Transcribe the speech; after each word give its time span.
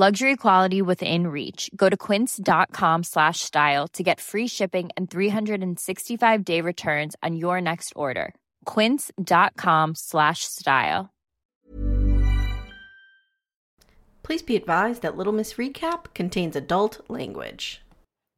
Luxury 0.00 0.36
quality 0.36 0.80
within 0.80 1.26
reach. 1.26 1.70
Go 1.76 1.90
to 1.90 1.94
quince.com 1.94 3.02
slash 3.02 3.40
style 3.40 3.86
to 3.88 4.02
get 4.02 4.18
free 4.18 4.46
shipping 4.46 4.88
and 4.96 5.10
365 5.10 6.42
day 6.42 6.62
returns 6.62 7.16
on 7.22 7.36
your 7.36 7.60
next 7.60 7.92
order. 7.94 8.34
Quince.com 8.64 9.94
slash 9.94 10.44
style. 10.44 11.10
Please 14.22 14.40
be 14.40 14.56
advised 14.56 15.02
that 15.02 15.18
Little 15.18 15.34
Miss 15.34 15.58
Recap 15.58 16.14
contains 16.14 16.56
adult 16.56 17.02
language. 17.10 17.82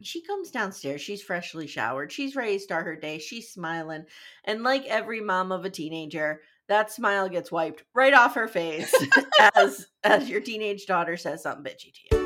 She 0.02 0.20
comes 0.20 0.50
downstairs. 0.50 1.00
She's 1.00 1.22
freshly 1.22 1.68
showered. 1.68 2.10
She's 2.10 2.34
ready 2.34 2.55
to 2.55 2.64
start 2.64 2.86
her 2.86 2.96
day. 2.96 3.20
She's 3.20 3.52
smiling. 3.52 4.06
And 4.42 4.64
like 4.64 4.84
every 4.86 5.20
mom 5.20 5.52
of 5.52 5.64
a 5.64 5.70
teenager, 5.70 6.40
that 6.68 6.91
smile 6.92 7.28
gets 7.28 7.50
wiped 7.50 7.82
right 7.94 8.14
off 8.14 8.34
her 8.34 8.48
face 8.48 8.94
as 9.56 9.86
as 10.05 10.28
your 10.28 10.41
teenage 10.41 10.86
daughter 10.86 11.16
says 11.16 11.42
something 11.42 11.64
bitchy 11.64 11.92
to 11.92 12.00
you. 12.10 12.22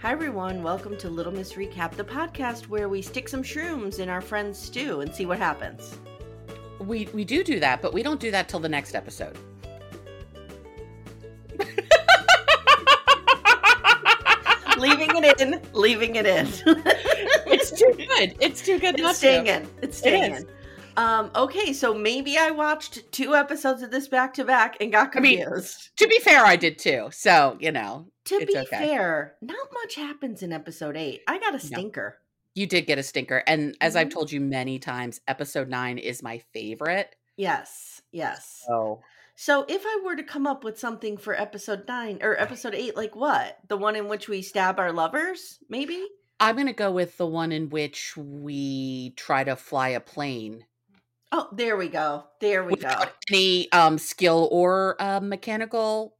Hi 0.00 0.12
everyone, 0.12 0.62
welcome 0.62 0.96
to 0.98 1.08
Little 1.08 1.32
Miss 1.32 1.54
Recap, 1.54 1.92
the 1.92 2.04
podcast 2.04 2.68
where 2.68 2.88
we 2.88 3.02
stick 3.02 3.28
some 3.28 3.42
shrooms 3.42 3.98
in 3.98 4.08
our 4.08 4.20
friend's 4.20 4.58
stew 4.58 5.00
and 5.00 5.12
see 5.12 5.26
what 5.26 5.38
happens. 5.38 5.98
We 6.78 7.08
we 7.12 7.24
do 7.24 7.42
do 7.42 7.58
that, 7.60 7.82
but 7.82 7.92
we 7.92 8.02
don't 8.02 8.20
do 8.20 8.30
that 8.30 8.48
till 8.48 8.60
the 8.60 8.68
next 8.68 8.94
episode. 8.94 9.36
Leaving 15.84 16.16
it 16.16 16.26
in. 16.26 16.46
It's 17.46 17.70
too 17.78 17.92
good. 17.96 18.34
It's 18.40 18.60
too 18.62 18.78
good 18.78 18.98
not 18.98 19.10
it's 19.10 19.18
staying 19.18 19.44
to. 19.46 19.56
in. 19.56 19.68
It's 19.82 19.98
staying 19.98 20.32
is. 20.32 20.42
in. 20.42 20.48
Um, 20.96 21.30
okay, 21.34 21.72
so 21.72 21.92
maybe 21.94 22.36
I 22.38 22.50
watched 22.50 23.10
two 23.12 23.34
episodes 23.34 23.82
of 23.82 23.90
this 23.90 24.06
back 24.08 24.34
to 24.34 24.44
back 24.44 24.76
and 24.80 24.90
got 24.92 25.14
I 25.16 25.20
mean, 25.20 25.42
confused. 25.42 25.90
To 25.98 26.06
be 26.08 26.18
fair, 26.20 26.44
I 26.44 26.56
did 26.56 26.78
too. 26.78 27.08
So 27.12 27.56
you 27.60 27.70
know, 27.72 28.06
to 28.26 28.38
be 28.46 28.56
okay. 28.56 28.64
fair, 28.66 29.34
not 29.42 29.66
much 29.72 29.94
happens 29.94 30.42
in 30.42 30.52
episode 30.52 30.96
eight. 30.96 31.22
I 31.28 31.38
got 31.38 31.54
a 31.54 31.58
stinker. 31.60 32.18
you 32.54 32.66
did 32.66 32.82
get 32.86 32.98
a 32.98 33.02
stinker, 33.02 33.42
and 33.46 33.76
as 33.80 33.94
I've 33.96 34.08
Mhm. 34.08 34.12
told 34.14 34.32
you 34.32 34.40
many 34.40 34.78
times, 34.78 35.20
episode 35.28 35.68
nine 35.68 35.98
is 35.98 36.22
my 36.22 36.38
favorite. 36.52 37.14
Yes, 37.36 38.00
yes. 38.12 38.64
Oh, 38.70 39.00
So 39.36 39.64
if 39.68 39.82
I 39.84 40.00
were 40.04 40.16
to 40.16 40.22
come 40.22 40.46
up 40.46 40.62
with 40.64 40.78
something 40.78 41.16
for 41.16 41.34
episode 41.38 41.86
nine 41.88 42.18
or 42.22 42.40
episode 42.40 42.74
eight, 42.74 42.96
like 42.96 43.16
what? 43.16 43.58
The 43.68 43.76
one 43.76 43.96
in 43.96 44.08
which 44.08 44.28
we 44.28 44.42
stab 44.42 44.78
our 44.78 44.92
lovers, 44.92 45.58
maybe? 45.68 46.06
I'm 46.40 46.56
gonna 46.56 46.72
go 46.72 46.90
with 46.92 47.16
the 47.16 47.26
one 47.26 47.52
in 47.52 47.68
which 47.70 48.16
we 48.16 49.10
try 49.16 49.44
to 49.44 49.56
fly 49.56 49.90
a 49.90 50.00
plane 50.00 50.64
Oh, 51.36 51.48
there 51.52 51.76
we 51.76 51.88
go. 51.88 52.26
There 52.40 52.62
we 52.62 52.76
go. 52.76 52.86
without 52.86 53.12
any 53.28 53.70
um 53.72 53.98
skill 53.98 54.48
or 54.52 54.94
uh, 55.02 55.18
mechanical 55.20 56.14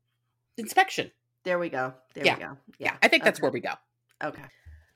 inspection. 0.56 1.12
There 1.44 1.58
we 1.58 1.68
go. 1.68 1.94
There 2.14 2.24
Yeah. 2.26 2.34
we 2.36 2.42
go. 2.42 2.56
Yeah, 2.80 2.96
I 3.00 3.06
think 3.06 3.22
that's 3.22 3.38
okay. 3.38 3.42
where 3.42 3.52
we 3.52 3.60
go. 3.60 3.74
Okay. 4.22 4.42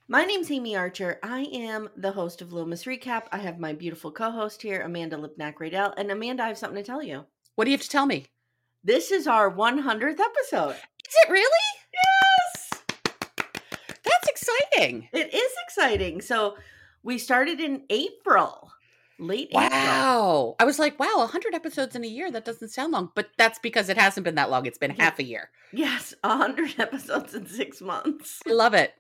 My 0.08 0.24
name's 0.24 0.48
Amye 0.48 0.76
Archer. 0.76 1.20
I 1.22 1.42
am 1.52 1.90
the 1.96 2.12
host 2.12 2.42
of 2.42 2.52
Miss 2.66 2.84
Recap. 2.84 3.24
I 3.30 3.38
have 3.38 3.60
my 3.60 3.74
beautiful 3.74 4.10
co-host 4.10 4.62
here, 4.62 4.80
Amanda 4.80 5.16
Lipnack 5.16 5.54
Radell. 5.56 5.92
And 5.96 6.10
Amanda, 6.10 6.42
I 6.44 6.48
have 6.48 6.58
something 6.58 6.82
to 6.82 6.86
tell 6.86 7.02
you. 7.02 7.26
What 7.58 7.64
do 7.64 7.72
you 7.72 7.76
have 7.76 7.82
to 7.82 7.91
tell 7.91 8.06
me? 8.06 8.26
This 8.84 9.10
is 9.10 9.26
our 9.26 9.50
100th 9.52 10.20
episode. 10.20 10.76
Is 10.76 11.14
it 11.24 11.28
really? 11.28 11.66
Yes. 11.92 12.82
That's 14.04 14.28
exciting. 14.28 15.08
It 15.12 15.34
is 15.34 15.50
exciting. 15.64 16.20
So 16.20 16.56
we 17.02 17.18
started 17.18 17.58
in 17.58 17.82
April, 17.91 18.70
late 19.18 19.48
April. 19.50 19.70
Wow. 19.70 20.54
I 20.60 20.64
was 20.64 20.78
like, 20.78 21.00
wow, 21.00 21.16
100 21.16 21.52
episodes 21.52 21.97
in 21.97 22.04
a 22.04 22.06
year. 22.06 22.30
That 22.30 22.44
doesn't 22.44 22.68
sound 22.68 22.92
long, 22.92 23.10
but 23.16 23.30
that's 23.36 23.58
because 23.58 23.88
it 23.88 23.98
hasn't 23.98 24.22
been 24.22 24.36
that 24.36 24.50
long. 24.50 24.64
It's 24.64 24.78
been 24.78 24.94
Yeah. 24.97 25.02
half 25.02 25.18
a 25.18 25.24
year. 25.24 25.50
Yes, 25.72 26.14
100 26.22 26.78
episodes 26.78 27.34
in 27.34 27.48
six 27.48 27.80
months. 27.80 28.38
I 28.47 28.52
love 28.52 28.74
it. 28.74 28.94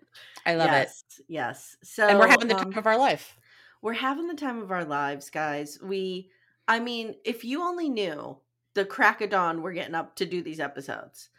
I 0.44 0.56
love 0.56 0.70
it. 0.70 0.72
yes, 0.72 1.04
Yes. 1.28 1.76
So 1.84 2.08
And 2.08 2.18
we're 2.18 2.26
having 2.26 2.48
the 2.48 2.56
um, 2.58 2.72
time 2.72 2.78
of 2.78 2.88
our 2.88 2.98
life. 2.98 3.36
we're 3.82 3.92
having 3.92 4.26
the 4.26 4.34
time 4.34 4.60
of 4.60 4.72
our 4.72 4.84
lives, 4.84 5.30
guys. 5.30 5.78
We, 5.80 6.32
I 6.66 6.80
mean, 6.80 7.14
if 7.24 7.44
you 7.44 7.62
only 7.62 7.88
knew 7.88 8.38
the 8.78 8.84
crack 8.84 9.20
of 9.20 9.30
dawn 9.30 9.60
we're 9.60 9.72
getting 9.72 9.96
up 9.96 10.14
to 10.16 10.24
do 10.24 10.40
these 10.40 10.60
episodes, 10.60 11.30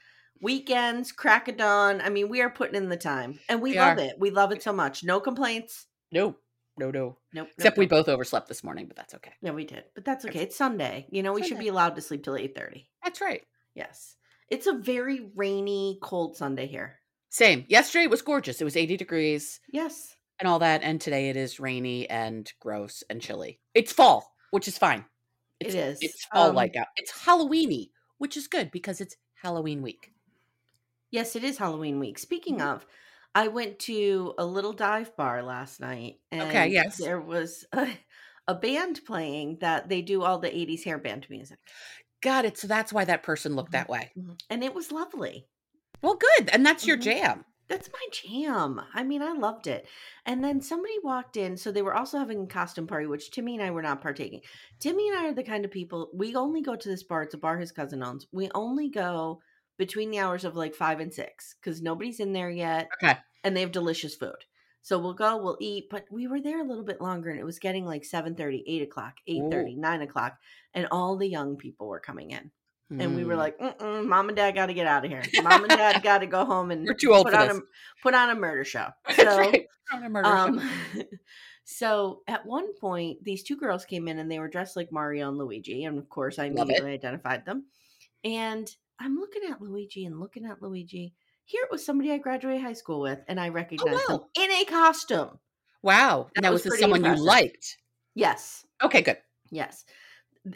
weekends, 0.42 1.12
crack 1.14 1.48
of 1.48 1.56
dawn. 1.56 2.02
I 2.02 2.10
mean, 2.10 2.28
we 2.28 2.42
are 2.42 2.50
putting 2.50 2.76
in 2.76 2.90
the 2.90 2.98
time, 2.98 3.40
and 3.48 3.62
we, 3.62 3.72
We 3.72 3.78
love 3.80 3.98
are. 3.98 4.02
it. 4.02 4.20
We 4.20 4.30
love 4.30 4.52
it 4.52 4.62
so 4.62 4.74
much. 4.74 5.04
No 5.06 5.22
complaints. 5.22 5.86
No, 6.12 6.36
no, 6.78 6.92
no. 6.92 7.18
Nope. 7.34 7.48
Except 7.58 7.78
we 7.78 7.86
both 7.88 8.10
overslept 8.10 8.50
this 8.50 8.62
morning, 8.64 8.88
but 8.88 8.98
that's 8.98 9.14
okay. 9.16 9.32
Yeah, 9.42 9.52
we 9.52 9.64
did, 9.64 9.86
but 9.96 10.04
that's 10.04 10.26
okay. 10.26 10.40
It's 10.40 10.56
Sunday. 10.58 11.08
You 11.12 11.24
know, 11.24 11.32
we 11.32 11.44
should 11.44 11.60
be 11.60 11.70
allowed 11.70 11.96
to 11.96 12.02
sleep 12.02 12.24
till 12.24 12.36
eight 12.36 12.56
thirty. 12.56 12.90
That's 13.04 13.22
right. 13.22 13.44
Yes, 13.74 14.16
it's 14.50 14.68
a 14.68 14.74
very 14.74 15.30
rainy, 15.36 15.98
cold 16.02 16.36
Sunday 16.36 16.68
here. 16.68 17.00
Same. 17.30 17.64
Yesterday 17.70 18.08
was 18.08 18.22
gorgeous. 18.24 18.60
It 18.60 18.64
was 18.64 18.76
80 18.76 18.98
degrees 18.98 19.60
Yes, 19.72 20.16
and 20.40 20.50
all 20.50 20.60
that. 20.60 20.82
And 20.82 21.00
today 21.00 21.30
it 21.30 21.38
is 21.38 21.60
rainy 21.60 22.10
and 22.10 22.52
gross 22.60 23.04
and 23.10 23.22
chilly. 23.22 23.60
It's 23.76 23.94
fall, 23.94 24.34
which 24.50 24.68
is 24.68 24.80
fine. 24.80 25.06
It 25.60 25.76
It's. 25.76 26.00
It's 26.02 26.26
fall 26.26 26.52
Um, 26.52 26.56
like 26.56 26.76
out. 26.76 26.88
It's 26.98 27.12
Halloweeny, 27.12 27.92
which 28.18 28.36
is 28.38 28.48
good 28.48 28.72
because 28.72 29.02
it's 29.02 29.16
Halloween 29.36 29.82
week. 29.82 30.14
yes, 31.12 31.36
it 31.36 31.44
is 31.44 31.58
Halloween 31.58 32.00
week. 32.00 32.20
Speaking 32.20 32.62
Mhm. 32.62 32.62
of, 32.62 32.86
I 33.36 33.48
went 33.48 33.80
to 33.80 34.34
a 34.38 34.46
little 34.46 34.74
dive 34.74 35.16
bar 35.16 35.44
last 35.44 35.80
night, 35.80 36.22
and 36.32 36.42
Okay, 36.46 36.68
yes. 36.72 36.98
there 36.98 37.22
was 37.22 37.66
a, 37.74 37.98
a 38.48 38.56
band 38.56 39.02
playing 39.06 39.60
that 39.60 39.90
they 39.90 40.02
do 40.02 40.24
all 40.24 40.40
the 40.40 40.56
'80s 40.56 40.84
hair 40.84 40.98
band 40.98 41.28
music, 41.30 41.60
Got 42.22 42.46
it. 42.46 42.58
So 42.58 42.66
that's 42.68 42.94
why 42.94 43.04
that 43.06 43.24
person 43.24 43.56
looked 43.58 43.72
Mhm. 43.72 43.74
that 43.74 43.90
way. 43.90 44.16
and 44.50 44.64
it 44.64 44.74
was 44.76 44.92
lovely. 44.92 45.50
Well, 46.02 46.16
good. 46.16 46.50
And 46.50 46.66
that's 46.66 46.88
your 46.88 46.98
Mhm. 46.98 46.98
jam. 46.98 47.46
That's 47.70 47.90
my 47.94 48.06
jam. 48.12 48.82
I 48.96 49.04
mean, 49.04 49.22
I 49.22 49.34
loved 49.34 49.68
it. 49.68 49.88
And 50.26 50.44
then 50.44 50.60
somebody 50.60 50.96
walked 51.04 51.38
in. 51.38 51.56
So 51.56 51.72
they 51.72 51.84
were 51.84 51.94
also 51.94 52.18
having 52.18 52.44
a 52.44 52.48
costume 52.48 52.88
party, 52.88 53.06
which 53.06 53.30
Timmy 53.30 53.56
and 53.56 53.64
I 53.64 53.70
were 53.70 53.84
not 53.84 54.02
partaking. 54.02 54.42
Timmy 54.80 55.08
and 55.08 55.18
I 55.18 55.28
are 55.28 55.34
the 55.34 55.44
kind 55.44 55.64
of 55.64 55.72
people, 55.72 56.10
we 56.14 56.36
only 56.36 56.62
go 56.62 56.76
to 56.76 56.90
this 56.90 57.04
bar. 57.04 57.24
It's 57.24 57.36
a 57.36 57.38
bar 57.38 57.60
his 57.60 57.72
cousin 57.72 58.04
owns. 58.04 58.26
We 58.32 58.50
only 58.56 58.90
go 58.90 59.42
between 59.78 60.10
the 60.10 60.20
hours 60.20 60.46
of 60.46 60.56
like 60.56 60.74
five 60.74 61.00
and 61.00 61.14
six 61.14 61.56
because 61.62 61.82
nobody's 61.82 62.20
in 62.20 62.34
there 62.34 62.50
yet. 62.50 62.90
Okay. 63.02 63.18
And 63.44 63.56
they 63.56 63.62
have 63.62 63.72
delicious 63.72 64.16
food. 64.16 64.46
So 64.82 64.98
we'll 64.98 65.14
go, 65.14 65.38
we'll 65.38 65.58
eat. 65.60 65.86
But 65.92 66.06
we 66.10 66.28
were 66.28 66.42
there 66.42 66.62
a 66.62 66.68
little 66.68 66.84
bit 66.84 67.02
longer 67.02 67.30
and 67.30 67.40
it 67.40 67.46
was 67.46 67.60
getting 67.60 67.86
like 67.86 68.04
7 68.04 68.36
8 68.40 68.82
o'clock, 68.82 69.14
8 69.28 69.44
9 69.78 70.02
o'clock. 70.02 70.38
And 70.74 70.88
all 70.92 71.18
the 71.18 71.28
young 71.28 71.56
people 71.56 71.88
were 71.88 72.00
coming 72.00 72.32
in. 72.32 72.52
And 72.92 73.16
we 73.16 73.24
were 73.24 73.36
Mm. 73.36 73.38
like, 73.38 73.82
"Mom 74.06 74.30
and 74.30 74.36
Dad 74.36 74.52
got 74.56 74.66
to 74.66 74.74
get 74.74 74.88
out 74.88 75.06
of 75.06 75.12
here. 75.12 75.22
Mom 75.44 75.64
and 75.64 75.70
Dad 75.70 76.02
got 76.02 76.20
to 76.20 76.28
go 76.28 76.44
home 76.44 76.72
and 76.72 76.86
We're 76.88 76.96
too 76.96 77.14
old 77.14 77.26
put 77.26 77.34
for 77.36 77.40
on 77.40 77.48
this. 77.50 77.58
a 77.58 77.62
put 78.02 78.14
on 78.16 78.30
a 78.32 78.36
murder 78.36 78.64
show." 78.64 78.88
So, 79.16 79.38
right. 79.38 79.66
On 79.94 80.04
a 80.04 80.10
murder 80.10 80.28
show. 80.28 80.34
um, 80.34 80.70
so 81.66 82.22
at 82.28 82.46
one 82.46 82.74
point, 82.80 83.24
these 83.24 83.44
two 83.44 83.58
girls 83.58 83.86
came 83.86 84.08
in 84.08 84.20
and 84.20 84.32
they 84.32 84.40
were 84.40 84.48
dressed 84.48 84.76
like 84.76 84.92
Mario 84.92 85.28
and 85.30 85.38
Luigi, 85.38 85.84
and 85.84 85.98
of 86.00 86.10
course, 86.10 86.40
I 86.40 86.46
immediately 86.46 86.92
identified 86.94 87.46
them. 87.46 87.66
And 88.24 88.70
I'm 89.00 89.16
looking 89.18 89.44
at 89.50 89.62
Luigi 89.62 90.06
and 90.06 90.20
looking 90.20 90.46
at 90.46 90.62
Luigi. 90.62 91.14
Here 91.46 91.64
it 91.64 91.72
was 91.72 91.86
somebody 91.86 92.12
I 92.12 92.18
graduated 92.18 92.62
high 92.62 92.74
school 92.74 93.02
with, 93.02 93.20
and 93.28 93.40
I 93.40 93.50
recognized 93.50 94.08
them 94.08 94.20
wow. 94.20 94.28
in 94.36 94.52
a 94.52 94.66
costume. 94.66 95.40
wow. 95.82 96.30
that 96.36 96.42
Now, 96.42 96.52
was 96.52 96.64
this 96.64 96.80
someone 96.80 97.00
impressive. 97.00 97.20
you 97.20 97.26
liked? 97.26 97.78
Yes, 98.16 98.66
Okay, 98.84 99.02
good. 99.02 99.18
yes. 99.52 99.86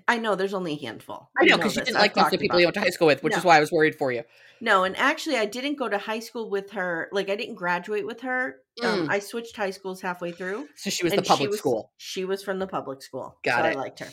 I 0.08 0.18
know 0.18 0.36
there's 0.36 0.54
only 0.54 0.74
a 0.74 0.82
handful. 0.82 1.30
I 1.38 1.46
know 1.46 1.58
because 1.58 1.76
you 1.76 1.84
didn't 1.84 1.98
I've 1.98 2.02
like 2.04 2.16
most 2.16 2.26
of 2.26 2.32
the 2.32 2.38
people 2.38 2.60
you 2.60 2.66
went 2.66 2.76
to 2.76 2.80
high 2.80 2.90
school 2.90 3.08
with, 3.08 3.22
which 3.22 3.36
is 3.36 3.44
why 3.44 3.58
I 3.58 3.60
was 3.60 3.72
worried 3.72 3.96
for 3.96 4.12
you. 4.12 4.24
No, 4.62 4.86
and 4.86 4.96
actually, 4.96 5.36
I 5.36 5.46
didn't 5.46 5.76
go 5.76 5.90
to 5.90 5.98
high 5.98 6.22
school 6.22 6.50
with 6.50 6.72
her. 6.72 7.10
Like, 7.12 7.30
I 7.30 7.36
didn't 7.36 7.56
graduate 7.56 8.06
with 8.06 8.22
her. 8.22 8.62
Um, 8.82 9.08
Mm. 9.08 9.10
I 9.10 9.20
switched 9.20 9.56
high 9.56 9.72
schools 9.72 10.02
halfway 10.02 10.32
through. 10.32 10.68
So 10.78 10.90
she 10.90 11.04
was 11.04 11.14
the 11.14 11.22
public 11.22 11.48
she 11.48 11.48
was, 11.50 11.60
school. 11.60 11.92
She 11.98 12.26
was 12.26 12.44
from 12.44 12.60
the 12.60 12.68
public 12.68 13.02
school. 13.02 13.38
Got 13.44 13.64
so 13.64 13.70
it. 13.70 13.76
I 13.76 13.80
liked 13.80 14.00
her. 14.00 14.10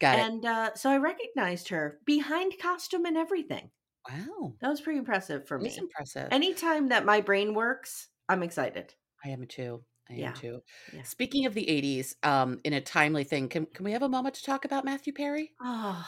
Got 0.00 0.18
it. 0.18 0.22
and 0.22 0.44
uh, 0.44 0.74
so 0.74 0.90
I 0.90 0.96
recognized 0.96 1.68
her 1.70 1.98
behind 2.06 2.54
costume 2.62 3.04
and 3.04 3.16
everything. 3.16 3.70
Wow. 4.08 4.54
That 4.60 4.70
was 4.70 4.80
pretty 4.80 4.98
impressive 4.98 5.46
for 5.46 5.58
me. 5.58 5.64
That's 5.64 5.78
impressive. 5.78 6.28
Anytime 6.30 6.88
that 6.88 7.04
my 7.04 7.20
brain 7.20 7.52
works, 7.52 8.08
I'm 8.28 8.42
excited. 8.42 8.94
I 9.24 9.30
am 9.30 9.46
too. 9.46 9.84
I 10.10 10.14
Yeah. 10.14 10.28
am 10.28 10.34
too. 10.34 10.62
Yeah. 10.92 11.02
Speaking 11.02 11.46
of 11.46 11.54
the 11.54 11.64
80s, 11.70 12.14
um, 12.26 12.60
in 12.64 12.72
a 12.72 12.80
timely 12.80 13.24
thing, 13.24 13.48
can, 13.48 13.66
can 13.66 13.84
we 13.84 13.92
have 13.92 14.02
a 14.02 14.08
moment 14.08 14.34
to 14.36 14.42
talk 14.42 14.64
about 14.64 14.84
Matthew 14.84 15.12
Perry? 15.12 15.52
Oh, 15.60 16.04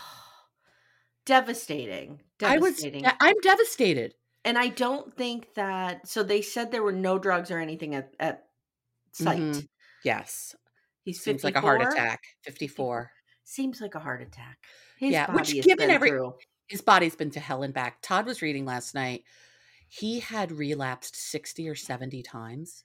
devastating. 1.24 2.20
I 2.42 2.58
was, 2.58 2.84
I'm 2.84 3.36
devastated. 3.42 4.14
and 4.44 4.58
I 4.58 4.68
don't 4.68 5.14
think 5.16 5.54
that. 5.54 6.08
So 6.08 6.22
they 6.22 6.42
said 6.42 6.72
there 6.72 6.82
were 6.82 6.92
no 6.92 7.18
drugs 7.18 7.50
or 7.50 7.58
anything 7.58 7.94
at, 7.94 8.10
at 8.18 8.44
site. 9.12 9.38
Mhm. 9.40 9.68
Yes. 10.04 10.54
He's 11.04 11.20
Seems 11.22 11.44
like 11.44 11.56
a 11.56 11.60
heart 11.60 11.82
attack. 11.82 12.20
54. 12.44 13.10
Seems 13.44 13.80
like 13.80 13.94
a 13.94 14.00
heart 14.00 14.22
attack. 14.22 14.58
His 14.98 15.12
Yeah, 15.12 15.32
which 15.32 15.52
given 15.62 15.90
every- 15.90 16.10
through. 16.10 16.34
His 16.68 16.80
body's 16.80 17.14
been 17.16 17.30
to 17.32 17.40
hell 17.40 17.62
and 17.64 17.74
back. 17.74 18.00
Todd 18.02 18.24
was 18.24 18.40
reading 18.40 18.64
last 18.64 18.94
night. 18.94 19.24
He 19.88 20.20
had 20.20 20.50
relapsed 20.52 21.14
60 21.16 21.68
or 21.68 21.74
70 21.74 22.22
times. 22.22 22.84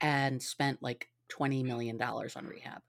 And 0.00 0.42
spent 0.42 0.82
like 0.82 1.10
20 1.28 1.62
million 1.62 1.96
dollars 1.96 2.36
on 2.36 2.46
rehab. 2.46 2.82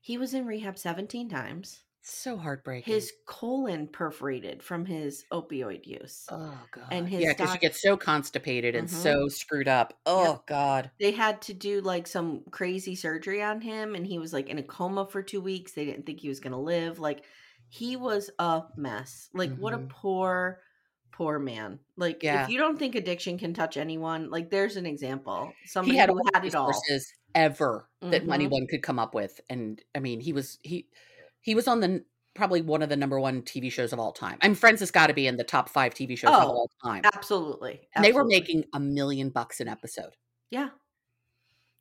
He 0.00 0.16
was 0.16 0.32
in 0.32 0.46
rehab 0.46 0.78
17 0.78 1.28
times. 1.28 1.84
So 2.00 2.38
heartbreaking. 2.38 2.84
His 2.94 3.12
colon 3.26 3.88
perforated 3.88 4.62
from 4.62 4.86
his 4.86 5.26
opioid 5.30 5.84
use. 5.86 6.28
Oh 6.28 6.66
god. 6.70 6.90
and 6.90 7.08
his 7.08 7.24
yeah, 7.24 7.32
because 7.32 7.52
you 7.54 7.60
get 7.60 7.74
so 7.74 7.96
constipated 7.96 8.74
and 8.76 8.88
Mhm. 8.88 8.90
so 8.90 9.28
screwed 9.28 9.68
up. 9.68 9.98
Oh 10.06 10.42
god. 10.46 10.90
They 10.98 11.12
had 11.12 11.42
to 11.42 11.54
do 11.54 11.80
like 11.82 12.06
some 12.06 12.44
crazy 12.50 12.94
surgery 12.96 13.42
on 13.42 13.60
him, 13.60 13.94
and 13.94 14.06
he 14.06 14.18
was 14.18 14.32
like 14.32 14.48
in 14.48 14.58
a 14.58 14.62
coma 14.62 15.06
for 15.06 15.22
two 15.22 15.40
weeks. 15.40 15.72
They 15.72 15.84
didn't 15.84 16.06
think 16.06 16.20
he 16.20 16.28
was 16.28 16.40
going 16.40 16.52
to 16.52 16.58
live. 16.58 16.98
Like, 16.98 17.24
he 17.68 17.96
was 17.96 18.30
a 18.38 18.64
mess. 18.76 19.28
Like, 19.34 19.54
what 19.56 19.74
a 19.74 19.78
Mhm. 19.78 19.90
poor, 19.90 20.62
poor 21.16 21.38
man. 21.38 21.78
Like, 21.96 22.22
Yeah. 22.22 22.44
if 22.44 22.50
you 22.50 22.58
don't 22.58 22.78
think 22.78 22.94
addiction 22.94 23.38
can 23.38 23.54
touch 23.54 23.76
anyone, 23.76 24.30
like, 24.30 24.50
there's 24.50 24.76
an 24.76 24.84
example. 24.86 25.52
Somebody 25.64 25.92
he 25.92 25.98
had 25.98 26.10
who 26.10 26.18
all 26.18 26.24
had 26.34 26.44
it 26.44 26.54
all. 26.54 26.72
ever 27.34 27.88
that 28.00 28.24
Mhm. 28.24 28.32
anyone 28.34 28.66
could 28.66 28.82
come 28.82 28.98
up 28.98 29.14
with 29.14 29.42
and 29.50 29.82
i 29.94 29.98
mean 30.00 30.20
he 30.20 30.32
was 30.32 30.58
he 30.62 30.88
he 31.42 31.54
was 31.54 31.68
on 31.68 31.80
the 31.80 32.02
probably 32.34 32.62
one 32.62 32.80
of 32.80 32.88
the 32.88 32.96
number 32.96 33.20
one 33.20 33.42
tv 33.42 33.70
shows 33.70 33.92
of 33.92 33.98
all 33.98 34.10
time 34.12 34.38
i 34.40 34.48
mean 34.48 34.54
friends 34.54 34.80
has 34.80 34.90
got 34.90 35.08
to 35.08 35.12
be 35.12 35.26
in 35.26 35.36
the 35.36 35.44
top 35.44 35.68
five 35.68 35.92
tv 35.92 36.16
shows 36.16 36.30
of 36.30 36.44
Oh, 36.44 36.48
all 36.48 36.70
time 36.82 37.02
Absolutely. 37.04 37.86
and 37.94 38.02
they 38.02 38.12
were 38.12 38.24
making 38.24 38.64
a 38.72 38.80
million 38.80 39.28
bucks 39.28 39.60
an 39.60 39.68
episode 39.68 40.16
yeah, 40.50 40.70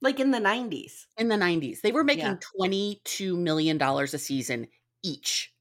like 0.02 0.20
in 0.20 0.32
the 0.32 0.40
90s. 0.40 1.08
in 1.18 1.30
the 1.30 1.38
90s 1.38 1.80
they 1.80 1.94
were 1.94 2.04
making 2.04 2.26
Yeah. 2.26 2.38
22 2.58 3.38
million 3.38 3.78
dollars 3.78 4.14
a 4.14 4.18
season 4.20 4.68
each 5.04 5.54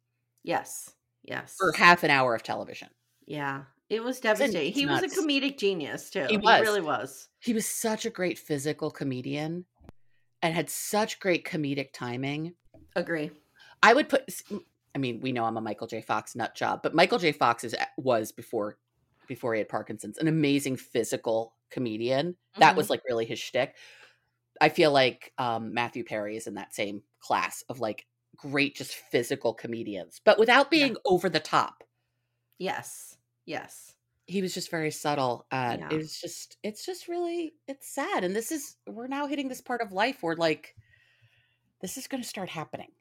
Yes, 0.42 0.90
yes. 1.22 1.54
for 1.56 1.70
half 1.72 2.02
an 2.02 2.10
hour 2.10 2.34
of 2.34 2.42
television 2.42 2.88
Yeah, 3.26 3.64
it 3.88 4.02
was 4.02 4.20
devastating. 4.20 4.72
He 4.72 4.86
was 4.86 5.02
a 5.02 5.08
comedic 5.08 5.58
genius 5.58 6.10
too. 6.10 6.26
He 6.28 6.36
He, 6.36 6.38
really 6.60 6.80
was. 6.80 7.28
he 7.40 7.52
was 7.54 7.66
such 7.66 8.04
a 8.06 8.10
great 8.10 8.38
physical 8.38 8.90
comedian 8.90 9.64
and 10.42 10.54
had 10.54 10.68
such 10.70 11.20
great 11.20 11.44
comedic 11.44 11.92
timing 11.92 12.54
Agree. 12.96 13.30
I 13.82 13.92
would 13.92 14.08
put. 14.08 14.30
I 14.94 14.98
mean, 14.98 15.20
we 15.20 15.32
know 15.32 15.44
I'm 15.44 15.56
a 15.56 15.60
Michael 15.60 15.88
J. 15.88 16.00
Fox 16.00 16.36
nut 16.36 16.54
job, 16.54 16.80
but 16.82 16.94
Michael 16.94 17.18
J. 17.18 17.32
Fox 17.32 17.64
is 17.64 17.74
was 17.96 18.30
before 18.30 18.78
before 19.26 19.54
he 19.54 19.58
had 19.58 19.68
Parkinson's 19.68 20.18
an 20.18 20.28
amazing 20.28 20.76
physical 20.76 21.54
comedian. 21.70 22.36
That 22.58 22.68
Mm-hmm. 22.70 22.76
was 22.76 22.90
like 22.90 23.02
really 23.08 23.24
his 23.26 23.38
shtick. 23.40 23.74
I 24.60 24.68
feel 24.68 24.92
like 24.92 25.32
um, 25.38 25.74
Matthew 25.74 26.04
Perry 26.04 26.36
is 26.36 26.46
in 26.46 26.54
that 26.54 26.72
same 26.74 27.02
class 27.18 27.64
of 27.68 27.80
like 27.80 28.06
great, 28.36 28.76
just 28.76 28.94
physical 28.94 29.54
comedians, 29.54 30.20
but 30.24 30.38
without 30.38 30.66
Yeah. 30.66 30.86
being 30.86 30.96
over 31.04 31.28
the 31.28 31.40
top. 31.40 31.82
Yes, 32.58 33.13
yes. 33.46 33.96
He 34.26 34.40
was 34.40 34.54
just 34.54 34.70
very 34.70 34.90
subtle, 34.90 35.46
and 35.50 35.80
Yeah. 35.80 35.90
it's 35.90 36.18
just 36.20 36.56
it's 36.62 36.84
just 36.86 37.08
really 37.08 37.56
it's 37.68 37.88
sad. 37.88 38.24
And 38.24 38.34
this 38.34 38.50
is 38.50 38.76
we're 38.86 39.06
now 39.06 39.26
hitting 39.26 39.48
this 39.48 39.60
part 39.60 39.82
of 39.82 39.92
life 39.92 40.22
where 40.22 40.36
like 40.36 40.74
this 41.80 41.96
is 41.96 42.06
going 42.08 42.22
to 42.22 42.28
start 42.28 42.48
happening. 42.48 42.92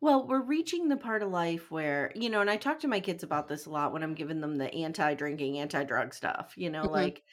Well, 0.00 0.26
we're 0.26 0.42
reaching 0.42 0.88
the 0.88 0.96
part 0.96 1.22
of 1.22 1.30
life 1.30 1.70
where, 1.70 2.12
you 2.14 2.28
know, 2.30 2.40
and 2.40 2.50
I 2.50 2.56
talk 2.56 2.80
to 2.80 2.88
my 2.88 3.00
kids 3.00 3.22
about 3.22 3.48
this 3.48 3.66
a 3.66 3.70
lot 3.70 3.92
when 3.92 4.02
I'm 4.02 4.14
giving 4.14 4.40
them 4.40 4.56
the 4.56 4.72
anti 4.72 5.14
drinking, 5.14 5.58
anti 5.58 5.84
drug 5.84 6.14
stuff. 6.14 6.54
You 6.56 6.70
know, 6.70 6.84
Mhm. 6.84 6.90
like 6.90 7.24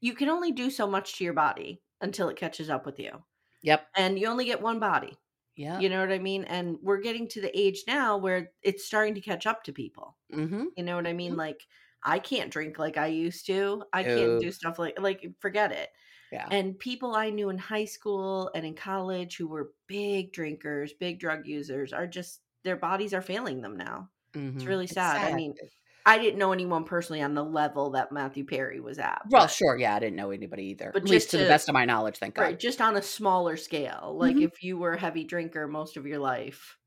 you 0.00 0.14
can 0.14 0.28
only 0.28 0.52
do 0.52 0.70
so 0.70 0.86
much 0.86 1.18
to 1.18 1.24
your 1.24 1.34
body 1.34 1.82
until 2.00 2.28
it 2.28 2.36
catches 2.38 2.70
up 2.70 2.86
with 2.86 2.98
you. 2.98 3.24
Yep. 3.62 3.90
And 3.96 4.18
you 4.18 4.28
only 4.28 4.44
get 4.46 4.62
one 4.62 4.80
body. 4.80 5.16
Yeah. 5.56 5.82
You 5.82 5.90
know 5.90 6.00
what 6.00 6.12
I 6.12 6.18
mean? 6.20 6.44
And 6.44 6.78
we're 6.82 7.00
getting 7.00 7.28
to 7.28 7.40
the 7.40 7.58
age 7.58 7.84
now 7.86 8.18
where 8.18 8.52
it's 8.62 8.84
starting 8.86 9.14
to 9.16 9.20
catch 9.22 9.46
up 9.46 9.64
to 9.64 9.72
people. 9.72 10.18
mm-hmm. 10.32 10.66
You 10.76 10.84
know 10.84 10.96
what 10.96 11.06
I 11.06 11.12
mean? 11.14 11.34
Mhm. 11.34 11.36
Like 11.36 11.66
I 12.02 12.18
can't 12.18 12.50
drink 12.50 12.78
like 12.78 12.96
I 12.96 13.06
used 13.08 13.46
to. 13.46 13.82
I 13.92 14.02
can't 14.02 14.40
do 14.40 14.50
stuff 14.50 14.78
like 14.78 14.98
like 15.00 15.26
forget 15.40 15.72
it. 15.72 15.88
Yeah. 16.32 16.46
And 16.50 16.78
people 16.78 17.14
I 17.16 17.30
knew 17.30 17.48
in 17.50 17.58
high 17.58 17.84
school 17.86 18.50
and 18.54 18.64
in 18.64 18.74
college 18.74 19.36
who 19.36 19.48
were 19.48 19.72
big 19.88 20.32
drinkers, 20.32 20.92
big 20.92 21.18
drug 21.18 21.46
users 21.46 21.92
are 21.92 22.06
just 22.06 22.40
their 22.62 22.76
bodies 22.76 23.12
are 23.14 23.22
failing 23.22 23.60
them 23.62 23.76
now. 23.76 24.08
Mhm. 24.34 24.54
It's 24.56 24.64
really 24.64 24.86
sad. 24.86 25.16
I 25.16 25.24
sad. 25.28 25.34
mean, 25.34 25.54
I 26.06 26.18
didn't 26.18 26.38
know 26.38 26.52
anyone 26.52 26.84
personally 26.84 27.20
on 27.20 27.34
the 27.34 27.44
level 27.44 27.90
that 27.90 28.12
Matthew 28.12 28.44
Perry 28.44 28.80
was 28.80 28.98
at. 28.98 29.22
well, 29.28 29.46
sure, 29.48 29.76
yeah, 29.76 29.94
I 29.96 29.98
didn't 29.98 30.16
know 30.16 30.30
anybody 30.30 30.66
either. 30.66 30.90
But 30.94 31.02
At 31.02 31.08
least 31.08 31.24
just 31.26 31.30
to 31.32 31.38
the 31.38 31.44
best 31.48 31.68
of 31.68 31.72
my 31.74 31.84
knowledge, 31.84 32.16
thank 32.18 32.36
God. 32.36 32.42
Right, 32.42 32.58
just 32.60 32.80
on 32.80 32.96
a 32.96 33.02
smaller 33.02 33.56
scale. 33.56 34.14
Like 34.18 34.36
Mhm. 34.36 34.44
if 34.44 34.62
you 34.62 34.78
were 34.78 34.92
a 34.94 35.00
heavy 35.00 35.24
drinker 35.24 35.66
most 35.68 35.96
of 35.96 36.06
your 36.06 36.18
life, 36.20 36.78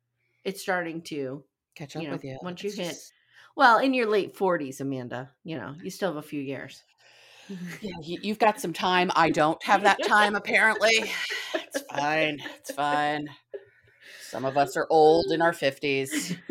it's 0.44 0.62
starting 0.62 1.02
to 1.04 1.44
Catch 1.76 1.96
up 1.96 2.02
you 2.02 2.08
know, 2.08 2.14
with 2.16 2.24
you. 2.24 2.40
once 2.42 2.64
you 2.64 2.70
It's 2.70 2.78
hit- 2.78 2.88
just- 2.90 3.14
well, 3.56 3.80
in 3.80 3.94
your 3.94 4.08
late 4.08 4.36
40s, 4.38 4.82
Amanda, 4.82 5.30
you 5.44 5.58
know, 5.58 5.76
you 5.82 5.90
still 5.90 6.10
have 6.10 6.18
a 6.18 6.28
few 6.28 6.42
years. 6.42 6.82
yeah, 7.82 7.92
you, 8.02 8.20
you've 8.22 8.40
got 8.40 8.60
some 8.62 8.74
time. 8.74 9.12
I 9.16 9.30
don't 9.30 9.62
have 9.64 9.84
that 9.84 10.04
time, 10.06 10.36
apparently. 10.36 11.06
It's 11.54 11.82
fine. 11.92 12.40
It's 12.60 12.72
fine. 12.72 13.28
Some 14.30 14.46
of 14.46 14.58
us 14.58 14.76
are 14.78 14.88
old 14.90 15.32
in 15.32 15.42
our 15.42 15.54
fifties. 15.54 16.36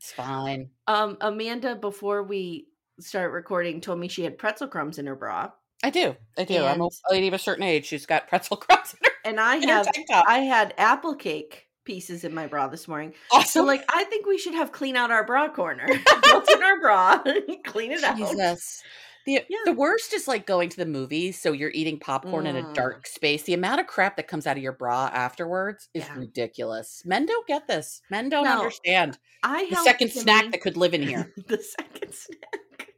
It's 0.00 0.12
fine. 0.12 0.70
um, 0.86 1.16
Amanda, 1.20 1.74
before 1.74 2.22
we 2.22 2.68
start 3.00 3.32
recording, 3.32 3.80
told 3.80 3.98
me 3.98 4.06
she 4.06 4.22
had 4.22 4.38
pretzel 4.38 4.68
crumbs 4.68 4.98
in 5.00 5.06
her 5.06 5.16
bra. 5.16 5.50
I 5.82 5.90
do. 5.90 6.14
I 6.38 6.44
do. 6.44 6.64
I'm 6.64 6.80
a 6.80 6.84
And- 6.84 6.92
lady 7.10 7.26
of 7.26 7.34
a 7.34 7.38
certain 7.38 7.64
age. 7.64 7.86
She's 7.86 8.06
got 8.06 8.28
pretzel 8.28 8.56
crumbs 8.58 8.92
in 8.94 8.98
her, 9.04 9.10
And 9.24 9.40
I 9.40 9.56
have. 9.56 9.88
I 10.28 10.38
had 10.38 10.72
apple 10.78 11.16
cake 11.16 11.66
pieces 11.88 12.22
in 12.22 12.32
my 12.34 12.46
bra 12.46 12.68
this 12.68 12.86
morning. 12.86 13.14
awesome. 13.32 13.48
So 13.48 13.64
like 13.64 13.82
I 13.88 14.04
think 14.04 14.26
we 14.26 14.38
should 14.38 14.54
have 14.54 14.70
clean 14.70 14.94
out 14.94 15.10
our 15.10 15.24
bra 15.24 15.48
corner. 15.48 15.88
What's 16.30 16.52
in 16.54 16.62
our 16.62 16.78
bra? 16.80 17.22
clean 17.66 17.90
it 17.92 18.04
out. 18.04 18.16
Jesus. 18.16 18.80
The, 19.26 19.42
Yeah. 19.48 19.58
the 19.64 19.72
worst 19.72 20.12
is 20.14 20.28
like 20.28 20.46
going 20.46 20.68
to 20.70 20.76
the 20.76 20.86
movies, 20.86 21.40
so 21.40 21.52
you're 21.52 21.72
eating 21.74 21.98
popcorn 21.98 22.46
in 22.46 22.56
a 22.56 22.62
Mm. 22.62 22.74
dark 22.74 23.06
space. 23.06 23.42
The 23.42 23.52
amount 23.54 23.80
of 23.80 23.86
crap 23.86 24.16
that 24.16 24.28
comes 24.28 24.46
out 24.46 24.56
of 24.56 24.62
your 24.62 24.72
bra 24.72 25.10
afterwards 25.12 25.88
is 25.94 26.04
Yeah. 26.04 26.14
ridiculous. 26.18 27.02
Men 27.04 27.26
don't 27.26 27.46
get 27.46 27.66
this. 27.66 28.00
Men 28.10 28.28
don't 28.28 28.44
No, 28.44 28.58
understand. 28.58 29.18
I 29.42 29.66
The 29.70 29.76
second 29.76 30.12
snack 30.12 30.50
that 30.52 30.60
could 30.60 30.76
live 30.76 30.94
in 30.94 31.02
here. 31.02 31.32
the 31.46 31.58
second 31.62 32.12
snack. 32.14 32.88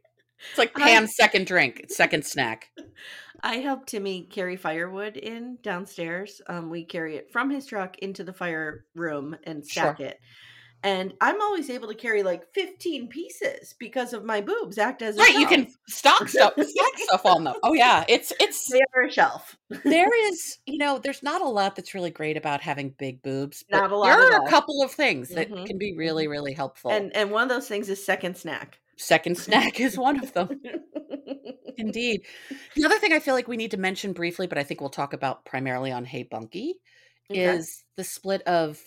It's 0.49 0.57
like 0.57 0.71
I- 0.79 0.83
Pam's 0.83 1.15
second 1.15 1.47
drink, 1.47 1.85
second 1.89 2.25
snack. 2.25 2.69
I 3.43 3.55
helped 3.57 3.89
Timmy 3.89 4.23
carry 4.23 4.55
firewood 4.55 5.17
in 5.17 5.57
downstairs. 5.63 6.41
Um, 6.47 6.69
we 6.69 6.85
carry 6.85 7.15
it 7.17 7.31
from 7.31 7.49
his 7.49 7.65
truck 7.65 7.97
into 7.99 8.23
the 8.23 8.33
fire 8.33 8.85
room 8.95 9.35
and 9.43 9.65
stack 9.65 9.99
it. 9.99 10.19
and 10.83 11.13
I'm 11.21 11.41
always 11.41 11.69
able 11.69 11.87
to 11.89 11.95
carry 11.95 12.23
like 12.23 12.53
15 12.53 13.07
pieces 13.07 13.75
because 13.79 14.13
of 14.13 14.23
my 14.25 14.41
boobs 14.41 14.77
act 14.77 15.01
as 15.01 15.17
a 15.17 15.19
Right, 15.19 15.35
you 15.35 15.45
can 15.47 15.67
stock 15.87 16.27
stuff, 16.29 16.53
stock 16.59 16.97
stuff 16.97 17.25
on 17.25 17.43
them. 17.43 17.55
Oh 17.63 17.73
yeah, 17.73 18.03
it's 18.07 18.33
it's 18.39 18.67
They 18.71 18.81
are 18.95 19.03
a 19.03 19.11
shelf. 19.11 19.57
there 19.83 20.09
is 20.29 20.57
you 20.65 20.77
know 20.79 20.97
there's 20.99 21.21
not 21.23 21.41
a 21.41 21.47
lot 21.47 21.75
that's 21.75 21.93
really 21.93 22.11
great 22.11 22.37
about 22.37 22.61
having 22.61 22.91
big 22.97 23.21
boobs. 23.21 23.63
but 23.69 23.77
Not 23.79 23.91
a 23.91 23.97
lot 23.97 24.05
There 24.07 24.33
are 24.33 24.45
a 24.45 24.49
couple 24.49 24.81
of 24.83 24.91
things 24.91 25.29
that 25.29 25.49
Mhm, 25.51 25.65
can 25.67 25.77
be 25.77 25.95
really 25.97 26.27
really 26.27 26.53
helpful. 26.53 26.91
And 26.91 27.15
and 27.15 27.31
one 27.31 27.43
of 27.43 27.49
those 27.49 27.67
things 27.67 27.89
is 27.89 28.03
second 28.03 28.37
snack. 28.37 28.79
Second 28.97 29.37
snack 29.37 29.79
is 29.79 29.97
one 29.97 30.19
of 30.23 30.33
them. 30.33 30.61
Indeed. 31.77 32.25
The 32.75 32.85
other 32.85 32.99
thing 32.99 33.13
I 33.13 33.19
feel 33.19 33.33
like 33.33 33.47
we 33.47 33.57
need 33.57 33.71
to 33.71 33.77
mention 33.77 34.13
briefly, 34.13 34.47
but 34.47 34.57
I 34.57 34.63
think 34.63 34.81
we'll 34.81 34.89
talk 34.89 35.13
about 35.13 35.45
primarily 35.45 35.91
on 35.91 36.05
Hey 36.05 36.23
Bunky, 36.23 36.75
Okay. 37.29 37.41
is 37.43 37.83
the 37.95 38.03
split 38.03 38.41
of 38.43 38.79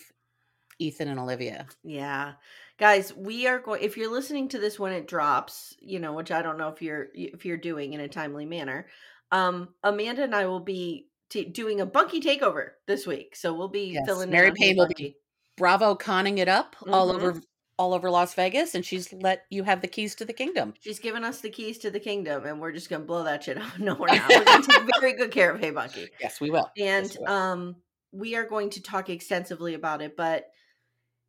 Ethan 0.78 1.08
and 1.08 1.20
Olivia. 1.20 1.66
Yeah. 1.82 2.32
Guys, 2.78 3.14
we 3.14 3.46
are 3.46 3.58
going 3.60 3.82
if 3.82 3.96
you're 3.96 4.10
listening 4.10 4.48
to 4.48 4.58
this 4.58 4.78
when 4.78 4.92
it 4.92 5.06
drops, 5.06 5.74
you 5.80 6.00
know, 6.00 6.12
which 6.12 6.30
I 6.32 6.42
don't 6.42 6.58
know 6.58 6.68
if 6.68 6.82
you're 6.82 7.08
if 7.14 7.44
you're 7.44 7.56
doing 7.56 7.92
in 7.92 8.00
a 8.00 8.08
timely 8.08 8.44
manner. 8.44 8.86
Um 9.30 9.68
Amanda 9.82 10.24
and 10.24 10.34
I 10.34 10.46
will 10.46 10.60
be 10.60 11.06
t- 11.30 11.44
doing 11.44 11.80
a 11.80 11.86
Bunky 11.86 12.20
takeover 12.20 12.70
this 12.86 13.06
week. 13.06 13.36
So 13.36 13.54
we'll 13.54 13.68
be 13.68 13.92
Yes, 13.92 14.04
filling 14.06 14.30
Mary 14.30 14.50
Payne 14.52 14.76
will 14.76 14.88
be 14.88 15.16
Bravo 15.56 15.94
conning 15.94 16.38
it 16.38 16.48
up 16.48 16.74
all 16.88 17.12
Mhm. 17.12 17.14
over 17.14 17.40
all 17.78 17.92
over 17.94 18.10
Las 18.10 18.34
Vegas, 18.34 18.74
and 18.74 18.84
she's 18.84 19.12
let 19.12 19.44
you 19.50 19.64
have 19.64 19.80
the 19.80 19.88
keys 19.88 20.14
to 20.16 20.24
the 20.24 20.32
kingdom. 20.32 20.74
She's 20.80 20.98
given 21.00 21.24
us 21.24 21.40
the 21.40 21.50
keys 21.50 21.78
to 21.78 21.90
the 21.90 22.00
kingdom 22.00 22.44
and 22.46 22.60
we're 22.60 22.72
just 22.72 22.88
going 22.88 23.02
to 23.02 23.06
blow 23.06 23.24
that 23.24 23.42
shit 23.44 23.58
out. 23.62 23.78
No, 23.80 23.94
we're 23.94 24.06
not. 24.06 24.28
We're 24.28 24.44
going 24.44 24.62
to 24.62 24.68
take 24.70 24.88
very 25.00 25.12
good 25.14 25.30
care 25.30 25.50
of 25.50 25.60
Hey 25.60 25.70
Bunky. 25.70 26.08
Yes, 26.20 26.40
we 26.40 26.50
will. 26.50 26.70
and 26.76 27.06
Yes, 27.06 27.18
we 27.18 27.24
will. 27.24 27.32
um 27.32 27.76
we 28.12 28.36
are 28.36 28.46
going 28.46 28.70
to 28.70 28.80
talk 28.82 29.10
extensively 29.10 29.74
about 29.74 30.00
it 30.00 30.16
but 30.16 30.50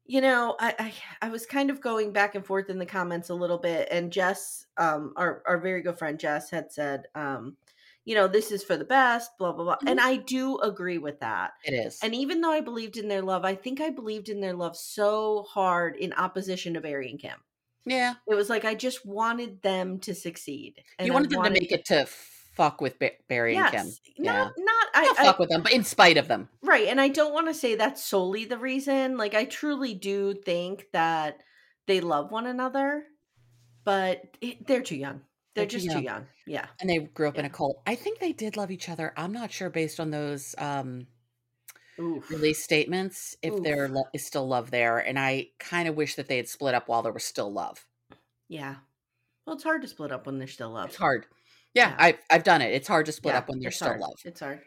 you 0.06 0.22
know 0.22 0.56
I, 0.60 0.76
I 0.78 0.94
i 1.24 1.30
was 1.30 1.48
kind 1.48 1.72
of 1.72 1.82
going 1.82 2.12
back 2.12 2.36
and 2.36 2.46
forth 2.46 2.70
in 2.70 2.78
the 2.78 2.86
comments 2.86 3.30
a 3.30 3.34
little 3.34 3.58
bit 3.58 3.88
and 3.90 4.12
jess 4.12 4.68
um 4.78 5.14
our, 5.18 5.42
our 5.48 5.58
very 5.58 5.82
good 5.82 5.98
friend 5.98 6.20
jess 6.20 6.52
had 6.52 6.72
said 6.72 7.06
um 7.16 7.58
you 8.06 8.16
know 8.16 8.28
this 8.28 8.52
is 8.52 8.64
for 8.64 8.78
the 8.78 8.86
best 8.86 9.32
blah 9.38 9.52
blah 9.52 9.64
blah 9.64 9.78
and 9.86 10.00
mm-hmm. 10.00 10.08
i 10.08 10.16
do 10.16 10.58
agree 10.60 10.98
with 10.98 11.20
that 11.20 11.52
it 11.66 11.74
is. 11.74 12.00
and 12.02 12.16
even 12.16 12.40
though 12.40 12.52
i 12.52 12.62
believed 12.62 12.98
in 12.98 13.08
their 13.08 13.22
love 13.22 13.44
i 13.44 13.54
think 13.54 13.82
i 13.82 13.90
believed 13.90 14.30
in 14.30 14.40
their 14.40 14.54
love 14.54 14.78
so 14.78 15.44
hard 15.50 15.96
in 15.98 16.14
opposition 16.14 16.74
to 16.76 16.82
barry 16.82 17.10
and 17.10 17.20
kim 17.20 17.38
yeah, 17.88 18.16
it 18.28 18.34
was 18.34 18.50
like 18.50 18.66
i 18.66 18.74
just 18.74 19.06
wanted 19.06 19.62
them 19.62 20.00
to 20.00 20.16
succeed 20.16 20.82
and 20.98 21.06
you 21.06 21.14
I 21.14 21.16
wanted 21.16 21.30
them 21.30 21.44
to 21.44 21.50
make 21.52 21.72
it 21.72 21.86
to 21.86 22.08
fuck 22.56 22.82
with 22.82 22.98
Ba- 22.98 23.12
Barry 23.28 23.56
and 23.56 23.68
Kim. 23.68 23.86
yes 23.86 24.00
Yeah. 24.18 24.32
not 24.32 24.54
not 24.58 24.88
i, 24.96 25.04
Not 25.04 25.20
I 25.20 25.24
fuck 25.24 25.40
with 25.40 25.50
them, 25.50 25.62
but 25.62 25.74
in 25.74 25.84
spite 25.84 26.18
of 26.18 26.28
them. 26.28 26.48
Right. 26.64 26.88
And 26.88 27.02
I 27.02 27.10
don't 27.10 27.34
want 27.34 27.48
to 27.48 27.54
say 27.54 27.76
that's 27.76 28.04
solely 28.04 28.46
the 28.46 28.58
reason. 28.58 29.18
Like, 29.18 29.36
I 29.36 29.44
truly 29.44 29.94
do 29.94 30.34
think 30.34 30.86
that 30.94 31.42
they 31.86 32.00
love 32.00 32.32
one 32.32 32.48
another, 32.48 33.04
but 33.84 34.22
it, 34.42 34.66
they're 34.66 34.82
too 34.82 34.96
young. 34.96 35.22
They're, 35.56 35.66
just 35.66 35.90
too 35.90 36.02
young. 36.02 36.28
Yeah. 36.46 36.66
And 36.82 36.90
they 36.90 36.98
grew 37.00 37.28
up 37.30 37.38
in 37.38 37.46
a 37.46 37.50
cult. 37.50 37.82
I 37.88 37.96
think 37.96 38.20
they 38.20 38.34
did 38.34 38.58
love 38.58 38.72
each 38.72 38.90
other. 38.90 39.14
I'm 39.18 39.32
not 39.32 39.52
sure 39.52 39.70
based 39.70 40.00
on 40.00 40.12
those 40.12 40.54
um 40.58 41.08
release 41.98 42.62
statements 42.62 43.38
if 43.42 43.64
there 43.64 43.88
lo- 43.88 44.04
is 44.14 44.26
still 44.26 44.48
love 44.48 44.70
there. 44.72 44.98
And 44.98 45.18
I 45.18 45.48
kind 45.60 45.88
of 45.88 45.96
wish 45.96 46.16
that 46.16 46.28
they 46.28 46.38
had 46.38 46.50
split 46.50 46.76
up 46.76 46.90
while 46.90 47.02
there 47.02 47.14
was 47.14 47.24
still 47.24 47.52
love. 47.52 47.86
Yeah. 48.50 48.76
Well, 49.48 49.56
it's 49.56 49.64
hard 49.64 49.82
to 49.84 49.88
split 49.88 50.12
up 50.12 50.26
when 50.26 50.38
there's 50.40 50.52
still 50.54 50.72
love. 50.72 50.88
It's 50.90 50.98
hard. 50.98 51.26
Yeah, 51.74 51.90
Yeah. 51.90 51.96
I've 52.00 52.18
I've 52.30 52.44
done 52.44 52.62
it. 52.62 52.74
It's 52.74 52.88
hard 52.88 53.06
to 53.06 53.12
split 53.14 53.34
Yeah, 53.34 53.40
up 53.40 53.50
when 53.50 53.60
there's 53.60 53.76
still 53.78 53.88
hard. 53.90 54.02
love. 54.02 54.16
It's 54.26 54.40
hard. 54.42 54.60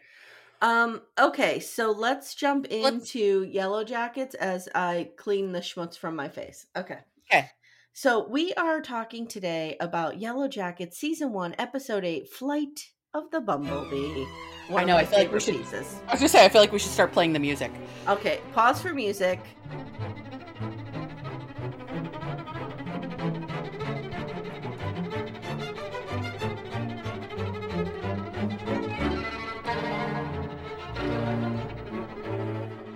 Um, 0.61 1.01
okay, 1.17 1.59
so 1.61 1.91
let's 1.91 2.35
jump 2.35 2.67
Let's- 2.69 2.87
into 3.15 3.45
Yellowjackets 3.45 4.35
as 4.35 4.67
I 4.75 5.11
clean 5.17 5.51
the 5.53 5.59
schmutz 5.59 5.97
from 5.97 6.15
my 6.17 6.27
face. 6.29 6.65
Okay. 6.75 6.97
Okay. 7.31 7.49
So 7.93 8.27
we 8.29 8.53
are 8.53 8.81
talking 8.81 9.27
today 9.27 9.75
about 9.79 10.19
Yellowjackets 10.19 10.93
season 10.93 11.33
one, 11.33 11.55
episode 11.57 12.05
eight, 12.05 12.29
Flight 12.29 12.79
of 13.13 13.29
the 13.31 13.41
Bumblebee. 13.41 14.25
One 14.69 14.83
I 14.83 14.85
know, 14.85 14.95
I 14.97 15.05
feel 15.05 15.19
like 15.19 15.31
we 15.31 15.39
should- 15.39 15.55
pieces. 15.57 15.99
I 16.07 16.11
was 16.11 16.19
gonna 16.21 16.29
say 16.29 16.45
I 16.45 16.49
feel 16.49 16.61
like 16.61 16.71
we 16.71 16.79
should 16.79 16.91
start 16.91 17.11
playing 17.11 17.33
the 17.33 17.39
music. 17.39 17.71
Okay, 18.07 18.39
pause 18.53 18.81
for 18.81 18.93
music. 18.93 19.39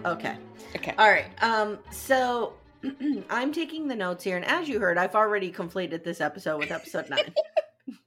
Okay. 0.05 0.35
Okay. 0.75 0.93
All 0.97 1.09
right. 1.09 1.25
Um 1.41 1.79
so 1.91 2.53
I'm 3.29 3.51
taking 3.51 3.87
the 3.87 3.95
notes 3.95 4.23
here 4.23 4.35
and 4.35 4.45
as 4.45 4.67
you 4.67 4.79
heard, 4.79 4.97
I've 4.97 5.15
already 5.15 5.51
conflated 5.51 6.03
this 6.03 6.21
episode 6.21 6.57
with 6.59 6.71
episode 6.71 7.09
9. 7.09 7.19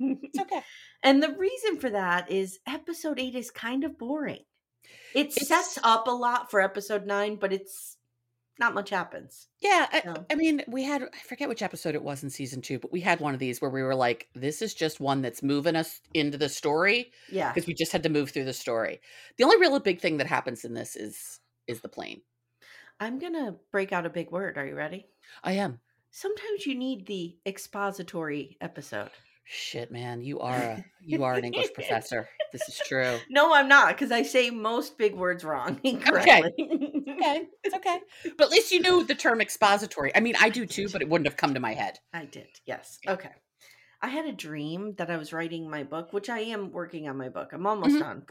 It's 0.01 0.39
okay. 0.39 0.63
and 1.03 1.23
the 1.23 1.33
reason 1.37 1.79
for 1.79 1.91
that 1.91 2.31
is 2.31 2.59
episode 2.67 3.19
8 3.21 3.35
is 3.35 3.51
kind 3.51 3.85
of 3.85 3.99
boring. 3.99 4.41
It 5.15 5.27
It's- 5.29 5.49
sets 5.49 5.79
up 5.83 6.07
a 6.07 6.11
lot 6.13 6.51
for 6.51 6.61
episode 6.61 7.07
9, 7.07 7.37
but 7.37 7.53
it's 7.53 7.97
not 8.59 8.73
much 8.73 8.89
happens. 8.89 9.49
Yeah, 9.61 9.87
I. 9.93 10.17
I 10.31 10.35
mean, 10.35 10.63
we 10.67 10.83
had 10.83 11.03
I 11.03 11.19
forget 11.29 11.49
which 11.51 11.61
episode 11.63 11.95
it 11.95 12.03
was 12.03 12.23
in 12.23 12.31
season 12.31 12.63
two, 12.63 12.79
but 12.79 12.91
we 12.91 13.01
had 13.03 13.21
one 13.21 13.35
of 13.35 13.39
these 13.41 13.61
where 13.61 13.71
we 13.71 13.83
were 13.83 13.95
like, 13.95 14.29
"This 14.35 14.63
is 14.63 14.73
just 14.73 14.99
one 14.99 15.21
that's 15.21 15.43
moving 15.43 15.77
us 15.77 16.01
into 16.15 16.39
the 16.39 16.49
story 16.49 17.13
Yeah. 17.31 17.53
because 17.53 17.67
we 17.67 17.75
just 17.75 17.93
had 17.93 18.03
to 18.05 18.09
move 18.09 18.31
through 18.31 18.47
the 18.47 18.55
story." 18.55 19.03
The 19.37 19.45
only 19.45 19.59
real 19.59 19.79
big 19.79 20.01
thing 20.01 20.17
that 20.17 20.27
happens 20.27 20.65
in 20.65 20.73
this 20.73 20.97
is 20.97 21.39
is 21.67 21.83
the 21.83 21.89
plane. 21.91 22.23
I'm 23.01 23.19
going 23.19 23.35
to 23.35 23.55
break 23.73 23.93
out 23.93 24.07
a 24.07 24.11
big 24.11 24.31
word. 24.31 24.57
Are 24.57 24.67
you 24.67 24.75
ready? 24.75 25.07
I 25.45 25.53
am. 25.53 25.81
Sometimes 26.11 26.67
you 26.67 26.75
need 26.75 27.07
the 27.07 27.37
expository 27.45 28.57
episode. 28.61 29.11
Shit, 29.45 29.93
man, 29.93 30.23
you 30.23 30.41
are 30.41 30.57
a 30.57 30.85
you 31.01 31.23
are 31.23 31.35
an 31.35 31.45
English 31.45 31.73
professor. 31.73 32.29
This 32.53 32.69
is 32.69 32.81
true. 32.89 33.19
No, 33.31 33.55
I'm 33.55 33.69
not 33.69 33.89
because 33.89 34.11
I 34.11 34.23
say 34.23 34.51
most 34.51 34.99
big 34.99 35.15
words 35.15 35.45
wrong 35.45 35.79
incorrectly. 35.85 36.53
Okay, 37.09 37.47
it's 37.63 37.75
okay. 37.77 38.01
But 38.37 38.47
at 38.47 38.51
least 38.51 38.73
you 38.73 38.81
knew 38.81 39.05
the 39.05 39.15
term 39.15 39.41
expository. 39.41 40.11
I 40.17 40.21
mean, 40.21 40.35
I 40.41 40.49
do 40.49 40.67
too, 40.67 40.89
but 40.89 41.01
it 41.01 41.09
wouldn't 41.09 41.29
have 41.29 41.37
come 41.37 41.55
to 41.55 41.61
my 41.61 41.75
head. 41.75 41.99
I 42.13 42.25
did. 42.25 42.49
Yes. 42.65 42.99
Okay. 43.07 43.31
I 44.03 44.09
had 44.09 44.27
a 44.27 44.33
dream 44.33 44.95
that 44.99 45.11
I 45.11 45.17
was 45.17 45.33
writing 45.33 45.71
my 45.71 45.85
book, 45.85 46.13
which 46.13 46.29
I 46.29 46.41
am 46.41 46.73
working 46.73 47.09
on 47.09 47.17
my 47.17 47.29
book. 47.29 47.53
I'm 47.53 47.67
almost 47.67 47.95
Mhm. 47.97 48.01
done. 48.01 48.27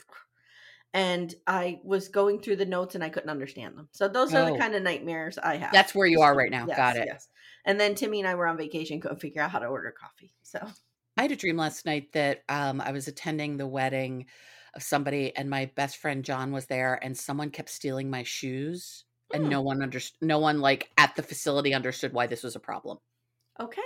And 0.95 1.35
I 1.45 1.81
was 1.83 2.07
going 2.07 2.39
through 2.39 2.55
the 2.55 2.65
notes 2.65 2.95
and 2.95 3.03
I 3.03 3.09
couldn't 3.09 3.29
understand 3.29 3.77
them. 3.77 3.89
So 3.91 4.07
those 4.07 4.33
are 4.33 4.47
Oh. 4.47 4.53
the 4.53 4.57
kind 4.57 4.73
of 4.75 4.81
nightmares 4.81 5.37
I 5.37 5.57
have. 5.57 5.73
That's 5.73 5.93
where 5.93 6.07
you 6.07 6.21
are 6.21 6.33
right 6.33 6.49
now. 6.49 6.65
Yes, 6.67 6.77
Got 6.77 6.95
it. 6.95 7.03
Yes. 7.07 7.27
And 7.65 7.77
then 7.77 7.95
Timmy 7.95 8.19
and 8.21 8.27
I 8.29 8.35
were 8.35 8.47
on 8.47 8.55
vacation, 8.57 9.01
couldn't 9.01 9.19
figure 9.19 9.41
out 9.41 9.51
how 9.51 9.59
to 9.59 9.65
order 9.67 9.91
coffee. 9.91 10.33
So 10.43 10.65
I 11.17 11.23
had 11.23 11.31
a 11.33 11.35
dream 11.35 11.57
last 11.57 11.85
night 11.85 12.13
that 12.13 12.43
um, 12.47 12.79
I 12.79 12.91
was 12.93 13.09
attending 13.09 13.57
the 13.57 13.67
wedding 13.67 14.27
of 14.73 14.83
somebody, 14.83 15.35
and 15.35 15.49
my 15.49 15.65
best 15.75 15.97
friend 15.97 16.23
John 16.23 16.51
was 16.53 16.65
there, 16.67 16.97
and 17.03 17.17
someone 17.17 17.49
kept 17.51 17.69
stealing 17.69 18.09
my 18.09 18.23
shoes, 18.23 19.03
and 19.33 19.43
Hmm. 19.43 19.49
no 19.49 19.61
one 19.61 19.81
understood. 19.83 20.21
No 20.25 20.39
one 20.39 20.61
like 20.61 20.89
at 20.97 21.15
the 21.17 21.23
facility 21.23 21.73
understood 21.73 22.13
why 22.13 22.27
this 22.27 22.43
was 22.43 22.55
a 22.55 22.59
problem. 22.61 22.99
okay. 23.59 23.81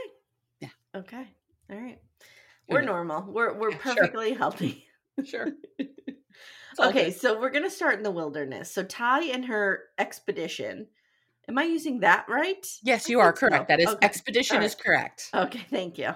Yeah. 0.59 0.69
Okay. 0.95 1.27
All 1.71 1.77
right. 1.77 1.99
We're 2.67 2.81
normal. 2.81 3.23
We're 3.31 3.53
we're 3.53 3.71
Yeah, 3.71 3.77
sure. 3.83 3.95
perfectly 3.95 4.33
healthy. 4.33 4.85
Sure. 5.25 5.47
okay, 6.87 7.05
good. 7.05 7.19
so 7.19 7.39
we're 7.39 7.49
gonna 7.49 7.69
start 7.69 7.95
in 7.95 8.03
the 8.03 8.11
wilderness. 8.11 8.71
So 8.71 8.83
Tai 8.83 9.23
and 9.25 9.45
her 9.45 9.83
expedition. 9.97 10.87
Am 11.47 11.57
I 11.57 11.63
using 11.63 12.01
that 12.01 12.25
right? 12.29 12.65
Yes, 12.83 13.09
you 13.09 13.19
are 13.19 13.31
think 13.31 13.39
so. 13.39 13.47
correct. 13.49 13.67
That 13.69 13.79
is 13.79 13.87
Okay. 13.87 14.05
expedition 14.05 14.57
All 14.57 14.63
is 14.63 14.75
correct. 14.75 15.29
Okay, 15.33 15.65
thank 15.69 15.97
you. 15.97 16.09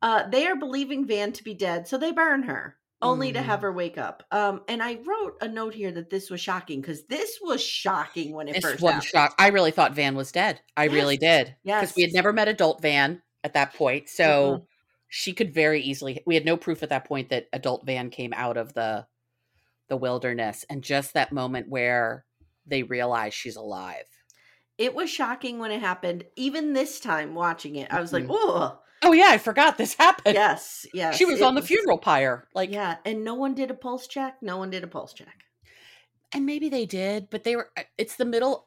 Uh, 0.00 0.28
they 0.28 0.46
are 0.46 0.56
believing 0.56 1.06
Van 1.06 1.32
to 1.32 1.44
be 1.44 1.54
dead, 1.54 1.86
so 1.88 1.98
they 1.98 2.12
burn 2.12 2.44
her, 2.44 2.76
only 3.02 3.32
to 3.32 3.40
Mm. 3.40 3.44
have 3.44 3.62
her 3.62 3.72
wake 3.72 3.98
up. 3.98 4.22
Um, 4.30 4.62
and 4.68 4.82
I 4.82 4.94
wrote 5.04 5.36
a 5.40 5.48
note 5.48 5.74
here 5.74 5.90
that 5.92 6.08
this 6.08 6.30
was 6.30 6.40
shocking 6.40 6.80
because 6.80 7.04
this 7.06 7.38
was 7.42 7.60
shocking 7.62 8.32
when 8.32 8.48
it 8.48 8.54
This 8.54 8.64
first 8.64 8.80
one 8.82 9.00
shock. 9.00 9.34
I 9.38 9.48
really 9.48 9.70
thought 9.72 9.92
Van 9.94 10.14
was 10.16 10.32
dead. 10.32 10.60
I 10.76 10.84
really 10.84 11.18
Yes. 11.20 11.46
did. 11.46 11.56
Because 11.64 11.94
we 11.96 12.02
had 12.02 12.12
never 12.12 12.32
met 12.32 12.48
adult 12.48 12.80
Van 12.80 13.20
at 13.44 13.54
that 13.54 13.74
point. 13.74 14.08
So 14.08 14.58
Mhm. 14.62 14.66
she 15.08 15.32
could 15.32 15.52
very 15.52 15.82
easily 15.82 16.22
we 16.26 16.34
had 16.36 16.44
no 16.44 16.56
proof 16.56 16.82
at 16.82 16.90
that 16.90 17.04
point 17.04 17.28
that 17.30 17.48
adult 17.52 17.84
Van 17.84 18.08
came 18.10 18.32
out 18.34 18.56
of 18.56 18.72
the 18.74 19.06
the 19.88 19.96
wilderness. 19.96 20.64
And 20.70 20.82
just 20.82 21.14
that 21.14 21.32
moment 21.32 21.68
where 21.68 22.24
they 22.66 22.82
realize 22.82 23.34
she's 23.34 23.56
alive. 23.56 24.04
It 24.76 24.94
was 24.94 25.10
shocking 25.10 25.58
when 25.58 25.70
it 25.72 25.80
happened. 25.80 26.24
Even 26.36 26.72
this 26.72 27.00
time 27.00 27.34
watching 27.34 27.76
it, 27.76 27.92
I 27.92 28.00
was 28.00 28.12
like, 28.12 28.24
Mhm. 28.24 28.30
"Oh, 28.30 28.78
Oh 29.02 29.12
yeah, 29.12 29.28
I 29.28 29.38
forgot 29.38 29.78
this 29.78 29.94
happened. 29.98 30.34
yes, 30.34 30.86
yes." 30.92 31.16
she 31.16 31.24
was 31.24 31.40
on 31.42 31.54
the 31.54 31.62
funeral 31.62 31.98
pyre. 31.98 32.46
Like 32.54 32.70
yeah, 32.70 32.96
and 33.04 33.24
no 33.24 33.34
one 33.34 33.54
did 33.54 33.70
a 33.70 33.74
pulse 33.74 34.06
check. 34.06 34.36
No 34.42 34.56
one 34.58 34.70
did 34.70 34.84
a 34.84 34.88
pulse 34.88 35.12
check. 35.14 35.44
and 36.32 36.44
maybe 36.46 36.68
they 36.68 36.84
did, 36.86 37.28
but 37.30 37.42
they 37.44 37.56
were 37.56 37.70
uh, 37.76 37.82
it's 37.96 38.16
the 38.16 38.24
middle 38.24 38.66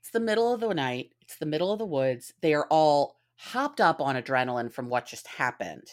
it's 0.00 0.10
the 0.10 0.20
middle 0.20 0.52
of 0.54 0.60
the 0.60 0.72
night. 0.72 1.10
It's 1.20 1.36
the 1.36 1.46
middle 1.46 1.72
of 1.72 1.78
the 1.78 1.86
woods. 1.86 2.32
They 2.40 2.54
are 2.54 2.66
all 2.70 3.20
hopped 3.36 3.80
up 3.80 4.00
on 4.00 4.16
adrenaline 4.16 4.72
from 4.72 4.88
what 4.88 5.06
just 5.06 5.26
happened. 5.26 5.86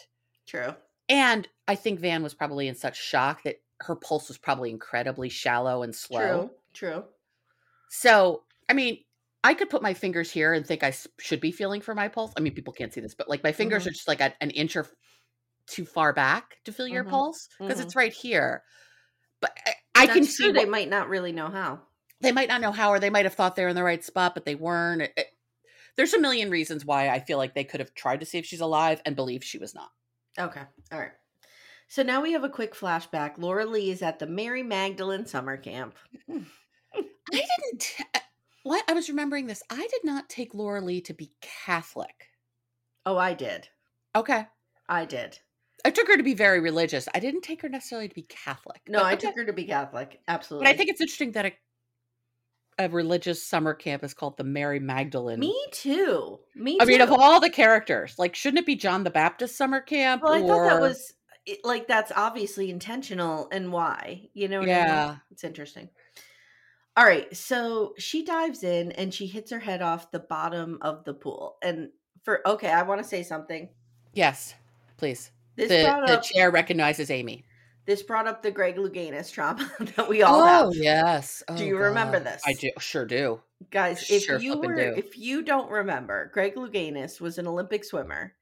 True. 0.46 0.74
And 1.10 1.46
I 1.66 1.74
think 1.74 2.00
Van 2.00 2.22
was 2.22 2.32
probably 2.34 2.68
in 2.68 2.74
such 2.74 2.98
shock 2.98 3.42
that 3.42 3.56
her 3.80 3.96
pulse 3.96 4.28
was 4.28 4.38
probably 4.38 4.70
incredibly 4.70 5.28
shallow 5.28 5.82
and 5.82 5.94
slow. 5.94 6.48
True. 6.72 6.90
True. 6.92 7.04
So, 7.90 8.44
I 8.68 8.74
mean, 8.74 9.04
I 9.44 9.54
could 9.54 9.70
put 9.70 9.82
my 9.82 9.94
fingers 9.94 10.30
here 10.30 10.52
and 10.52 10.66
think 10.66 10.82
I 10.82 10.92
should 11.18 11.40
be 11.40 11.52
feeling 11.52 11.80
for 11.80 11.94
my 11.94 12.08
pulse. 12.08 12.32
I 12.36 12.40
mean, 12.40 12.54
people 12.54 12.72
can't 12.72 12.92
see 12.92 13.00
this, 13.00 13.14
but 13.14 13.28
like 13.28 13.42
my 13.42 13.52
fingers 13.52 13.84
Mhm. 13.84 13.86
are 13.88 13.90
just 13.92 14.08
like 14.08 14.20
a, 14.20 14.34
an 14.42 14.50
inch 14.50 14.76
or 14.76 14.86
too 15.66 15.84
far 15.84 16.12
back 16.12 16.56
to 16.64 16.72
feel 16.72 16.88
your 16.88 17.04
Mhm. 17.04 17.10
pulse 17.10 17.48
because 17.58 17.78
Mhm. 17.78 17.82
it's 17.84 17.96
right 17.96 18.12
here. 18.12 18.64
But 19.40 19.56
I, 19.66 19.74
I 20.04 20.06
can 20.08 20.24
see 20.24 20.46
what, 20.46 20.54
they 20.54 20.64
might 20.64 20.88
not 20.88 21.08
really 21.08 21.32
know 21.32 21.48
how. 21.48 21.82
they 22.20 22.32
might 22.32 22.48
not 22.48 22.60
know 22.60 22.72
how, 22.72 22.90
or 22.90 22.98
they 22.98 23.10
might 23.10 23.26
have 23.26 23.34
thought 23.34 23.54
they're 23.54 23.68
in 23.68 23.76
the 23.76 23.84
right 23.84 24.04
spot, 24.04 24.34
but 24.34 24.44
they 24.44 24.56
weren't. 24.56 25.02
It- 25.02 25.12
it- 25.16 25.38
there's 25.96 26.14
a 26.14 26.20
million 26.20 26.50
reasons 26.50 26.84
why 26.84 27.08
I 27.08 27.20
feel 27.20 27.38
like 27.38 27.54
they 27.54 27.64
could 27.64 27.80
have 27.80 27.94
tried 27.94 28.20
to 28.20 28.26
see 28.26 28.38
if 28.38 28.46
she's 28.46 28.60
alive 28.60 29.00
and 29.04 29.16
believe 29.16 29.44
she 29.44 29.58
was 29.58 29.74
not. 29.74 29.90
Okay. 30.38 30.62
All 30.92 30.98
right. 30.98 31.12
So 31.88 32.02
now 32.02 32.20
we 32.22 32.32
have 32.32 32.44
a 32.44 32.48
quick 32.50 32.74
flashback. 32.74 33.38
Laura 33.38 33.64
Lee 33.64 33.90
is 33.90 34.02
at 34.02 34.18
the 34.18 34.26
Mary 34.26 34.62
Magdalene 34.62 35.26
summer 35.26 35.56
camp. 35.56 35.94
I 36.30 36.44
didn't. 37.32 37.94
uh, 38.14 38.18
What 38.62 38.84
I 38.88 38.92
was 38.92 39.08
remembering 39.08 39.46
this. 39.46 39.62
I 39.70 39.78
did 39.90 40.04
not 40.04 40.28
take 40.28 40.54
Laura 40.54 40.80
Lee 40.82 41.00
to 41.02 41.14
be 41.14 41.32
Catholic. 41.40 42.26
Oh, 43.06 43.16
I 43.16 43.32
did. 43.34 43.68
Okay. 44.14 44.46
I 44.88 45.04
did. 45.06 45.38
I 45.84 45.90
took 45.90 46.08
her 46.08 46.16
to 46.16 46.22
be 46.22 46.34
very 46.34 46.60
religious. 46.60 47.08
I 47.14 47.20
didn't 47.20 47.42
take 47.42 47.62
her 47.62 47.68
necessarily 47.68 48.08
to 48.08 48.14
be 48.14 48.22
Catholic. 48.28 48.80
No, 48.88 48.98
I 49.00 49.14
okay. 49.14 49.26
took 49.28 49.36
her 49.36 49.44
to 49.46 49.52
be 49.52 49.64
Catholic. 49.64 50.20
Absolutely. 50.28 50.66
But 50.66 50.74
I 50.74 50.76
think 50.76 50.90
it's 50.90 51.00
interesting 51.00 51.32
that 51.32 51.46
a, 51.46 51.52
a 52.78 52.88
religious 52.90 53.42
summer 53.46 53.72
camp 53.74 54.04
is 54.04 54.12
called 54.12 54.36
the 54.36 54.44
Mary 54.44 54.80
Magdalene. 54.80 55.38
me 55.40 55.56
too. 55.72 56.40
Me 56.54 56.76
I 56.80 56.84
too. 56.84 56.90
mean, 56.90 57.00
of 57.00 57.12
all 57.12 57.40
the 57.40 57.48
characters, 57.50 58.16
like, 58.18 58.34
shouldn't 58.34 58.58
it 58.60 58.66
be 58.66 58.76
John 58.76 59.04
the 59.04 59.10
Baptist 59.10 59.56
summer 59.56 59.80
camp? 59.80 60.22
well, 60.22 60.32
I 60.34 60.40
thought 60.46 60.64
that 60.68 60.80
was 60.80 61.14
it- 61.48 61.64
like 61.64 61.86
that's 61.88 62.12
obviously 62.14 62.70
intentional 62.70 63.48
and 63.50 63.72
why. 63.72 64.28
You 64.34 64.48
know 64.48 64.60
what 64.60 64.68
I 64.68 64.72
mean? 64.72 64.84
Yeah. 64.84 65.16
It's 65.30 65.44
interesting. 65.44 65.88
All 66.96 67.04
right, 67.04 67.34
so 67.36 67.94
she 67.96 68.24
dives 68.24 68.64
in 68.64 68.90
and 68.92 69.14
she 69.14 69.26
hits 69.28 69.52
her 69.52 69.60
head 69.60 69.82
off 69.82 70.10
the 70.10 70.18
bottom 70.18 70.78
of 70.82 71.04
the 71.04 71.14
pool. 71.14 71.56
And 71.62 71.90
for 72.24 72.46
okay, 72.46 72.70
I 72.70 72.82
want 72.82 73.00
to 73.00 73.06
say 73.08 73.22
something. 73.22 73.68
Yes, 74.14 74.54
please. 74.96 75.30
This 75.54 75.68
the 75.68 75.88
up 75.88 76.22
chair 76.24 76.50
recognizes 76.50 77.08
Amye. 77.10 77.44
this 77.86 78.02
brought 78.02 78.26
up 78.26 78.42
the 78.42 78.50
Greg 78.50 78.76
Louganis 78.76 79.30
trauma 79.32 79.70
that 79.96 80.08
we 80.08 80.22
all 80.22 80.44
have. 80.44 80.66
Oh, 80.66 80.72
yes. 80.72 81.42
Do 81.56 81.62
Oh, 81.62 81.66
you 81.66 81.76
remember 81.78 82.18
this? 82.20 82.42
I 82.44 82.52
do. 82.54 82.70
Sure 82.80 83.04
do. 83.04 83.40
Guys, 83.70 84.08
if 84.10 84.24
Sure 84.24 84.38
you 84.38 84.56
were 84.58 84.74
do. 84.74 84.94
if 84.96 85.16
you 85.18 85.42
don't 85.42 85.70
remember, 85.70 86.30
Greg 86.32 86.54
Louganis 86.56 87.20
was 87.20 87.38
an 87.38 87.46
Olympic 87.46 87.84
swimmer 87.84 88.34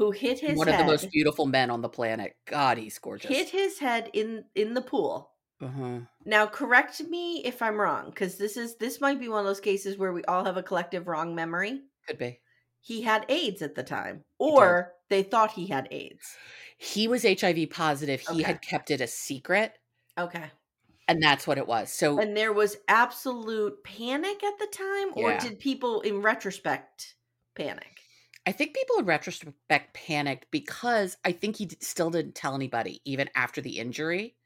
who 0.00 0.10
hit 0.12 0.40
his 0.40 0.58
One 0.58 0.66
head 0.68 0.80
of 0.80 0.86
the 0.86 0.92
most 0.92 1.10
beautiful 1.12 1.44
men 1.46 1.70
on 1.70 1.82
the 1.82 1.88
planet. 1.88 2.34
God, 2.46 2.78
he's 2.78 2.98
gorgeous. 2.98 3.30
hit 3.30 3.50
his 3.50 3.78
head 3.80 4.10
in 4.14 4.46
in 4.54 4.74
the 4.74 4.80
pool. 4.82 5.32
uh-huh. 5.60 6.00
Now 6.24 6.46
correct 6.46 7.00
me 7.02 7.44
if 7.44 7.60
I'm 7.60 7.78
wrong 7.80 8.10
cuz 8.12 8.36
this 8.38 8.56
is 8.56 8.76
this 8.76 9.00
might 9.00 9.20
be 9.20 9.28
one 9.28 9.40
of 9.40 9.46
those 9.46 9.60
cases 9.60 9.98
where 9.98 10.12
we 10.12 10.24
all 10.24 10.44
have 10.46 10.56
a 10.56 10.62
collective 10.62 11.06
wrong 11.06 11.34
memory. 11.34 11.82
Could 12.06 12.18
be. 12.18 12.40
He 12.80 13.02
had 13.02 13.26
AIDS 13.28 13.62
at 13.62 13.74
the 13.74 13.82
time 13.82 14.24
or 14.38 14.94
they 15.10 15.22
thought 15.22 15.52
he 15.52 15.66
had 15.66 15.86
AIDS. 15.90 16.36
He 16.78 17.06
was 17.08 17.24
HIV 17.24 17.66
positive. 17.66 18.20
He 18.20 18.36
Okay. 18.36 18.52
had 18.52 18.62
kept 18.62 18.90
it 18.90 19.00
a 19.00 19.06
secret, 19.06 19.78
Okay. 20.18 20.50
and 21.08 21.22
that's 21.22 21.46
what 21.46 21.58
it 21.58 21.66
was. 21.66 21.92
So 21.92 22.18
And 22.18 22.36
there 22.36 22.52
was 22.52 22.76
absolute 22.88 23.82
panic 23.84 24.42
at 24.44 24.58
the 24.58 24.66
time 24.66 25.12
or 25.14 25.32
Yeah. 25.32 25.40
did 25.40 25.58
people 25.58 26.00
in 26.02 26.22
retrospect 26.22 27.16
panic? 27.54 28.00
I 28.46 28.52
think 28.52 28.74
people 28.74 28.96
in 28.98 29.04
retrospect 29.04 29.94
panicked 29.94 30.50
because 30.50 31.16
I 31.24 31.32
think 31.32 31.56
he 31.56 31.66
d- 31.66 31.76
still 31.80 32.10
didn't 32.10 32.34
tell 32.34 32.54
anybody, 32.54 33.00
even 33.04 33.28
after 33.34 33.60
the 33.60 33.78
injury. 33.78 34.36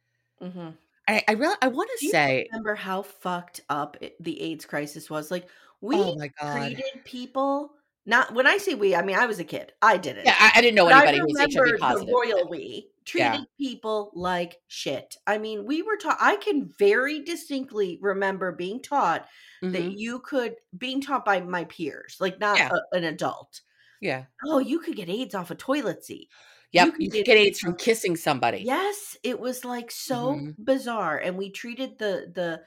Mhm. 0.42 0.76
I 1.08 1.22
I 1.28 1.32
really 1.32 1.56
I 1.62 1.68
want 1.68 1.90
to 2.00 2.08
say, 2.08 2.48
remember 2.50 2.74
how 2.74 3.02
fucked 3.02 3.60
up 3.68 3.96
it, 4.00 4.16
the 4.22 4.40
AIDS 4.40 4.64
crisis 4.66 5.08
was? 5.08 5.30
Like 5.30 5.48
we 5.80 5.96
oh 5.96 6.16
my 6.16 6.28
god, 6.40 6.72
treated 6.72 7.04
people 7.04 7.72
not 8.06 8.34
when 8.34 8.46
I 8.46 8.56
say 8.58 8.74
we, 8.74 8.94
I 8.96 9.02
mean 9.02 9.16
I 9.16 9.26
was 9.26 9.38
a 9.38 9.44
kid. 9.44 9.72
I 9.80 9.96
didn't. 9.96 10.24
yeah, 10.26 10.36
I, 10.38 10.52
I 10.56 10.60
didn't 10.60 10.74
know 10.74 10.86
But 10.86 11.06
anybody 11.08 11.18
who 11.18 11.26
was 11.26 11.54
HIV 11.54 11.78
positive. 11.80 12.06
the 12.08 12.12
royal 12.12 12.48
we 12.48 12.90
treated 13.04 13.46
people 13.58 14.10
like 14.14 14.56
shit. 14.66 15.16
I 15.26 15.36
mean, 15.38 15.66
we 15.66 15.82
were 15.82 15.96
taught. 15.96 16.16
I 16.20 16.36
can 16.36 16.72
very 16.78 17.20
distinctly 17.22 17.98
remember 18.02 18.50
being 18.52 18.80
taught 18.82 19.28
Mhm. 19.62 19.72
that 19.72 19.92
you 19.92 20.18
could 20.20 20.56
being 20.76 21.00
taught 21.00 21.24
by 21.24 21.40
my 21.40 21.64
peers, 21.64 22.16
like 22.18 22.40
not 22.40 22.58
Yeah. 22.58 22.70
a- 22.72 22.96
an 22.96 23.04
adult. 23.04 23.60
Yeah, 24.00 24.24
Oh, 24.46 24.58
you 24.58 24.78
could 24.80 24.96
get 24.96 25.08
AIDS 25.08 25.34
off 25.34 25.50
a 25.50 25.54
toilet 25.54 26.04
seat. 26.04 26.28
yep. 26.72 26.92
could 26.92 27.02
You 27.02 27.10
could 27.10 27.24
get 27.24 27.36
AIDS 27.38 27.58
from 27.60 27.76
kissing 27.76 28.16
somebody. 28.16 28.58
Yes, 28.58 29.16
it 29.22 29.38
was 29.40 29.64
like 29.64 29.90
so 29.90 30.34
Mhm. 30.34 30.54
bizarre, 30.58 31.16
and 31.18 31.36
we 31.38 31.50
treated 31.50 31.98
the 31.98 32.30
the 32.34 32.62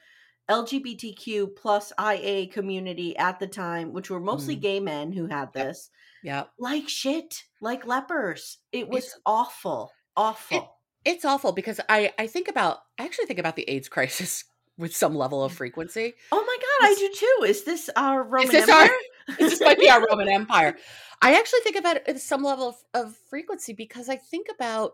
LGBTQ 0.50 1.56
plus 1.56 1.92
IA 2.00 2.48
community 2.48 3.16
at 3.18 3.40
the 3.40 3.48
time, 3.48 3.94
which 3.94 4.10
were 4.10 4.20
mostly 4.20 4.56
Mhm. 4.56 4.62
gay 4.62 4.80
men 4.80 5.12
who 5.12 5.28
had 5.28 5.52
this, 5.54 5.90
Yep. 6.24 6.52
like 6.58 6.88
shit, 6.90 7.44
like 7.62 7.86
lepers. 7.86 8.58
It 8.72 8.88
was 8.88 9.06
It's- 9.06 9.20
awful, 9.26 9.92
awful. 10.16 10.74
It's 11.06 11.24
awful 11.26 11.52
because 11.52 11.80
I 11.88 12.13
I 12.18 12.28
think 12.28 12.48
about 12.48 12.80
I 12.98 13.06
actually 13.06 13.28
think 13.28 13.40
about 13.40 13.56
the 13.56 13.70
AIDS 13.70 13.88
crisis 13.90 14.44
with 14.78 14.96
some 14.96 15.16
level 15.16 15.44
of 15.44 15.54
frequency. 15.54 16.13
oh 16.32 16.44
my 16.44 16.58
god, 16.58 16.90
I 16.92 16.96
do 16.96 17.13
too. 17.13 17.46
Is 17.46 17.63
this 17.63 17.90
our 17.96 18.24
Roman 18.24 18.50
this 18.52 18.63
Empire? 18.70 18.90
our- 18.90 19.00
this 19.40 19.62
might 19.62 19.80
be 19.80 19.90
our 19.90 20.06
Roman 20.10 20.30
Empire. 20.30 20.76
I 21.22 21.34
actually 21.36 21.62
think 21.62 21.76
about 21.78 21.98
it 21.98 22.04
at 22.08 22.20
some 22.20 22.44
level 22.44 22.70
of, 22.70 22.76
of 22.94 23.16
frequency 23.30 23.74
because 23.74 24.08
I 24.10 24.16
think 24.18 24.48
about, 24.54 24.94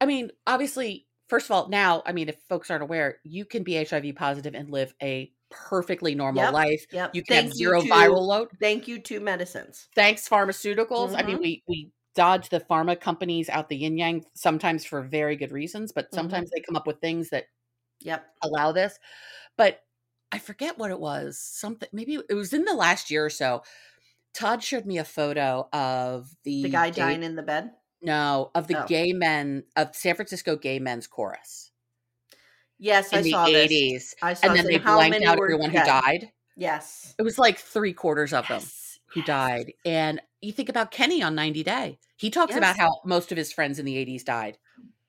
I 0.00 0.06
mean, 0.06 0.30
obviously, 0.46 1.06
first 1.28 1.46
of 1.46 1.52
all, 1.52 1.68
now, 1.68 2.02
I 2.04 2.12
mean, 2.12 2.28
if 2.28 2.36
folks 2.48 2.70
aren't 2.70 2.82
aware, 2.82 3.18
you 3.24 3.44
can 3.44 3.62
be 3.62 3.82
HIV 3.82 4.14
positive 4.16 4.54
and 4.54 4.70
live 4.70 4.94
a 5.02 5.32
perfectly 5.50 6.14
normal 6.14 6.44
Yep, 6.44 6.52
life. 6.52 6.86
Yep. 6.92 7.14
You 7.14 7.22
can 7.24 7.34
have 7.36 7.44
Thank 7.46 7.54
zero 7.54 7.82
to- 7.82 7.88
viral 7.88 8.20
load. 8.26 8.48
Thank 8.60 8.86
you 8.86 8.98
to 9.00 9.18
medicines. 9.20 9.88
Thanks, 9.96 10.28
pharmaceuticals. 10.28 11.14
I 11.18 11.22
mean, 11.22 11.38
Mhm. 11.38 11.42
we 11.42 11.62
we 11.66 11.90
dodge 12.14 12.48
the 12.50 12.60
pharma 12.60 13.00
companies 13.00 13.48
out 13.48 13.68
the 13.68 13.76
yin 13.76 13.96
yang 13.96 14.24
sometimes 14.34 14.84
for 14.84 15.00
very 15.00 15.36
good 15.36 15.52
reasons, 15.52 15.92
but 15.92 16.10
Mhm. 16.10 16.14
sometimes 16.14 16.50
they 16.50 16.60
come 16.60 16.76
up 16.76 16.86
with 16.86 17.00
things 17.00 17.30
that 17.30 17.46
Yep. 18.00 18.26
allow 18.42 18.72
this. 18.72 18.98
But 19.56 19.80
I 20.32 20.38
forget 20.38 20.78
what 20.78 20.90
it 20.90 21.00
was. 21.00 21.38
Something 21.38 21.88
maybe 21.92 22.18
it 22.28 22.34
was 22.34 22.52
in 22.52 22.64
the 22.64 22.74
last 22.74 23.10
year 23.10 23.24
or 23.24 23.30
so. 23.30 23.62
Todd 24.32 24.62
showed 24.62 24.86
me 24.86 24.98
a 24.98 25.04
photo 25.04 25.68
of 25.72 26.34
the 26.44 26.62
The 26.64 26.68
guy 26.68 26.90
gay- 26.90 27.00
dying 27.02 27.22
in 27.22 27.34
the 27.36 27.42
bed. 27.42 27.72
No, 28.02 28.50
of 28.54 28.66
the 28.68 28.82
Oh. 28.82 28.86
gay 28.86 29.12
men 29.12 29.64
of 29.76 29.94
San 29.94 30.14
Francisco 30.14 30.56
gay 30.56 30.78
men's 30.78 31.06
chorus 31.06 31.70
Yes, 32.78 33.12
in 33.12 33.18
I 33.18 33.22
the 33.22 33.30
saw 33.32 33.46
this. 33.46 33.54
eighties, 33.56 34.14
I 34.22 34.34
saw 34.34 34.46
and 34.46 34.56
then 34.56 34.64
this. 34.66 34.76
they 34.76 34.78
blanked 34.78 35.22
out 35.26 35.38
everyone 35.38 35.70
who 35.70 35.78
died. 35.84 36.32
Yes. 36.56 37.14
It 37.18 37.22
was 37.22 37.38
like 37.38 37.58
three 37.58 37.92
quarters 37.92 38.32
of 38.32 38.46
them 38.48 38.62
who 39.06 39.20
yes. 39.20 39.26
died. 39.26 39.72
And 39.84 40.20
you 40.40 40.52
think 40.52 40.68
about 40.70 40.90
Kenny 40.90 41.22
on 41.22 41.34
90 41.34 41.62
Day. 41.62 41.98
He 42.16 42.30
talks 42.30 42.54
about 42.54 42.78
how 42.78 43.00
most 43.04 43.32
of 43.32 43.36
his 43.38 43.52
friends 43.52 43.78
in 43.78 43.84
the 43.84 43.96
80s 43.96 44.24
died. 44.24 44.58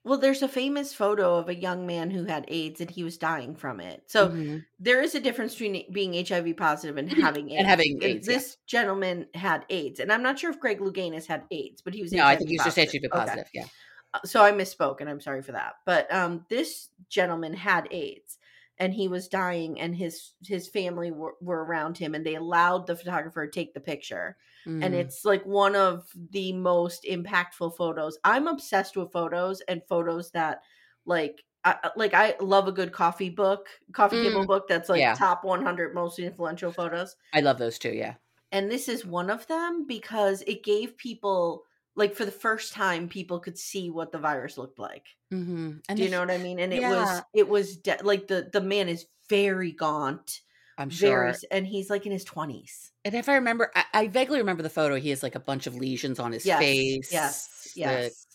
Well, 0.04 0.18
there's 0.18 0.42
a 0.42 0.48
famous 0.48 0.92
photo 0.92 1.36
of 1.36 1.48
a 1.48 1.54
young 1.54 1.86
man 1.86 2.10
who 2.10 2.24
had 2.24 2.44
AIDS 2.48 2.80
and 2.80 2.90
he 2.90 3.04
was 3.04 3.16
dying 3.18 3.54
from 3.54 3.78
it. 3.78 4.02
So 4.06 4.30
Mhm. 4.30 4.64
there 4.80 5.00
is 5.00 5.14
a 5.14 5.20
difference 5.20 5.54
between 5.54 5.84
being 5.92 6.14
HIV 6.14 6.54
positive 6.54 6.96
and 6.96 7.08
Mhm. 7.08 7.20
having 7.20 7.50
AIDS. 7.50 7.58
And 7.58 7.66
having 7.68 8.02
AIDS, 8.02 8.26
yeah. 8.26 8.34
This 8.34 8.56
gentleman 8.66 9.28
had 9.34 9.64
AIDS, 9.70 10.00
and 10.00 10.12
I'm 10.12 10.22
not 10.22 10.38
sure 10.40 10.50
if 10.50 10.58
Greg 10.58 10.80
Louganis 10.80 11.26
had 11.26 11.44
AIDS, 11.52 11.82
but 11.82 11.94
he 11.94 12.02
was. 12.02 12.12
No, 12.12 12.24
I 12.26 12.34
think 12.36 12.50
he 12.50 12.56
was 12.56 12.64
just 12.64 12.76
positive. 12.76 13.02
HIV 13.04 13.10
Okay. 13.12 13.18
positive. 13.26 13.48
Yeah. 13.54 13.66
Uh, 14.14 14.18
So 14.24 14.42
I 14.42 14.50
misspoke, 14.50 15.00
and 15.00 15.08
I'm 15.08 15.20
sorry 15.20 15.40
for 15.42 15.52
that. 15.52 15.74
But 15.86 16.12
um, 16.12 16.46
this 16.50 16.90
gentleman 17.08 17.54
had 17.54 17.86
AIDS, 17.92 18.38
and 18.78 18.92
he 18.92 19.06
was 19.06 19.28
dying, 19.28 19.80
and 19.80 19.94
his 19.96 20.32
his 20.44 20.66
family 20.68 21.12
were, 21.12 21.36
were 21.40 21.64
around 21.64 21.96
him, 21.98 22.14
and 22.16 22.26
they 22.26 22.34
allowed 22.34 22.88
the 22.88 22.96
photographer 22.96 23.46
to 23.46 23.52
take 23.52 23.72
the 23.72 23.80
picture 23.80 24.36
and 24.64 24.82
Mm. 24.82 24.92
it's 24.94 25.24
like 25.24 25.44
one 25.44 25.74
of 25.74 26.06
the 26.30 26.52
most 26.52 27.04
impactful 27.04 27.76
photos. 27.76 28.18
I'm 28.24 28.46
obsessed 28.46 28.96
with 28.96 29.12
photos 29.12 29.60
and 29.62 29.82
photos 29.88 30.30
that 30.32 30.62
like 31.04 31.44
I, 31.64 31.90
like 31.96 32.12
I 32.14 32.34
love 32.40 32.66
a 32.66 32.72
good 32.72 32.92
coffee 32.92 33.30
book, 33.30 33.68
coffee 33.92 34.22
table 34.22 34.46
book 34.46 34.66
that's 34.68 34.88
like 34.88 35.00
yeah. 35.00 35.14
top 35.14 35.44
100 35.44 35.94
most 35.94 36.18
influential 36.18 36.72
photos. 36.72 37.16
I 37.32 37.40
love 37.40 37.58
those 37.58 37.78
too. 37.78 37.92
Yeah. 37.92 38.14
And 38.50 38.70
this 38.70 38.88
is 38.88 39.06
one 39.06 39.30
of 39.30 39.46
them 39.46 39.86
because 39.86 40.42
it 40.46 40.64
gave 40.64 40.96
people 40.96 41.62
like 41.94 42.14
for 42.14 42.24
the 42.24 42.32
first 42.32 42.72
time 42.72 43.08
people 43.08 43.38
could 43.38 43.56
see 43.58 43.90
what 43.90 44.12
the 44.12 44.18
virus 44.18 44.58
looked 44.58 44.78
like. 44.78 45.06
Mm-hmm. 45.32 45.72
And 45.88 45.96
Do 45.98 46.02
you 46.04 46.10
know 46.10 46.20
what 46.20 46.30
I 46.30 46.38
mean? 46.38 46.58
And 46.58 46.72
it 46.72 46.80
yeah. 46.80 46.90
was 46.90 47.22
it 47.34 47.48
was 47.48 47.76
de- 47.76 48.02
like 48.02 48.26
the 48.26 48.48
the 48.52 48.60
man 48.60 48.88
is 48.88 49.06
very 49.28 49.72
gaunt, 49.72 50.40
I'm 50.82 50.90
sure. 50.90 51.24
very 51.24 51.34
and 51.50 51.66
he's 51.66 51.88
like 51.90 52.04
in 52.06 52.12
his 52.12 52.24
20s. 52.24 52.90
And 53.04 53.14
if 53.14 53.28
I 53.28 53.34
remember, 53.36 53.70
I, 53.74 53.84
I 53.94 54.08
vaguely 54.08 54.38
remember 54.38 54.62
the 54.62 54.70
photo. 54.70 54.96
He 54.96 55.10
has 55.10 55.22
like 55.22 55.34
a 55.34 55.40
bunch 55.40 55.66
of 55.66 55.74
lesions 55.74 56.18
on 56.20 56.32
his 56.32 56.44
Yes. 56.46 56.58
face. 56.58 57.12
Yes. 57.12 57.72
Yes. 57.74 58.26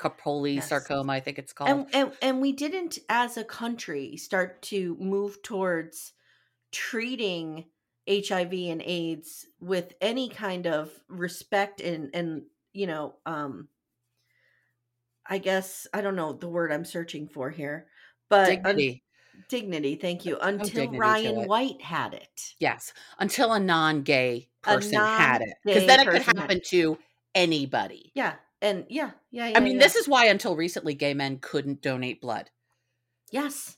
Kaposi 0.00 0.56
Yes. 0.56 0.68
sarcoma, 0.68 1.12
I 1.12 1.20
think 1.20 1.38
it's 1.38 1.52
called. 1.52 1.70
and, 1.70 1.86
and 1.94 2.12
and 2.22 2.40
we 2.40 2.52
didn't 2.52 2.98
as 3.08 3.36
a 3.36 3.44
country 3.44 4.16
start 4.16 4.60
to 4.62 4.96
move 5.00 5.42
towards 5.42 6.12
treating 6.72 7.64
hiv 8.08 8.52
and 8.52 8.82
aids 8.84 9.46
with 9.60 9.94
any 10.00 10.28
kind 10.28 10.66
of 10.66 10.90
respect 11.08 11.80
and 11.80 12.10
and 12.14 12.42
you 12.72 12.86
know 12.86 13.14
um 13.24 13.68
i 15.28 15.38
guess 15.38 15.86
i 15.94 16.00
don't 16.00 16.14
know 16.14 16.32
the 16.32 16.48
word 16.48 16.70
i'm 16.70 16.84
searching 16.84 17.26
for 17.26 17.50
here 17.50 17.86
but 18.28 18.48
un- 18.48 18.56
Dignity. 18.76 19.02
Dignity, 19.48 19.96
thank 19.96 20.24
you. 20.24 20.38
Until 20.38 20.90
to 20.90 20.98
Ryan. 20.98 21.46
White 21.46 21.80
had 21.82 22.14
it. 22.14 22.54
Yes, 22.58 22.92
until 23.18 23.52
a 23.52 23.60
non-gay 23.60 24.48
person 24.62 24.94
had 24.94 25.42
it, 25.42 25.54
because 25.64 25.86
then 25.86 26.00
it 26.00 26.08
could 26.08 26.22
happen 26.22 26.60
to 26.66 26.98
anybody. 27.34 28.12
Yeah. 28.14 28.34
And 28.62 28.86
yeah, 28.88 29.10
yeah, 29.30 29.48
yeah. 29.48 29.58
I 29.58 29.60
mean, 29.60 29.74
yeah. 29.74 29.82
this 29.82 29.96
is 29.96 30.08
why 30.08 30.26
until 30.26 30.56
recently, 30.56 30.94
gay 30.94 31.12
men 31.12 31.38
couldn't 31.40 31.82
donate 31.82 32.22
blood, 32.22 32.50
yes. 33.30 33.76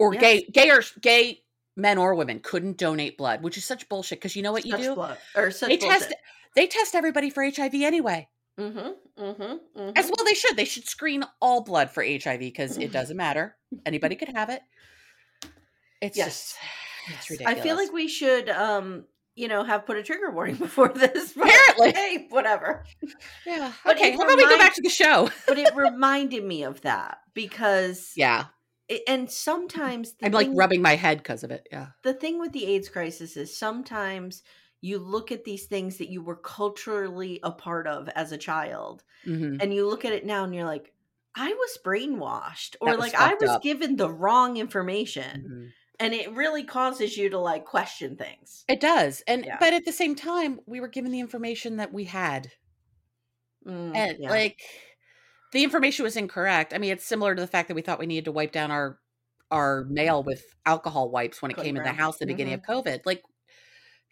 or 0.00 0.12
Yes. 0.12 0.20
gay, 0.20 0.46
gay 0.52 0.70
or 0.70 0.82
gay 1.00 1.42
men 1.76 1.96
or 1.96 2.14
women 2.14 2.40
couldn't 2.40 2.76
donate 2.76 3.16
blood, 3.16 3.42
which 3.42 3.56
is 3.56 3.64
such 3.64 3.88
bullshit. 3.88 4.18
Because 4.18 4.34
you 4.34 4.42
know 4.42 4.50
what 4.50 4.66
you 4.66 4.76
do? 4.76 4.94
blood 4.96 5.18
or 5.36 5.52
such 5.52 5.68
They 5.68 5.76
test, 5.76 6.12
they 6.56 6.66
test 6.66 6.96
everybody 6.96 7.30
for 7.30 7.44
HIV 7.44 7.74
anyway. 7.74 8.28
Mm-hmm. 8.58 9.22
Mm-hmm. 9.22 9.90
As 9.94 10.06
well, 10.06 10.24
they 10.24 10.34
should. 10.34 10.56
They 10.56 10.64
should 10.64 10.88
screen 10.88 11.22
all 11.40 11.62
blood 11.62 11.90
for 11.90 12.02
HIV 12.04 12.40
because 12.40 12.78
it 12.78 12.92
doesn't 12.92 13.16
matter. 13.16 13.56
Anybody 13.84 14.16
could 14.16 14.30
have 14.30 14.50
it. 14.50 14.62
It's 16.00 16.16
Yes. 16.16 16.56
just, 17.08 17.30
it's 17.30 17.42
I 17.46 17.54
feel 17.54 17.76
like 17.76 17.92
we 17.92 18.08
should 18.08 18.48
um, 18.48 19.04
you 19.34 19.48
know, 19.48 19.64
have 19.64 19.84
put 19.86 19.96
a 19.98 20.02
trigger 20.02 20.30
warning 20.30 20.56
before 20.66 20.88
this. 20.88 21.32
but 21.34 21.44
Apparently. 21.46 21.92
Hey, 21.92 22.26
whatever. 22.30 22.84
yeah. 23.46 23.72
but 23.84 23.96
Okay, 23.96 24.12
how 24.12 24.22
about 24.22 24.36
we 24.38 24.44
go 24.48 24.58
back 24.58 24.74
to 24.74 24.82
the 24.82 24.88
show? 24.88 25.28
But 25.46 25.58
it 25.58 25.74
reminded 25.76 26.42
me 26.44 26.62
of 26.64 26.80
that 26.82 27.18
because 27.34 28.12
Yeah, 28.16 28.46
it- 28.88 29.02
and 29.06 29.30
sometimes 29.30 30.14
I'm 30.22 30.32
like 30.32 30.48
rubbing 30.52 30.80
my 30.82 30.96
head 30.96 31.18
because 31.18 31.44
of 31.44 31.50
it. 31.50 31.66
Yeah. 31.70 31.88
the 32.02 32.14
thing 32.14 32.38
with 32.40 32.52
the 32.52 32.64
AIDS 32.66 32.88
crisis 32.88 33.36
is 33.36 33.56
sometimes 33.56 34.42
you 34.80 34.98
look 34.98 35.32
at 35.32 35.44
these 35.44 35.66
things 35.66 35.98
that 35.98 36.08
you 36.10 36.22
were 36.22 36.36
culturally 36.36 37.40
a 37.42 37.50
part 37.50 37.86
of 37.86 38.08
as 38.10 38.30
a 38.32 38.38
child 38.38 39.02
hmm 39.24 39.56
and 39.60 39.72
you 39.74 39.88
look 39.88 40.04
at 40.04 40.12
it 40.12 40.24
now 40.26 40.44
and 40.44 40.54
you're 40.54 40.64
like 40.66 40.92
I 41.34 41.48
was 41.52 41.78
brainwashed 41.84 42.76
or 42.80 42.90
was 42.90 42.98
like 42.98 43.14
I 43.14 43.34
was 43.40 43.50
up. 43.50 43.62
given 43.62 43.96
the 43.96 44.10
wrong 44.10 44.56
information 44.56 45.44
Mhm. 45.50 45.68
And 46.00 46.14
it 46.14 46.32
really 46.32 46.64
causes 46.64 47.16
you 47.16 47.28
to 47.30 47.38
like 47.38 47.64
question 47.64 48.16
things. 48.16 48.64
It 48.68 48.80
does, 48.80 49.22
and 49.26 49.44
Yeah. 49.44 49.56
but 49.58 49.72
at 49.74 49.84
the 49.84 49.92
same 49.92 50.14
time, 50.14 50.60
we 50.66 50.80
were 50.80 50.88
given 50.88 51.12
the 51.12 51.20
information 51.20 51.76
that 51.78 51.92
we 51.92 52.04
had, 52.04 52.52
Mm, 53.66 53.94
and 53.94 54.18
yeah. 54.18 54.30
like 54.30 54.60
the 55.52 55.64
information 55.64 56.04
was 56.04 56.16
incorrect. 56.16 56.74
I 56.74 56.78
mean, 56.78 56.92
it's 56.92 57.04
similar 57.06 57.34
to 57.34 57.40
the 57.40 57.46
fact 57.48 57.68
that 57.68 57.74
we 57.74 57.82
thought 57.82 57.98
we 57.98 58.06
needed 58.06 58.26
to 58.26 58.32
wipe 58.32 58.52
down 58.52 58.70
our 58.70 59.00
our 59.52 59.84
mail 59.84 60.24
with 60.24 60.44
alcohol 60.66 61.08
wipes 61.10 61.40
when 61.40 61.52
it 61.52 61.54
Couldn't 61.54 61.66
came 61.66 61.76
in 61.76 61.84
the 61.84 61.92
house 61.92 62.16
at 62.16 62.20
the 62.20 62.26
beginning 62.26 62.54
Mhm. 62.54 62.58
of 62.58 62.62
COVID. 62.62 63.00
Like 63.06 63.22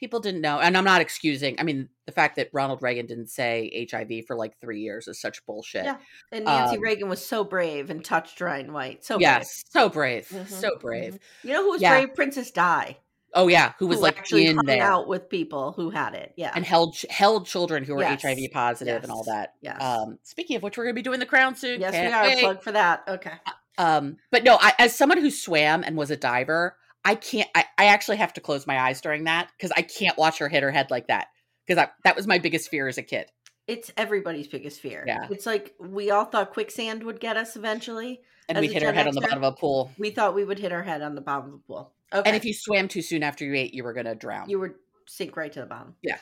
people 0.05 0.21
didn't 0.21 0.43
know, 0.43 0.61
and 0.61 0.77
I'm 0.77 0.85
not 0.85 1.01
excusing. 1.01 1.59
I 1.59 1.63
mean, 1.63 1.89
the 2.05 2.13
fact 2.13 2.37
that 2.37 2.51
Ronald 2.53 2.83
Reagan 2.83 3.07
didn't 3.07 3.29
say 3.31 3.89
HIV 3.91 4.27
for 4.27 4.37
like 4.37 4.61
three 4.61 4.81
years 4.83 5.09
is 5.09 5.19
such 5.19 5.45
bullshit. 5.47 5.87
Yeah. 5.87 5.97
and 6.31 6.45
Nancy 6.45 6.77
um, 6.77 6.83
Reagan 6.83 7.09
was 7.09 7.25
so 7.25 7.43
brave 7.43 7.89
and 7.89 8.05
touched 8.05 8.39
Ryan 8.43 8.75
White. 8.75 9.03
So 9.03 9.19
yes, 9.19 9.65
so 9.71 9.89
brave, 9.89 10.29
brave. 10.29 10.45
Mhm, 10.45 10.49
so 10.51 10.77
brave. 10.79 11.15
mhm. 11.15 11.19
You 11.45 11.53
know 11.55 11.63
who 11.63 11.71
was 11.71 11.81
Yeah. 11.81 11.93
brave? 11.99 12.15
Princess 12.15 12.51
Di. 12.51 12.99
Oh 13.33 13.49
yeah, 13.49 13.73
who 13.79 13.87
was 13.87 13.97
who 13.97 14.03
like 14.03 14.19
actually 14.19 14.47
in 14.47 14.59
there 14.67 14.83
out 14.83 15.09
with 15.09 15.31
people 15.31 15.73
who 15.73 15.89
had 15.89 16.15
it. 16.15 16.35
Yeah. 16.37 16.53
and 16.55 16.67
held 16.67 16.97
held 17.09 17.47
children 17.47 17.83
who 17.83 17.95
were 17.95 18.03
Yes, 18.03 18.21
HIV 18.23 18.51
positive 18.53 19.03
and 19.03 19.11
all 19.11 19.25
that. 19.25 19.55
Yeah. 19.63 19.79
Um, 19.79 20.19
speaking 20.23 20.57
of 20.57 20.63
which, 20.63 20.77
we're 20.77 20.85
gonna 20.85 20.93
be 20.93 21.01
doing 21.01 21.19
the 21.21 21.27
crown 21.27 21.57
soon. 21.57 21.81
yes, 21.81 21.93
Can't 21.93 22.09
we 22.09 22.13
are. 22.13 22.23
wait. 22.25 22.41
Plug 22.41 22.63
for 22.63 22.73
that. 22.73 23.05
Okay. 23.09 23.33
Um, 23.79 24.19
but 24.31 24.45
no, 24.45 24.59
I, 24.61 24.75
as 24.79 24.95
someone 24.95 25.19
who 25.19 25.31
swam 25.31 25.83
and 25.83 25.97
was 25.97 26.11
a 26.11 26.17
diver, 26.17 26.77
I 27.05 27.15
can't. 27.15 27.49
I, 27.55 27.65
I 27.79 27.85
actually 27.87 28.17
have 28.17 28.33
to 28.35 28.41
close 28.41 28.67
my 28.67 28.79
eyes 28.79 29.01
during 29.01 29.25
that 29.25 29.51
because 29.57 29.73
I 29.77 29.83
can't 29.83 30.17
watch 30.17 30.39
her 30.39 30.49
hit 30.49 30.63
her 30.63 30.71
head 30.71 30.91
like 30.91 31.09
that. 31.09 31.29
Because 31.67 31.87
that 32.05 32.17
was 32.17 32.27
my 32.27 32.39
biggest 32.39 32.69
fear 32.69 32.89
as 32.89 32.99
a 32.99 33.03
kid. 33.03 33.27
It's 33.67 33.91
everybody's 33.97 34.49
biggest 34.49 34.81
fear. 34.81 35.05
Yeah. 35.07 35.27
It's 35.31 35.47
like 35.47 35.75
we 35.81 36.11
all 36.11 36.27
thought 36.27 36.53
quicksand 36.53 37.03
would 37.05 37.21
get 37.21 37.37
us 37.37 37.57
eventually. 37.57 38.21
And 38.49 38.59
we 38.59 38.69
hit 38.69 38.83
her 38.83 38.93
head 38.93 39.09
on 39.09 39.15
the 39.15 39.23
bottom 39.23 39.43
of 39.43 39.55
a 39.55 39.57
pool. 39.57 39.91
We 39.99 40.11
thought 40.11 40.35
we 40.35 40.45
would 40.45 40.59
hit 40.59 40.73
our 40.73 40.83
head 40.83 41.01
on 41.01 41.15
the 41.15 41.23
bottom 41.23 41.47
of 41.47 41.53
the 41.53 41.59
pool. 41.67 41.93
Okay. 42.13 42.29
And 42.29 42.37
if 42.37 42.45
you 42.45 42.53
swam 42.53 42.89
too 42.89 43.01
soon 43.01 43.23
after 43.23 43.45
you 43.45 43.55
ate, 43.55 43.73
you 43.73 43.83
were 43.85 43.95
gonna 43.95 44.15
drown. 44.15 44.51
you 44.51 44.61
would 44.61 44.75
sink 45.09 45.37
right 45.37 45.53
to 45.53 45.61
the 45.61 45.67
bottom. 45.67 45.95
Yeah. 46.03 46.19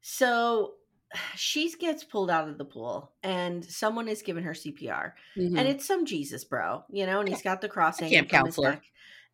So 0.00 0.74
she 1.36 1.70
gets 1.72 2.02
pulled 2.04 2.30
out 2.30 2.48
of 2.48 2.56
the 2.56 2.64
pool 2.64 3.12
and 3.22 3.64
someone 3.64 4.08
is 4.08 4.22
giving 4.22 4.44
her 4.44 4.54
CPR. 4.54 5.12
Mhm. 5.36 5.58
and 5.58 5.68
it's 5.68 5.86
some 5.86 6.06
Jesus 6.06 6.44
bro, 6.44 6.84
you 6.90 7.04
know, 7.06 7.20
and 7.20 7.28
he's 7.28 7.42
got 7.42 7.60
the 7.60 7.68
cross 7.68 8.00
hanging 8.00 8.14
camp 8.14 8.30
counselor. 8.30 8.80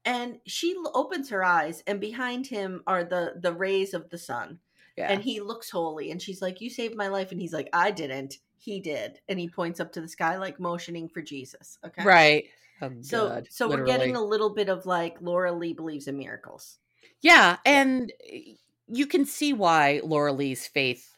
And 0.05 0.39
she 0.47 0.77
opens 0.95 1.31
her 1.31 1.45
eyes, 1.45 1.83
and 1.87 2.01
behind 2.01 2.47
him 2.47 2.83
are 2.87 3.05
the 3.05 3.35
the 3.41 3.53
rays 3.53 3.95
of 3.95 4.11
the 4.11 4.19
sun, 4.19 4.59
yeah. 4.97 5.11
and 5.13 5.23
he 5.23 5.41
looks 5.41 5.71
holy. 5.71 6.11
And 6.11 6.21
she's 6.21 6.43
like, 6.43 6.61
"You 6.61 6.71
saved 6.71 6.97
my 6.97 7.09
life," 7.09 7.31
and 7.31 7.41
he's 7.41 7.53
like, 7.53 7.69
"I 7.73 7.91
didn't. 7.93 8.39
He 8.59 8.81
did." 8.81 9.21
And 9.29 9.39
he 9.39 9.49
points 9.49 9.79
up 9.81 9.93
to 9.93 10.01
the 10.01 10.09
sky, 10.09 10.39
like 10.39 10.59
motioning 10.59 11.09
for 11.09 11.23
Jesus. 11.23 11.79
Okay, 11.87 12.05
right. 12.05 12.45
Oh, 12.81 12.91
So, 13.01 13.29
God, 13.29 13.47
so 13.49 13.69
we're 13.69 13.85
getting 13.85 14.17
a 14.17 14.25
little 14.25 14.51
bit 14.55 14.69
of 14.69 14.87
like 14.87 15.17
Laura 15.21 15.53
Lee 15.53 15.73
believes 15.73 16.09
in 16.09 16.19
miracles. 16.19 16.79
yeah, 17.21 17.59
and 17.65 18.13
eh, 18.29 18.55
you 18.89 19.07
can 19.07 19.25
see 19.25 19.53
why 19.53 20.01
Laura 20.03 20.33
Lee's 20.33 20.67
faith. 20.67 21.15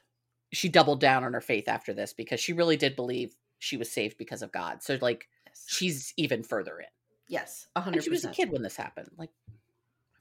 She 0.52 0.68
doubled 0.68 1.00
down 1.00 1.24
on 1.24 1.32
her 1.32 1.40
faith 1.40 1.66
after 1.68 1.94
this 1.94 2.12
because 2.12 2.38
she 2.38 2.52
really 2.52 2.76
did 2.76 2.94
believe 2.96 3.34
she 3.58 3.76
was 3.78 3.90
saved 3.90 4.18
because 4.18 4.42
of 4.42 4.52
God. 4.52 4.82
So 4.82 4.98
like 5.00 5.26
Yes, 5.46 5.64
she's 5.66 6.12
even 6.18 6.42
further 6.42 6.78
in. 6.78 6.86
Yes, 7.28 7.66
a 7.74 7.80
And 7.80 7.84
hundred 7.84 8.04
she 8.04 8.10
was 8.10 8.24
a 8.24 8.28
kid 8.28 8.50
when 8.50 8.62
this 8.62 8.76
happened. 8.76 9.10
Like 9.16 9.30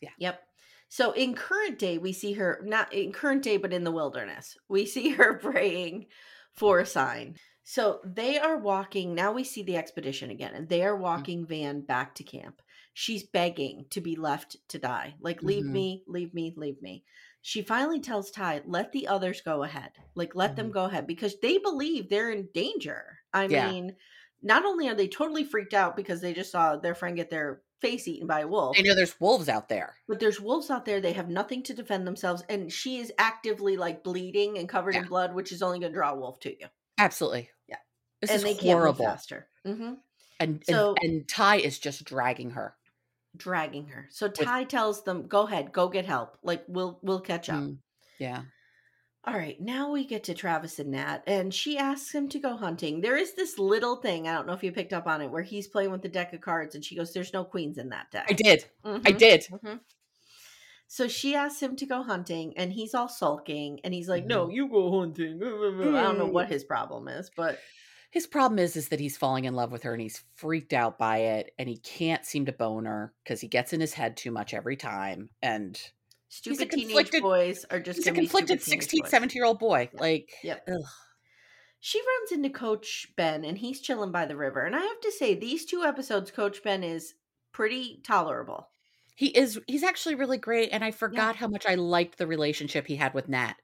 yeah. 0.01 0.11
Yep. 0.17 0.47
So 0.89 1.11
in 1.11 1.33
current 1.35 1.79
day, 1.79 1.97
we 1.97 2.13
see 2.13 2.33
her 2.33 2.61
not 2.63 2.93
in 2.93 3.11
current 3.11 3.41
day, 3.43 3.57
but 3.57 3.73
in 3.73 3.83
the 3.83 3.91
wilderness, 3.91 4.57
we 4.67 4.85
see 4.85 5.09
her 5.09 5.35
praying 5.39 6.07
for 6.53 6.79
a 6.79 6.85
sign. 6.85 7.37
So 7.63 8.01
they 8.03 8.37
are 8.37 8.57
walking. 8.57 9.15
Now 9.15 9.31
we 9.31 9.43
see 9.43 9.63
the 9.63 9.77
expedition 9.77 10.29
again, 10.29 10.53
and 10.53 10.67
they 10.67 10.83
are 10.83 10.95
walking 10.97 11.47
Van 11.47 11.81
back 11.81 12.13
to 12.15 12.23
camp. 12.23 12.61
She's 12.93 13.23
begging 13.23 13.85
to 13.91 14.01
be 14.01 14.15
left 14.15 14.57
to 14.69 14.77
die. 14.77 15.15
Like, 15.19 15.41
leave 15.41 15.63
Mhm. 15.63 15.71
me, 15.71 16.03
leave 16.05 16.33
me, 16.33 16.53
leave 16.57 16.81
me. 16.81 17.05
She 17.41 17.61
finally 17.63 17.99
tells 18.01 18.29
Tai, 18.29 18.61
let 18.65 18.91
the 18.91 19.07
others 19.07 19.41
go 19.41 19.63
ahead. 19.63 19.93
Like, 20.13 20.35
let 20.35 20.55
them 20.55 20.69
Mhm. 20.69 20.71
go 20.71 20.85
ahead 20.85 21.07
because 21.07 21.39
they 21.39 21.57
believe 21.57 22.09
they're 22.09 22.29
in 22.31 22.49
danger. 22.53 23.19
I 23.33 23.47
Yeah. 23.47 23.73
mean, 23.73 23.95
not 24.43 24.65
only 24.65 24.87
are 24.89 24.93
they 24.95 25.07
totally 25.07 25.43
freaked 25.43 25.73
out 25.73 25.95
because 25.95 26.21
they 26.21 26.33
just 26.33 26.51
saw 26.51 26.75
their 26.75 26.93
friend 26.93 27.15
get 27.15 27.29
their 27.29 27.61
face 27.81 28.07
eaten 28.07 28.27
by 28.27 28.41
a 28.41 28.47
wolf, 28.47 28.77
they 28.77 28.83
know 28.83 28.93
there's 28.95 29.19
wolves 29.19 29.49
out 29.49 29.69
there. 29.69 29.95
but 30.07 30.19
there's 30.19 30.39
wolves 30.39 30.69
out 30.69 30.85
there. 30.85 31.01
They 31.01 31.13
have 31.13 31.29
nothing 31.29 31.63
to 31.63 31.73
defend 31.73 32.05
themselves, 32.05 32.43
and 32.49 32.71
she 32.71 32.97
is 32.99 33.11
actively 33.17 33.77
like 33.77 34.03
bleeding 34.03 34.57
and 34.57 34.69
covered 34.69 34.95
in 34.95 35.05
blood, 35.05 35.33
which 35.33 35.51
is 35.51 35.61
only 35.61 35.79
going 35.79 35.91
to 35.91 35.97
draw 35.97 36.11
a 36.11 36.15
wolf 36.15 36.39
to 36.41 36.49
you. 36.51 36.67
Absolutely. 36.97 37.49
Yeah. 37.67 37.77
This 38.21 38.29
and 38.29 38.37
is 38.37 38.43
they 38.43 38.53
can't 38.53 38.77
horrible. 38.79 39.03
faster. 39.05 39.47
hmm 39.65 39.93
And, 40.39 40.63
So- 40.69 40.95
and 41.01 41.11
and 41.11 41.27
Tai 41.27 41.57
is 41.57 41.79
just 41.79 42.03
dragging 42.05 42.51
her. 42.51 42.75
Dragging 43.35 43.87
her. 43.87 44.07
So 44.11 44.27
Tai 44.27 44.65
tells 44.65 45.03
them, 45.03 45.27
"Go 45.27 45.47
ahead, 45.47 45.71
go 45.73 45.89
get 45.89 46.05
help. 46.05 46.37
Like 46.43 46.63
we'll 46.67 46.99
we'll 47.01 47.19
catch 47.19 47.49
up." 47.49 47.63
Mm, 47.63 47.79
yeah. 48.19 48.43
All 49.25 49.33
right, 49.33 49.59
now 49.59 49.89
we 49.91 50.05
get 50.05 50.23
to 50.25 50.33
Travis 50.33 50.79
and 50.79 50.91
Nat, 50.91 51.23
and 51.27 51.53
she 51.53 51.77
asks 51.77 52.13
him 52.15 52.27
to 52.29 52.39
go 52.39 52.55
hunting. 52.57 53.01
There 53.01 53.15
is 53.17 53.33
this 53.35 53.57
little 53.59 53.97
thing 53.97 54.27
I 54.27 54.33
don't 54.33 54.47
know 54.47 54.53
if 54.53 54.63
you 54.63 54.71
picked 54.71 54.93
up 54.93 55.07
on 55.07 55.21
it, 55.21 55.29
where 55.31 55.41
he's 55.43 55.67
playing 55.67 55.91
with 55.91 56.01
the 56.01 56.09
deck 56.09 56.31
of 56.33 56.39
cards, 56.41 56.73
and 56.75 56.83
she 56.85 56.95
goes, 56.95 57.11
"There's 57.13 57.33
no 57.33 57.43
queens 57.45 57.77
in 57.77 57.89
that 57.89 58.11
deck." 58.11 58.29
I 58.29 58.33
did. 58.33 58.69
I 59.05 59.11
Mhm. 59.11 59.13
did. 59.13 59.47
Mhm. 59.51 59.81
So 60.87 61.07
she 61.09 61.35
asks 61.35 61.61
him 61.61 61.75
to 61.77 61.85
go 61.85 62.03
hunting, 62.03 62.57
and 62.57 62.71
he's 62.73 62.93
all 62.93 63.09
sulking, 63.09 63.79
and 63.83 63.93
he's 63.93 64.07
like, 64.07 64.25
Mm-hmm. 64.25 64.27
"No, 64.27 64.47
you 64.49 64.69
go 64.69 64.97
hunting." 64.99 65.41
I 65.43 66.01
don't 66.03 66.17
know 66.17 66.27
what 66.27 66.47
his 66.49 66.63
problem 66.63 67.07
is, 67.09 67.29
but 67.29 67.65
His 68.11 68.27
problem 68.27 68.59
is 68.59 68.75
is 68.77 68.89
that 68.89 68.99
he's 69.01 69.17
falling 69.17 69.43
in 69.45 69.55
love 69.55 69.71
with 69.71 69.83
her 69.83 69.91
and 69.93 70.01
he's 70.01 70.23
freaked 70.35 70.71
out 70.73 70.97
by 70.97 71.17
it 71.17 71.53
and 71.57 71.67
he 71.67 71.77
can't 71.77 72.25
seem 72.25 72.45
to 72.45 72.53
bone 72.53 72.85
her 72.85 73.13
because 73.23 73.41
he 73.41 73.47
gets 73.47 73.73
in 73.73 73.81
his 73.81 73.93
head 73.93 74.15
too 74.17 74.31
much 74.31 74.53
every 74.53 74.77
time. 74.77 75.29
And 75.41 75.81
stupid 76.33 76.71
teenage 76.71 77.11
boys 77.21 77.65
are 77.69 77.79
just 77.79 77.97
he's 77.99 78.07
a 78.07 78.09
gonna 78.11 78.21
be 78.21 78.27
stupid 78.27 78.47
conflicted 78.47 78.61
teenage 78.65 78.81
16, 78.83 79.05
17 79.05 79.35
year 79.39 79.45
old 79.45 79.59
boy. 79.59 79.89
Like, 79.93 80.31
Yep. 80.43 80.63
ugh. 80.67 80.81
She 81.79 81.99
runs 81.99 82.31
into 82.31 82.49
Coach 82.49 83.07
Ben, 83.17 83.43
and 83.43 83.57
he's 83.57 83.81
chilling 83.81 84.11
by 84.11 84.25
the 84.25 84.37
river. 84.37 84.61
And 84.65 84.73
I 84.75 84.79
have 84.79 85.01
to 85.01 85.11
say, 85.11 85.35
these 85.35 85.65
two 85.65 85.83
episodes, 85.83 86.31
Coach 86.31 86.63
Ben 86.63 86.81
is 86.83 87.13
pretty 87.51 87.99
tolerable. 88.05 88.69
he 89.15 89.27
is, 89.27 89.59
he's 89.67 89.83
actually 89.83 90.15
really 90.15 90.37
great. 90.37 90.69
And 90.71 90.83
I 90.83 90.91
forgot 90.91 91.35
how 91.35 91.47
much 91.47 91.65
I 91.67 91.75
liked 91.75 92.17
the 92.17 92.25
relationship 92.25 92.87
he 92.87 92.95
had 92.95 93.13
with 93.13 93.27
Nat. 93.29 93.55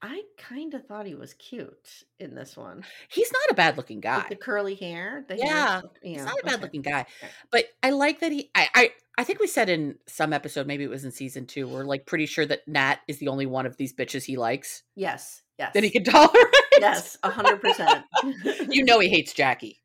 I 0.00 0.22
kind 0.38 0.72
of 0.72 0.86
thought 0.86 1.04
he 1.06 1.14
was 1.14 1.34
cute 1.34 2.04
in 2.18 2.34
this 2.34 2.56
one. 2.56 2.84
He's 3.10 3.30
not 3.30 3.50
a 3.50 3.54
bad 3.54 3.76
looking 3.76 4.00
guy. 4.00 4.18
With 4.18 4.28
the 4.28 4.36
curly 4.36 4.74
hair. 4.74 5.26
The 5.28 5.34
hair 5.34 5.44
Yeah, 5.44 5.80
He's 6.02 6.24
not 6.24 6.38
a 6.40 6.44
bad 6.44 6.54
okay. 6.54 6.62
looking 6.62 6.80
guy. 6.82 7.04
But 7.50 7.66
I 7.82 7.90
like 7.90 8.20
that 8.20 8.32
he 8.32 8.50
I, 8.54 8.68
I 8.74 8.90
I 9.20 9.24
think 9.24 9.38
we 9.38 9.46
said 9.46 9.68
in 9.68 9.96
some 10.06 10.32
episode, 10.32 10.66
maybe 10.66 10.82
it 10.84 10.88
was 10.90 11.04
in 11.04 11.10
season 11.10 11.44
two, 11.46 11.68
we're 11.68 11.84
like 11.84 12.06
pretty 12.06 12.24
sure 12.26 12.46
that 12.46 12.66
Nat 12.66 12.96
is 13.06 13.18
the 13.18 13.28
only 13.28 13.44
one 13.44 13.66
of 13.66 13.76
these 13.76 13.92
bitches 13.92 14.24
he 14.24 14.36
likes 14.38 14.82
Yes, 14.96 15.42
yes. 15.58 15.72
that 15.74 15.82
he 15.84 15.90
can 15.90 16.04
tolerate. 16.16 16.54
Yes, 16.80 17.18
a 17.22 17.30
hundred 17.30 17.60
percent. 17.60 18.04
you 18.70 18.82
know 18.84 18.98
he 18.98 19.08
hates 19.10 19.34
Jackie. 19.34 19.78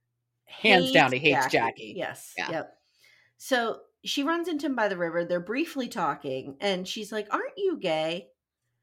Hands 0.46 0.90
down, 0.94 1.12
he 1.12 1.20
hates 1.20 1.48
Jackie. 1.48 1.94
Yes. 1.98 2.32
Yeah. 2.38 2.50
Yep. 2.52 2.74
So 3.38 3.80
she 4.06 4.24
runs 4.24 4.48
into 4.48 4.68
him 4.68 4.76
by 4.76 4.88
the 4.88 4.96
river. 4.98 5.26
They're 5.26 5.40
briefly 5.42 5.90
talking, 5.90 6.56
and 6.62 6.88
she's 6.88 7.12
like, 7.12 7.28
"Aren't 7.32 7.58
you 7.58 7.78
gay?" 7.78 8.30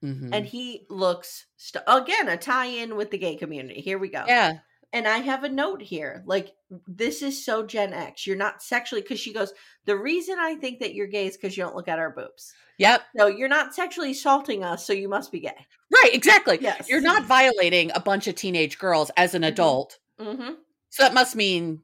Mhm. 0.05 0.31
And 0.33 0.45
he 0.45 0.85
looks 0.91 1.47
st- 1.57 1.85
again 1.87 2.29
a 2.29 2.37
tie-in 2.37 2.97
with 2.97 3.11
the 3.11 3.19
gay 3.19 3.37
community. 3.37 3.81
Here 3.81 3.99
we 3.99 4.11
go. 4.11 4.25
yeah, 4.27 4.59
And 4.95 5.09
I 5.09 5.19
have 5.19 5.45
a 5.45 5.49
note 5.49 5.81
here. 5.81 6.23
Like, 6.27 6.53
this 6.87 7.23
is 7.23 7.45
so 7.45 7.65
Gen 7.65 7.93
X. 7.95 8.27
You're 8.27 8.37
not 8.37 8.63
sexually, 8.63 9.01
because 9.03 9.19
she 9.21 9.33
goes, 9.33 9.53
The 9.87 9.97
reason 9.97 10.37
I 10.39 10.55
think 10.57 10.81
that 10.81 10.95
you're 10.95 11.07
gay 11.07 11.27
is 11.27 11.37
because 11.37 11.57
you 11.57 11.63
don't 11.65 11.75
look 11.77 11.89
at 11.89 11.99
our 11.99 12.11
boobs. 12.11 12.53
Yep. 12.79 13.03
No, 13.15 13.27
you're 13.27 13.49
not 13.49 13.75
sexually 13.75 14.11
assaulting 14.11 14.65
us, 14.65 14.87
so 14.87 14.93
you 14.93 15.09
must 15.09 15.33
be 15.33 15.41
gay. 15.41 15.67
Right, 15.91 16.11
exactly. 16.13 16.59
Yes. 16.61 16.89
You're 16.89 17.01
not 17.01 17.25
violating 17.25 17.91
a 17.95 18.01
bunch 18.01 18.27
of 18.29 18.35
teenage 18.35 18.79
girls 18.79 19.11
as 19.17 19.35
an 19.35 19.43
Mhm. 19.43 19.49
adult. 19.49 19.99
Mm-hmm. 20.21 20.53
So 20.91 21.03
that 21.03 21.15
must 21.15 21.37
mean 21.37 21.83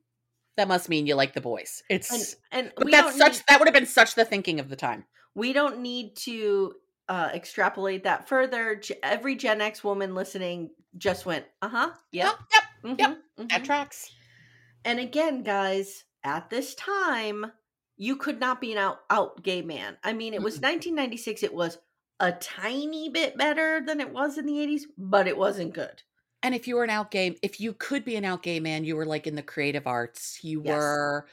that 0.57 0.67
must 0.69 0.89
mean 0.89 1.07
you 1.07 1.15
like 1.15 1.35
the 1.35 1.41
boys. 1.41 1.83
It's 1.89 2.13
And, 2.51 2.65
and 2.67 2.73
but 2.77 2.91
that's 2.91 3.17
such 3.17 3.33
need, 3.35 3.43
that 3.49 3.61
would 3.61 3.69
have 3.69 3.75
been 3.75 3.87
such 3.87 4.17
the 4.17 4.25
thinking 4.25 4.59
of 4.61 4.69
the 4.69 4.77
time. 4.77 5.05
we 5.37 5.53
don't 5.53 5.79
need 5.81 6.17
to 6.17 6.75
uh, 7.09 7.31
extrapolate 7.35 8.05
that 8.05 8.29
further. 8.29 8.81
Every 9.03 9.35
Gen 9.35 9.61
X 9.61 9.83
woman 9.83 10.15
listening 10.15 10.71
just 10.97 11.27
went, 11.27 11.47
uh 11.63 11.69
huh, 11.69 11.91
yep, 12.13 12.35
Yep, 12.53 12.63
mhm, 12.85 12.99
yep, 12.99 13.19
mhm." 13.39 13.49
that 13.49 13.65
tracks. 13.65 14.13
And 14.85 15.01
again, 15.01 15.43
guys, 15.43 16.05
at 16.25 16.51
this 16.51 16.75
time, 16.75 17.53
you 17.97 18.17
could 18.17 18.41
not 18.41 18.61
be 18.61 18.73
an 18.73 18.79
out, 18.79 19.01
out 19.11 19.43
gay 19.43 19.63
man. 19.63 19.97
I 20.05 20.13
mean, 20.13 20.35
it 20.35 20.43
was 20.43 20.55
1996. 20.61 21.43
It 21.43 21.53
was 21.53 21.79
a 22.21 22.33
tiny 22.33 23.09
bit 23.09 23.37
better 23.37 23.81
than 23.85 24.01
it 24.01 24.13
was 24.13 24.39
in 24.39 24.47
the 24.47 24.59
80s, 24.59 24.83
but 24.97 25.27
it 25.27 25.37
wasn't 25.37 25.75
good. 25.75 26.03
And 26.43 26.55
if 26.55 26.69
you 26.69 26.77
were 26.77 26.85
an 26.85 26.91
out 26.91 27.11
gay, 27.11 27.37
if 27.43 27.61
you 27.61 27.73
could 27.73 28.05
be 28.05 28.17
an 28.17 28.25
out 28.25 28.43
gay 28.43 28.61
man, 28.61 28.85
you 28.85 28.95
were 28.97 29.07
like 29.07 29.27
in 29.27 29.35
the 29.35 29.43
creative 29.43 29.87
arts. 29.87 30.39
You 30.43 30.63
Yes. 30.63 30.75
were 30.75 31.27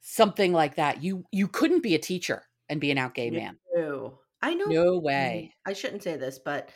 something 0.00 0.52
like 0.52 0.76
that. 0.76 1.02
You 1.02 1.24
you 1.32 1.48
couldn't 1.48 1.82
be 1.82 1.94
a 1.94 1.98
teacher 1.98 2.42
and 2.68 2.80
be 2.80 2.90
an 2.90 2.98
out 2.98 3.14
gay 3.14 3.30
man. 3.30 3.58
No, 3.74 4.18
I 4.42 4.54
know. 4.54 4.66
No 4.66 4.98
mm, 5.20 5.38
way. 5.38 5.54
I 5.66 5.72
shouldn't 5.72 6.02
say 6.02 6.16
this, 6.16 6.38
but 6.38 6.70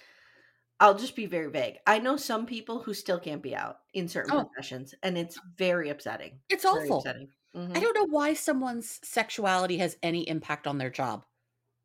I'll 0.81 0.97
just 0.99 1.17
be 1.17 1.27
very 1.27 1.51
vague. 1.51 1.79
I 1.87 1.99
know 2.01 2.17
some 2.19 2.47
people 2.47 2.83
who 2.83 2.95
still 2.95 3.21
can't 3.21 3.43
be 3.43 3.55
out 3.57 3.81
in 3.95 4.09
certain 4.09 4.33
Oh. 4.33 4.51
professions, 4.55 4.95
and 5.03 5.19
it's 5.19 5.39
very 5.39 5.91
upsetting. 5.91 6.43
It's 6.49 6.65
Very 6.73 6.91
awful. 6.91 6.93
upsetting. 6.93 7.33
I 7.75 7.81
Mhm. 7.81 7.81
don't 7.81 7.95
know 7.97 8.07
why 8.07 8.35
someone's 8.35 9.01
sexuality 9.09 9.79
has 9.79 9.99
any 10.03 10.29
impact 10.29 10.67
on 10.67 10.79
their 10.79 10.91
job. 10.91 11.27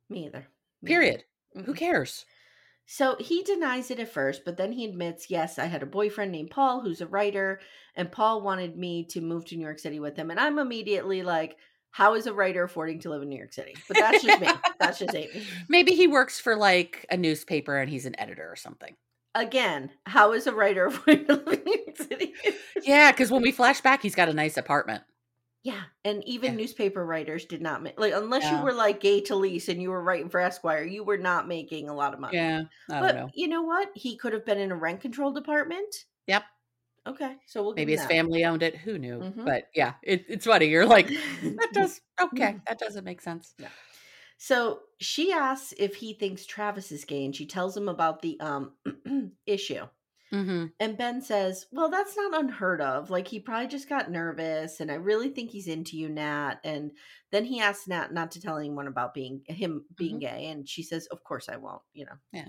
Me 0.10 0.26
either. 0.28 0.48
Me 0.84 0.94
either. 1.00 1.16
Period. 1.16 1.26
Who 1.66 1.74
cares? 1.74 2.28
So 2.86 3.16
he 3.20 3.42
denies 3.44 3.90
it 3.90 4.00
at 4.00 4.10
first, 4.10 4.44
but 4.46 4.58
then 4.58 4.74
he 4.74 4.86
admits, 4.86 5.30
yes, 5.32 5.58
I 5.58 5.66
had 5.66 5.82
a 5.82 5.88
boyfriend 5.88 6.32
named 6.32 6.52
Paul 6.52 6.82
who's 6.82 7.02
a 7.02 7.08
writer, 7.08 7.60
and 7.96 8.12
Paul 8.12 8.42
wanted 8.44 8.78
me 8.78 9.04
to 9.06 9.22
move 9.22 9.46
to 9.46 9.56
New 9.56 9.64
York 9.64 9.80
City 9.80 10.00
with 10.00 10.16
him. 10.18 10.30
And 10.30 10.40
I'm 10.40 10.60
immediately 10.60 11.24
like, 11.24 11.58
how 11.92 12.14
is 12.16 12.26
a 12.28 12.34
writer 12.34 12.64
affording 12.64 13.00
to 13.02 13.10
live 13.10 13.22
in 13.22 13.30
New 13.30 13.38
York 13.38 13.54
City? 13.54 13.76
But 13.88 13.98
that's 13.98 14.24
just 14.24 14.42
me. 14.42 14.48
That's 14.80 15.00
just 15.00 15.12
Amye. 15.14 15.44
Maybe 15.70 15.92
he 15.92 16.08
works 16.08 16.40
for 16.40 16.56
like 16.56 17.06
a 17.12 17.18
newspaper 17.18 17.78
and 17.78 17.90
he's 17.90 18.06
an 18.06 18.20
editor 18.20 18.50
or 18.50 18.56
something. 18.56 18.96
Again, 19.36 19.92
how 20.06 20.34
is 20.34 20.48
a 20.48 20.54
writer 20.54 20.86
affording 20.88 21.26
to 21.28 21.36
live 21.36 21.48
in 21.60 21.64
New 21.66 21.84
York 21.86 21.98
City? 21.98 22.34
Yeah, 22.84 23.12
because 23.12 23.32
when 23.32 23.42
we 23.42 23.52
flash 23.52 23.82
back, 23.82 24.02
he's 24.02 24.16
got 24.16 24.30
a 24.30 24.34
nice 24.34 24.58
apartment. 24.58 25.04
yeah. 25.64 25.84
And 26.04 26.24
even 26.28 26.54
Yeah. 26.54 26.58
newspaper 26.58 27.06
writers 27.06 27.46
did 27.46 27.62
not 27.62 27.84
make, 27.84 28.00
like, 28.00 28.14
unless 28.14 28.44
Yeah. 28.44 28.58
you 28.58 28.64
were 28.66 28.74
like 28.74 29.00
Gay 29.00 29.22
Talese 29.22 29.70
and 29.70 29.80
you 29.82 29.92
were 29.92 30.02
writing 30.04 30.28
for 30.30 30.40
Esquire, 30.40 30.84
you 30.84 31.04
were 31.04 31.20
not 31.20 31.48
making 31.48 31.88
a 31.88 31.94
lot 31.94 32.14
of 32.16 32.20
money. 32.20 32.36
Yeah, 32.38 32.64
I 32.90 33.00
But 33.00 33.16
know. 33.16 33.30
you 33.36 33.48
know 33.48 33.62
what? 33.62 33.90
He 33.94 34.18
could 34.18 34.34
have 34.34 34.44
been 34.46 34.58
in 34.58 34.72
a 34.72 34.76
rent 34.76 35.02
control 35.02 35.32
department. 35.32 36.06
Yep. 36.28 36.44
Okay. 37.08 37.36
So 37.48 37.64
we'll 37.64 37.74
Maybe 37.74 37.94
his 37.94 38.02
that. 38.02 38.10
family 38.10 38.46
owned 38.46 38.62
it. 38.64 38.76
Who 38.78 38.98
knew? 39.00 39.20
Mhm. 39.20 39.46
But 39.46 39.66
yeah, 39.74 39.94
it, 40.04 40.26
it's 40.30 40.46
funny. 40.46 40.68
You're 40.68 40.86
like, 40.86 41.08
that 41.08 41.70
does 41.74 42.00
okay. 42.22 42.58
That 42.68 42.80
doesn't 42.80 43.04
make 43.04 43.22
sense. 43.22 43.56
Yeah. 43.58 43.70
So 44.38 44.82
she 45.00 45.32
asks 45.32 45.74
if 45.78 45.96
he 45.96 46.14
thinks 46.14 46.46
Travis 46.46 46.92
is 46.92 47.06
gay, 47.06 47.26
and 47.26 47.36
she 47.36 47.46
tells 47.46 47.76
him 47.76 47.90
about 47.90 48.22
the 48.22 48.40
um 48.40 48.74
issue. 49.46 49.88
Mm-hmm. 50.34 50.68
And 50.80 50.98
Ben 50.98 51.22
says, 51.22 51.66
"Well, 51.74 51.90
that's 51.90 52.16
not 52.16 52.40
unheard 52.40 52.82
of. 52.82 53.10
Like 53.10 53.28
he 53.28 53.40
probably 53.40 53.68
just 53.68 53.90
got 53.90 54.10
nervous, 54.10 54.80
and 54.80 54.90
I 54.90 54.96
really 54.96 55.30
think 55.30 55.52
he's 55.52 55.68
into 55.68 55.98
you, 55.98 56.08
Nat." 56.08 56.56
And 56.64 56.92
then 57.32 57.44
he 57.46 57.60
asks 57.60 57.88
Nat 57.88 58.14
not 58.14 58.32
to 58.32 58.42
tell 58.42 58.58
anyone 58.58 58.88
about 58.88 59.14
being 59.14 59.42
him 59.48 59.86
being 59.96 60.18
Mhm. 60.18 60.22
gay, 60.22 60.46
and 60.48 60.70
she 60.70 60.84
says, 60.84 61.08
"Of 61.08 61.24
course 61.24 61.50
I 61.50 61.58
won't." 61.58 61.82
You 61.94 62.06
know. 62.06 62.16
Yeah. 62.32 62.46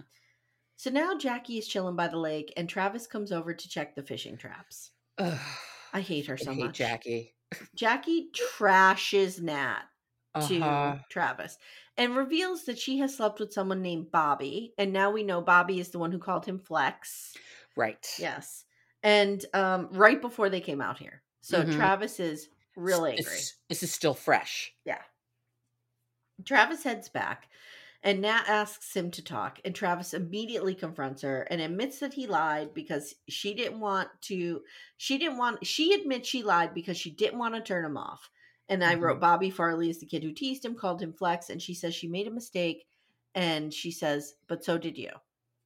So 0.83 0.91
now 0.91 1.17
Jackie 1.17 1.59
is 1.59 1.69
chilling 1.69 1.95
by 1.95 2.09
the 2.09 2.17
lake, 2.19 2.53
and 2.57 2.69
Travis 2.69 3.07
comes 3.07 3.31
over 3.31 3.55
to 3.55 3.69
check 3.69 3.95
the 3.95 4.03
fishing 4.03 4.37
traps. 4.37 4.91
Ugh, 5.17 5.39
I 5.93 6.01
hate 6.01 6.27
her 6.27 6.37
I 6.41 6.45
so 6.45 6.55
hate 6.55 6.67
much. 6.67 6.77
Jackie. 6.77 7.37
Jackie 7.77 8.31
trashes 8.33 9.41
Nat 9.41 9.85
to 10.41 10.59
Uh-huh. 10.61 10.99
Travis 11.09 11.57
and 11.97 12.17
reveals 12.17 12.65
that 12.65 12.81
she 12.81 12.99
has 12.99 13.17
slept 13.17 13.39
with 13.39 13.53
someone 13.53 13.81
named 13.81 14.11
Bobby. 14.11 14.75
And 14.77 14.93
now 14.93 15.13
we 15.13 15.23
know 15.23 15.41
Bobby 15.41 15.79
is 15.79 15.91
the 15.91 16.01
one 16.01 16.11
who 16.11 16.19
called 16.19 16.47
him 16.47 16.59
Flex. 16.59 17.37
Right. 17.77 18.09
Yes. 18.19 18.65
And 19.05 19.47
um, 19.55 19.89
right 19.93 20.21
before 20.21 20.51
they 20.51 20.61
came 20.61 20.81
out 20.81 20.99
here. 20.99 21.23
So 21.43 21.65
Mhm. 21.65 21.71
Travis 21.71 22.19
is 22.19 22.49
really 22.75 23.19
angry. 23.19 23.39
This 23.69 23.85
is 23.85 23.95
still 23.95 24.15
fresh. 24.15 24.75
Yeah. 24.85 25.03
Travis 26.45 26.83
heads 26.83 27.09
back 27.09 27.49
and 28.03 28.21
Nat 28.21 28.45
asks 28.49 28.95
him 28.95 29.11
to 29.13 29.23
talk. 29.23 29.61
And 29.65 29.75
Travis 29.75 30.13
immediately 30.13 30.75
confronts 30.75 31.23
her 31.23 31.43
and 31.43 31.61
admits 31.61 32.01
that 32.01 32.15
he 32.15 32.27
lied 32.27 32.75
because 32.75 33.15
she 33.29 33.55
didn't 33.55 33.81
want 33.81 34.09
to. 34.23 34.63
She 34.97 35.19
didn't 35.19 35.39
want. 35.39 35.65
She 35.65 35.95
admits 35.95 36.29
she 36.29 36.43
lied 36.43 36.75
because 36.75 36.97
she 36.97 37.11
didn't 37.11 37.39
want 37.39 37.55
to 37.55 37.61
turn 37.61 37.85
him 37.85 37.97
off. 37.97 38.29
And 38.69 38.83
I 38.83 38.95
wrote 38.95 39.19
Mhm. 39.19 39.21
Bobby 39.21 39.51
Farley 39.51 39.91
is 39.91 40.01
the 40.01 40.07
kid 40.07 40.23
who 40.23 40.33
teased 40.33 40.65
him, 40.65 40.75
called 40.75 41.03
him 41.03 41.13
Flex. 41.13 41.51
And 41.51 41.61
she 41.61 41.75
says 41.75 41.95
she 41.95 42.09
made 42.09 42.27
a 42.27 42.31
mistake. 42.31 42.87
And 43.35 43.73
she 43.73 43.91
says, 43.91 44.35
but 44.47 44.65
so 44.65 44.79
did 44.79 44.99
you. 44.99 45.11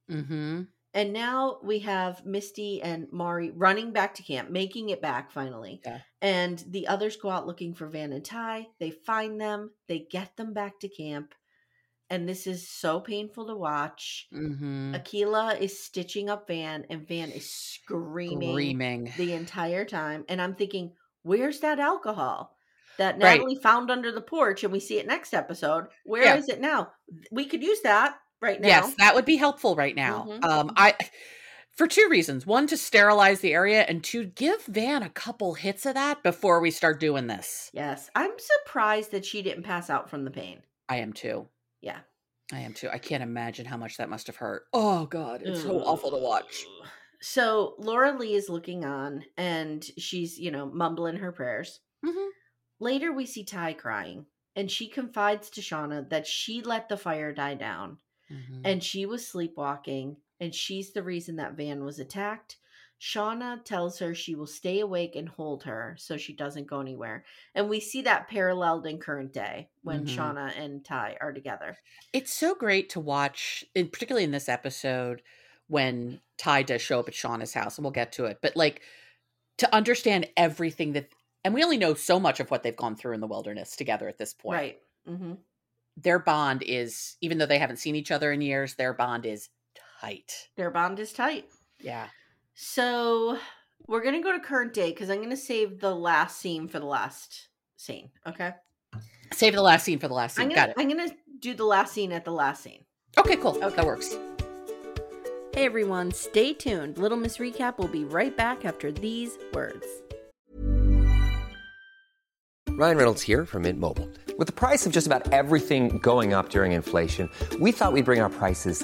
Mm-hmm. 0.09 0.63
And 0.93 1.13
now 1.13 1.59
we 1.63 1.79
have 1.79 2.25
Misty 2.25 2.81
and 2.81 3.11
Mari 3.11 3.51
running 3.51 3.91
back 3.91 4.15
to 4.15 4.23
camp, 4.23 4.49
making 4.49 4.89
it 4.89 5.01
back 5.01 5.31
finally. 5.31 5.81
Yeah. 5.85 5.99
And 6.21 6.63
the 6.69 6.87
others 6.87 7.17
go 7.17 7.29
out 7.29 7.45
looking 7.45 7.73
for 7.75 7.87
Van 7.87 8.13
and 8.13 8.23
Tai. 8.23 8.67
They 8.79 8.91
find 8.91 9.39
them, 9.39 9.71
they 9.87 10.07
get 10.09 10.35
them 10.37 10.53
back 10.53 10.79
to 10.79 10.89
camp. 10.89 11.35
And 12.09 12.27
this 12.27 12.47
is 12.47 12.69
so 12.69 13.01
painful 13.01 13.47
to 13.47 13.55
watch. 13.55 14.27
Mm-hmm. 14.33 14.95
Akilah 14.95 15.59
is 15.59 15.83
stitching 15.83 16.29
up 16.29 16.47
Van, 16.47 16.85
and 16.89 17.05
Van 17.07 17.29
is 17.31 17.51
screaming, 17.51 18.51
Screaming. 18.53 19.13
the 19.17 19.33
entire 19.33 19.83
time. 19.83 20.23
And 20.29 20.41
I'm 20.41 20.55
thinking, 20.55 20.93
where's 21.23 21.59
that 21.59 21.79
alcohol 21.79 22.55
that 22.97 23.15
Right. 23.21 23.39
Natalie 23.39 23.59
found 23.61 23.91
under 23.91 24.11
the 24.13 24.21
porch? 24.21 24.63
And 24.63 24.71
we 24.71 24.79
see 24.79 24.99
it 24.99 25.05
next 25.07 25.33
episode. 25.33 25.87
Where 26.05 26.37
is 26.37 26.47
Yeah. 26.47 26.55
it 26.55 26.61
now? 26.61 26.93
We 27.29 27.45
could 27.45 27.61
use 27.61 27.81
that 27.81 28.17
right 28.41 28.61
now. 28.61 28.67
Yes, 28.69 28.95
that 28.99 29.13
would 29.13 29.25
be 29.25 29.35
helpful 29.35 29.75
right 29.75 29.95
now. 29.95 30.25
Mhm, 30.29 30.43
Um, 30.45 30.71
I 30.77 30.95
for 31.71 31.87
two 31.87 32.07
reasons: 32.09 32.45
one, 32.45 32.67
to 32.67 32.77
sterilize 32.77 33.41
the 33.41 33.53
area, 33.53 33.81
and 33.83 34.01
two, 34.03 34.23
give 34.27 34.63
Van 34.65 35.03
a 35.03 35.09
couple 35.09 35.55
hits 35.55 35.85
of 35.85 35.93
that 35.95 36.23
before 36.23 36.59
we 36.61 36.71
start 36.71 36.99
doing 37.01 37.27
this. 37.27 37.69
Yes, 37.73 38.09
I'm 38.15 38.31
surprised 38.39 39.11
that 39.11 39.25
she 39.25 39.41
didn't 39.41 39.63
pass 39.63 39.89
out 39.89 40.09
from 40.09 40.23
the 40.23 40.31
pain. 40.31 40.63
I 40.89 40.97
am 40.97 41.11
too. 41.13 41.49
Yeah. 41.81 41.99
I 42.53 42.59
am 42.59 42.73
too. 42.73 42.89
I 42.89 42.97
can't 42.97 43.23
imagine 43.23 43.65
how 43.65 43.77
much 43.77 43.97
that 43.97 44.09
must 44.09 44.27
have 44.27 44.37
hurt. 44.37 44.63
Oh 44.73 45.05
God, 45.05 45.41
it's 45.43 45.61
so 45.63 45.79
awful 45.83 46.11
to 46.11 46.17
watch. 46.17 46.65
So 47.19 47.75
Laura 47.77 48.17
Lee 48.17 48.35
is 48.35 48.47
looking 48.47 48.85
on 48.85 49.25
and 49.37 49.83
she's, 49.97 50.39
you 50.39 50.51
know, 50.51 50.65
mumbling 50.67 51.17
her 51.17 51.31
prayers. 51.31 51.81
Mhm. 52.05 52.29
Later, 52.79 53.11
we 53.11 53.25
see 53.25 53.43
Tai 53.43 53.73
crying 53.73 54.27
and 54.55 54.71
she 54.71 54.87
confides 54.87 55.49
to 55.51 55.61
Shauna 55.61 56.09
that 56.09 56.25
she 56.27 56.61
let 56.61 56.87
the 56.89 56.97
fire 56.97 57.33
die 57.33 57.55
down 57.55 57.97
Mhm. 58.29 58.61
and 58.63 58.83
she 58.83 59.05
was 59.05 59.27
sleepwalking 59.27 60.17
and 60.39 60.53
she's 60.53 60.93
the 60.93 61.03
reason 61.03 61.35
that 61.37 61.53
Van 61.55 61.83
was 61.83 61.99
attacked. 61.99 62.57
Shauna 62.99 63.63
tells 63.63 63.99
her 63.99 64.15
she 64.15 64.33
will 64.35 64.47
stay 64.47 64.79
awake 64.79 65.15
and 65.15 65.29
hold 65.29 65.63
her 65.63 65.95
so 65.99 66.17
she 66.17 66.33
doesn't 66.33 66.67
go 66.67 66.79
anywhere. 66.79 67.23
And 67.53 67.69
we 67.69 67.79
see 67.79 68.01
that 68.01 68.27
paralleled 68.27 68.87
in 68.87 68.97
current 68.99 69.33
day 69.33 69.69
when 69.83 70.05
Mhm. 70.05 70.15
Shauna 70.15 70.57
and 70.57 70.83
Tai 70.83 71.17
are 71.21 71.31
together. 71.31 71.77
It's 72.11 72.33
so 72.33 72.55
great 72.55 72.89
to 72.89 72.99
watch, 72.99 73.63
in, 73.75 73.89
particularly 73.89 74.23
in 74.23 74.31
this 74.31 74.49
episode, 74.49 75.21
when 75.67 76.21
Tai 76.37 76.63
does 76.63 76.81
show 76.81 76.99
up 76.99 77.07
at 77.07 77.13
Shauna's 77.13 77.53
house, 77.53 77.77
and 77.77 77.85
we'll 77.85 77.91
get 77.91 78.11
to 78.13 78.25
it. 78.25 78.39
But 78.41 78.55
like 78.55 78.81
to 79.57 79.73
understand 79.75 80.29
everything 80.35 80.93
that, 80.93 81.09
and 81.43 81.53
we 81.53 81.63
only 81.63 81.77
know 81.77 81.93
so 81.93 82.19
much 82.19 82.39
of 82.39 82.49
what 82.49 82.63
they've 82.63 82.75
gone 82.75 82.95
through 82.95 83.13
in 83.13 83.21
the 83.21 83.27
wilderness 83.27 83.75
together 83.75 84.07
at 84.07 84.17
this 84.17 84.33
point. 84.33 84.55
Right. 84.55 84.81
Mm-hmm. 85.07 85.33
Their 85.97 86.19
bond 86.19 86.63
is, 86.63 87.17
even 87.21 87.37
though 87.37 87.45
they 87.45 87.57
haven't 87.59 87.77
seen 87.77 87.95
each 87.95 88.11
other 88.11 88.31
in 88.31 88.41
years, 88.41 88.75
their 88.75 88.93
bond 88.93 89.25
is 89.25 89.49
tight. 89.99 90.49
Their 90.55 90.69
bond 90.71 90.99
is 90.99 91.11
tight. 91.11 91.49
Yeah. 91.79 92.09
So 92.59 93.37
we're 93.87 94.03
gonna 94.03 94.23
go 94.23 94.31
to 94.31 94.39
current 94.39 94.73
day 94.73 94.89
because 94.89 95.11
I'm 95.11 95.21
gonna 95.21 95.37
save 95.37 95.79
the 95.79 95.93
last 95.93 96.39
scene 96.39 96.67
for 96.67 96.79
the 96.79 96.87
last 96.87 97.49
scene. 97.75 98.09
Okay. 98.25 98.51
Save 99.31 99.53
the 99.53 99.61
last 99.61 99.85
scene 99.85 99.99
for 99.99 100.07
the 100.07 100.15
last 100.15 100.35
scene. 100.35 100.45
I'm 100.45 100.49
Got 100.49 100.55
gonna 100.55 100.71
it. 100.71 100.75
I'm 100.81 100.97
gonna 100.97 101.15
do 101.39 101.53
the 101.53 101.65
last 101.65 101.93
scene 101.93 102.11
at 102.11 102.25
the 102.25 102.31
last 102.31 102.63
scene. 102.63 102.83
Okay, 103.15 103.35
cool. 103.35 103.63
Okay. 103.63 103.75
That 103.75 103.85
works. 103.85 104.15
Hey 105.53 105.65
everyone, 105.65 106.11
stay 106.11 106.51
tuned. 106.51 106.97
Little 106.97 107.19
Miss 107.19 107.37
Recap 107.37 107.77
will 107.77 107.89
be 107.89 108.05
right 108.05 108.35
back 108.35 108.65
after 108.65 108.91
these 108.91 109.37
words. 109.53 109.85
Ryan 112.69 112.97
Reynolds 112.97 113.21
here 113.21 113.45
from 113.45 113.61
Mint 113.61 113.79
Mobile. 113.79 114.09
With 114.39 114.47
the 114.47 114.53
price 114.53 114.87
of 114.87 114.91
just 114.91 115.05
about 115.05 115.31
everything 115.31 115.99
going 115.99 116.33
up 116.33 116.49
during 116.49 116.71
inflation, 116.71 117.29
we 117.59 117.71
thought 117.71 117.93
we'd 117.93 118.05
bring 118.05 118.19
our 118.19 118.31
prices 118.31 118.83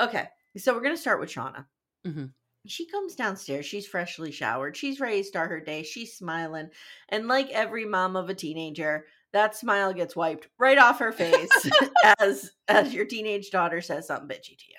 Okay, 0.00 0.26
so 0.56 0.74
we're 0.74 0.82
gonna 0.82 0.96
start 0.96 1.20
with 1.20 1.30
Shauna. 1.30 1.66
Mhm. 2.06 2.32
She 2.66 2.86
comes 2.86 3.14
downstairs. 3.14 3.64
She's 3.66 3.86
freshly 3.86 4.32
showered. 4.32 4.76
She's 4.76 5.00
ready 5.00 5.22
to 5.22 5.28
start 5.28 5.50
her 5.50 5.60
day. 5.60 5.82
She's 5.82 6.14
smiling, 6.16 6.70
and 7.08 7.26
like 7.28 7.50
every 7.50 7.84
mom 7.84 8.16
of 8.16 8.28
a 8.28 8.34
teenager, 8.34 9.06
that 9.32 9.56
smile 9.56 9.92
gets 9.92 10.16
wiped 10.16 10.48
right 10.58 10.76
off 10.78 10.98
her 10.98 11.12
face 11.12 11.50
as 12.18 12.50
as 12.68 12.92
your 12.92 13.04
teenage 13.06 13.50
daughter 13.50 13.80
says 13.80 14.06
something 14.06 14.28
bitchy 14.28 14.58
to 14.58 14.64
you. 14.68 14.76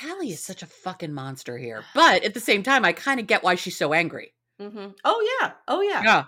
Callie 0.00 0.30
is 0.32 0.40
such 0.40 0.62
a 0.62 0.66
fucking 0.66 1.12
monster 1.12 1.56
here. 1.56 1.84
But 1.94 2.24
at 2.24 2.34
the 2.34 2.40
same 2.40 2.62
time, 2.62 2.84
I 2.84 2.92
kind 2.92 3.20
of 3.20 3.26
get 3.26 3.42
why 3.42 3.54
she's 3.54 3.76
so 3.76 3.92
angry. 3.92 4.34
hmm 4.58 4.88
Oh 5.04 5.38
yeah, 5.40 5.52
oh 5.68 5.80
yeah. 5.80 6.02
Yeah. 6.02 6.24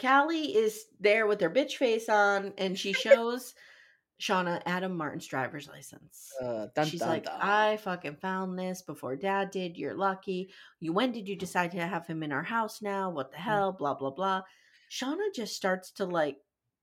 Callie 0.00 0.56
is 0.56 0.86
there 0.98 1.26
with 1.26 1.40
her 1.42 1.50
bitch 1.50 1.72
face 1.76 2.08
on, 2.08 2.54
and 2.58 2.78
she 2.78 2.92
shows 2.94 3.54
Shauna 4.20 4.62
Adam 4.66 4.96
Martin's 4.96 5.26
driver's 5.26 5.68
license. 5.68 6.30
Uh, 6.42 6.66
dun, 6.74 6.86
She's 6.86 7.00
dun, 7.00 7.08
like, 7.08 7.24
dun. 7.24 7.40
I 7.40 7.76
fucking 7.78 8.16
found 8.16 8.58
this 8.58 8.82
before 8.82 9.16
dad 9.16 9.50
did. 9.50 9.76
You're 9.76 9.94
lucky. 9.94 10.52
You 10.78 10.92
when 10.92 11.12
did 11.12 11.26
you 11.28 11.36
decide 11.36 11.72
to 11.72 11.86
have 11.86 12.06
him 12.06 12.22
in 12.22 12.32
our 12.32 12.42
house 12.42 12.82
now? 12.82 13.10
What 13.10 13.30
the 13.32 13.38
Mm. 13.38 13.40
hell? 13.42 13.72
Blah 13.72 13.94
blah 13.94 14.10
blah. 14.10 14.42
Shauna 14.90 15.32
just 15.34 15.56
starts 15.56 15.90
to 15.92 16.04
like 16.04 16.38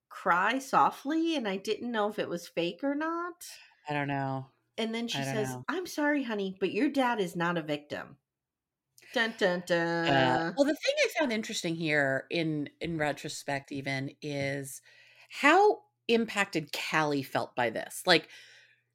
cry 0.10 0.60
softly, 0.60 1.36
and 1.36 1.48
I 1.48 1.58
didn't 1.58 1.92
know 1.92 2.10
if 2.10 2.20
it 2.20 2.30
was 2.30 2.48
fake 2.48 2.84
or 2.84 2.96
not. 2.96 3.46
I 3.88 3.94
don't 3.94 4.08
know. 4.08 4.48
And 4.78 4.94
then 4.94 5.08
she 5.08 5.24
says, 5.24 5.50
know. 5.50 5.66
I'm 5.68 5.86
sorry, 5.88 6.24
honey, 6.24 6.56
but 6.60 6.72
your 6.72 6.90
dad 6.90 7.20
is 7.20 7.36
not 7.36 7.58
a 7.58 7.62
victim. 7.62 8.18
Dun 9.14 9.34
dun 9.38 9.64
dun. 9.66 10.08
Uh, 10.10 10.54
well, 10.56 10.66
the 10.66 10.76
thing 10.76 10.96
I 11.00 11.08
found 11.20 11.32
interesting 11.32 11.76
here, 11.76 12.26
in 12.30 12.70
in 12.82 12.98
retrospect, 12.98 13.72
even 13.72 14.12
is 14.22 14.82
how 15.30 15.82
impacted 16.08 16.70
Callie 16.74 17.24
felt 17.24 17.56
by 17.56 17.70
this. 17.70 18.02
Like 18.06 18.28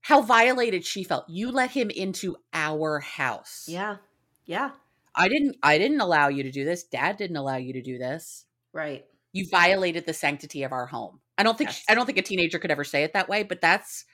how 0.00 0.20
violated 0.22 0.84
she 0.84 1.04
felt. 1.04 1.24
You 1.28 1.50
let 1.52 1.70
him 1.70 1.90
into 1.90 2.36
our 2.52 3.00
house. 3.00 3.66
yeah. 3.68 3.96
Yeah. 4.44 4.70
I 5.14 5.28
didn't. 5.28 5.56
I 5.62 5.76
didn't 5.78 6.00
allow 6.00 6.28
you 6.28 6.42
to 6.44 6.50
do 6.50 6.64
this. 6.64 6.84
Dad 6.84 7.16
didn't 7.18 7.36
allow 7.36 7.56
you 7.56 7.74
to 7.74 7.82
do 7.82 7.98
this. 7.98 8.46
Right. 8.72 9.04
You 9.32 9.46
violated 9.50 10.06
the 10.06 10.14
sanctity 10.14 10.62
of 10.62 10.72
our 10.72 10.86
home. 10.86 11.20
I 11.36 11.42
don't 11.42 11.56
think. 11.56 11.68
Yes. 11.70 11.84
I 11.88 11.94
don't 11.94 12.06
think 12.06 12.16
a 12.18 12.22
teenager 12.22 12.58
could 12.58 12.70
ever 12.70 12.82
say 12.84 13.04
it 13.04 13.12
that 13.12 13.28
way. 13.28 13.42
But 13.42 13.60
that's 13.60 14.04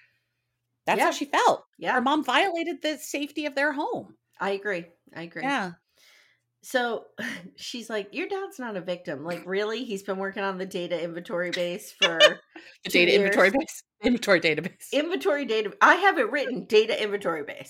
that's 0.87 0.99
Yeah. 0.99 1.05
how 1.05 1.11
she 1.13 1.25
felt. 1.27 1.65
Yeah. 1.79 1.93
Her 1.93 2.01
mom 2.01 2.25
violated 2.25 2.83
the 2.83 2.99
safety 2.99 3.47
of 3.47 3.55
their 3.55 3.73
home. 3.73 4.17
I 4.41 4.51
agree. 4.51 4.87
I 5.15 5.23
agree. 5.23 5.43
Yeah. 5.43 5.73
So 6.63 7.05
she's 7.57 7.89
like, 7.89 8.09
Your 8.13 8.29
dad's 8.29 8.59
not 8.59 8.77
a 8.77 8.81
victim. 8.81 9.25
Like, 9.25 9.43
really? 9.47 9.85
He's 9.85 10.03
been 10.03 10.19
working 10.19 10.43
on 10.43 10.59
the 10.59 10.67
data 10.67 11.03
inventory 11.03 11.51
base 11.51 11.93
for 11.93 12.19
The 12.85 12.91
data 12.91 13.15
inventory 13.15 13.51
base. 13.51 13.83
Inventory 14.05 14.41
database. 14.41 14.93
inventory 14.93 15.45
data. 15.45 15.73
I 15.81 15.97
have 15.97 16.19
it 16.19 16.31
written 16.31 16.67
data 16.67 17.03
inventory 17.03 17.43
base. 17.43 17.69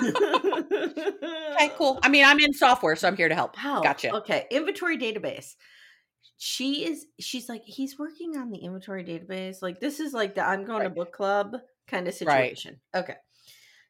Okay, 0.00 1.72
cool. 1.76 1.98
I 2.02 2.08
mean, 2.08 2.24
I'm 2.24 2.38
in 2.38 2.52
software, 2.52 2.94
so 2.96 3.08
I'm 3.08 3.16
here 3.16 3.28
to 3.28 3.34
help. 3.34 3.56
How? 3.56 3.82
Gotcha. 3.82 4.14
Okay. 4.16 4.46
Inventory 4.50 4.96
database. 4.96 5.54
She 6.36 6.84
is, 6.86 7.06
she's 7.18 7.48
like, 7.48 7.62
he's 7.64 7.98
working 7.98 8.36
on 8.36 8.50
the 8.50 8.58
inventory 8.58 9.02
database. 9.04 9.60
Like, 9.60 9.80
this 9.80 9.98
is 9.98 10.12
like 10.12 10.36
the 10.36 10.42
I'm 10.46 10.64
going 10.64 10.84
to 10.84 10.90
book 10.90 11.12
club 11.12 11.56
kind 11.88 12.06
of 12.06 12.14
Right. 12.22 12.50
situation. 12.56 12.80
Okay. 12.94 13.16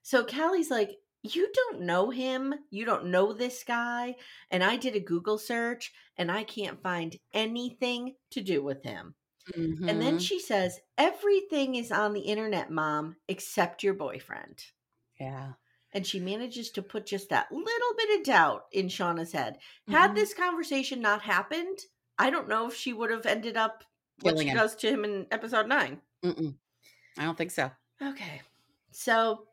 So 0.03 0.24
Callie's 0.24 0.70
like, 0.70 0.92
you 1.23 1.51
don't 1.53 1.83
know 1.83 2.11
him. 2.11 2.55
You 2.71 2.85
don't 2.85 3.07
know 3.07 3.33
this 3.33 3.65
guy. 3.67 4.17
And 4.51 4.63
I 4.63 4.77
did 4.77 4.95
a 4.95 5.01
Google 5.01 5.39
search 5.39 5.93
and 6.17 6.31
I 6.31 6.45
can't 6.45 6.83
find 6.83 7.17
anything 7.33 8.15
to 8.31 8.41
do 8.41 8.63
with 8.63 8.83
him. 8.83 9.15
And 9.55 9.79
then 10.03 10.19
Mhm. 10.19 10.21
she 10.21 10.39
says, 10.41 10.79
everything 10.99 11.75
is 11.75 11.91
on 11.91 12.13
the 12.13 12.21
internet, 12.21 12.71
mom, 12.71 13.17
except 13.29 13.83
your 13.83 13.95
boyfriend. 13.95 14.63
yeah. 15.19 15.55
And 15.95 16.07
she 16.07 16.21
manages 16.21 16.71
to 16.73 16.83
put 16.83 17.07
just 17.07 17.31
that 17.31 17.51
little 17.51 17.95
bit 17.97 18.21
of 18.21 18.27
doubt 18.27 18.67
in 18.73 18.89
Shauna's 18.89 19.33
head. 19.33 19.59
Had 19.89 20.11
Mhm. 20.11 20.15
this 20.17 20.35
conversation 20.35 21.01
not 21.01 21.23
happened, 21.23 21.79
I 22.19 22.29
don't 22.29 22.47
know 22.49 22.67
if 22.69 22.75
she 22.75 22.93
would 22.93 23.11
have 23.11 23.25
ended 23.25 23.57
up 23.57 23.85
what 24.21 24.33
Killing 24.33 24.47
she 24.47 24.51
him. 24.51 24.57
does 24.59 24.77
to 24.77 24.89
him 24.91 25.05
in 25.05 25.27
episode 25.31 25.67
nine. 25.67 26.03
Mm-mm. 26.23 26.59
I 27.17 27.25
don't 27.25 27.39
think 27.39 27.51
so. 27.53 27.71
Okay. 28.03 28.43
So 28.91 29.49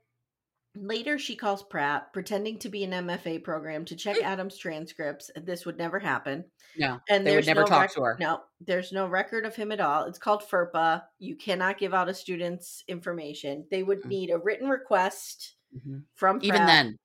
later 0.76 1.18
she 1.18 1.36
calls 1.36 1.64
Pratt, 1.64 2.12
pretending 2.14 2.60
to 2.60 2.70
be 2.70 2.84
an 2.84 2.92
MFA 2.92 3.44
program 3.44 3.86
to 3.86 3.96
check 3.96 4.18
Adam's 4.22 4.58
transcripts. 4.58 5.32
This 5.36 5.66
would 5.66 5.78
never 5.78 6.00
happen. 6.00 6.46
No, 6.78 7.00
And 7.10 7.26
they 7.26 7.32
would 7.32 7.36
there's 7.38 7.48
never 7.48 7.62
no 7.62 7.68
talk 7.68 7.82
rec- 7.82 7.94
to 7.94 8.02
her. 8.02 8.18
No, 8.20 8.42
there's 8.60 8.92
no 8.92 9.08
record 9.08 9.46
of 9.46 9.56
him 9.56 9.72
at 9.72 9.80
all. 9.80 10.04
It's 10.06 10.20
called 10.20 10.44
FERPA. 10.44 11.04
You 11.20 11.36
cannot 11.36 11.78
give 11.78 11.94
out 11.94 12.10
a 12.10 12.14
student's 12.14 12.84
information. 12.88 13.66
They 13.72 13.84
would 13.84 14.02
Mm. 14.04 14.06
need 14.10 14.30
a 14.32 14.38
written 14.38 14.68
request 14.70 15.56
Mhm. 15.76 16.04
from 16.16 16.40
Even 16.44 16.66
then, 16.66 16.98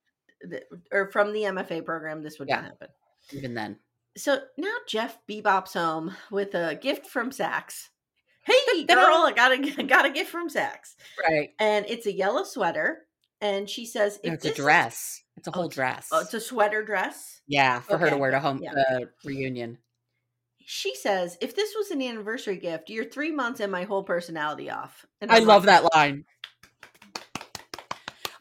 th- 0.49 0.65
or 0.91 1.11
from 1.11 1.33
the 1.33 1.45
MFA 1.45 1.83
program. 1.83 2.23
This 2.23 2.39
would 2.39 2.49
Yeah. 2.49 2.57
not 2.63 2.65
happen. 2.65 2.89
even 3.33 3.55
then. 3.55 3.79
So 4.17 4.41
now 4.57 4.75
Jeff 4.89 5.19
bebops 5.29 5.75
home 5.75 6.17
with 6.33 6.55
a 6.57 6.75
gift 6.75 7.07
from 7.07 7.31
Saks. 7.31 7.89
Hey, 8.43 8.85
girl, 8.85 8.97
I 9.27 9.33
got 9.37 9.53
a, 9.53 9.59
got 9.85 10.07
a 10.07 10.11
gift 10.11 10.31
from 10.31 10.49
Saks. 10.49 10.95
Right. 11.29 11.51
And 11.61 11.85
it's 11.89 12.07
a 12.07 12.13
yellow 12.13 12.43
sweater. 12.43 13.07
And 13.41 13.69
she 13.71 13.87
says, 13.87 14.19
No, 14.25 14.33
it's 14.35 14.45
a 14.45 14.51
is- 14.51 14.57
dress. 14.57 15.23
It's 15.37 15.47
a 15.49 15.51
Oh, 15.51 15.55
whole 15.55 15.65
it's- 15.67 15.75
dress. 15.75 16.09
Oh, 16.13 16.21
it's 16.21 16.35
a 16.35 16.41
sweater 16.41 16.85
dress. 16.85 17.41
yeah, 17.47 17.81
for 17.81 17.97
her 17.99 18.11
to 18.11 18.17
wear 18.17 18.31
to 18.31 18.41
home 18.41 18.61
yeah. 18.63 18.73
uh, 18.75 19.01
reunion. 19.25 19.79
She 20.59 20.95
says, 20.95 21.37
if 21.41 21.57
this 21.57 21.75
was 21.77 21.91
an 21.91 22.01
anniversary 22.03 22.57
gift, 22.57 22.91
you're 22.91 23.05
three 23.05 23.33
months 23.33 23.59
and 23.61 23.73
my 23.73 23.85
whole 23.85 24.05
personality 24.05 24.71
off. 24.71 25.05
And 25.21 25.33
I 25.33 25.39
I'm 25.39 25.45
love 25.47 25.65
like, 25.65 25.83
that 25.83 25.95
line. 25.95 26.25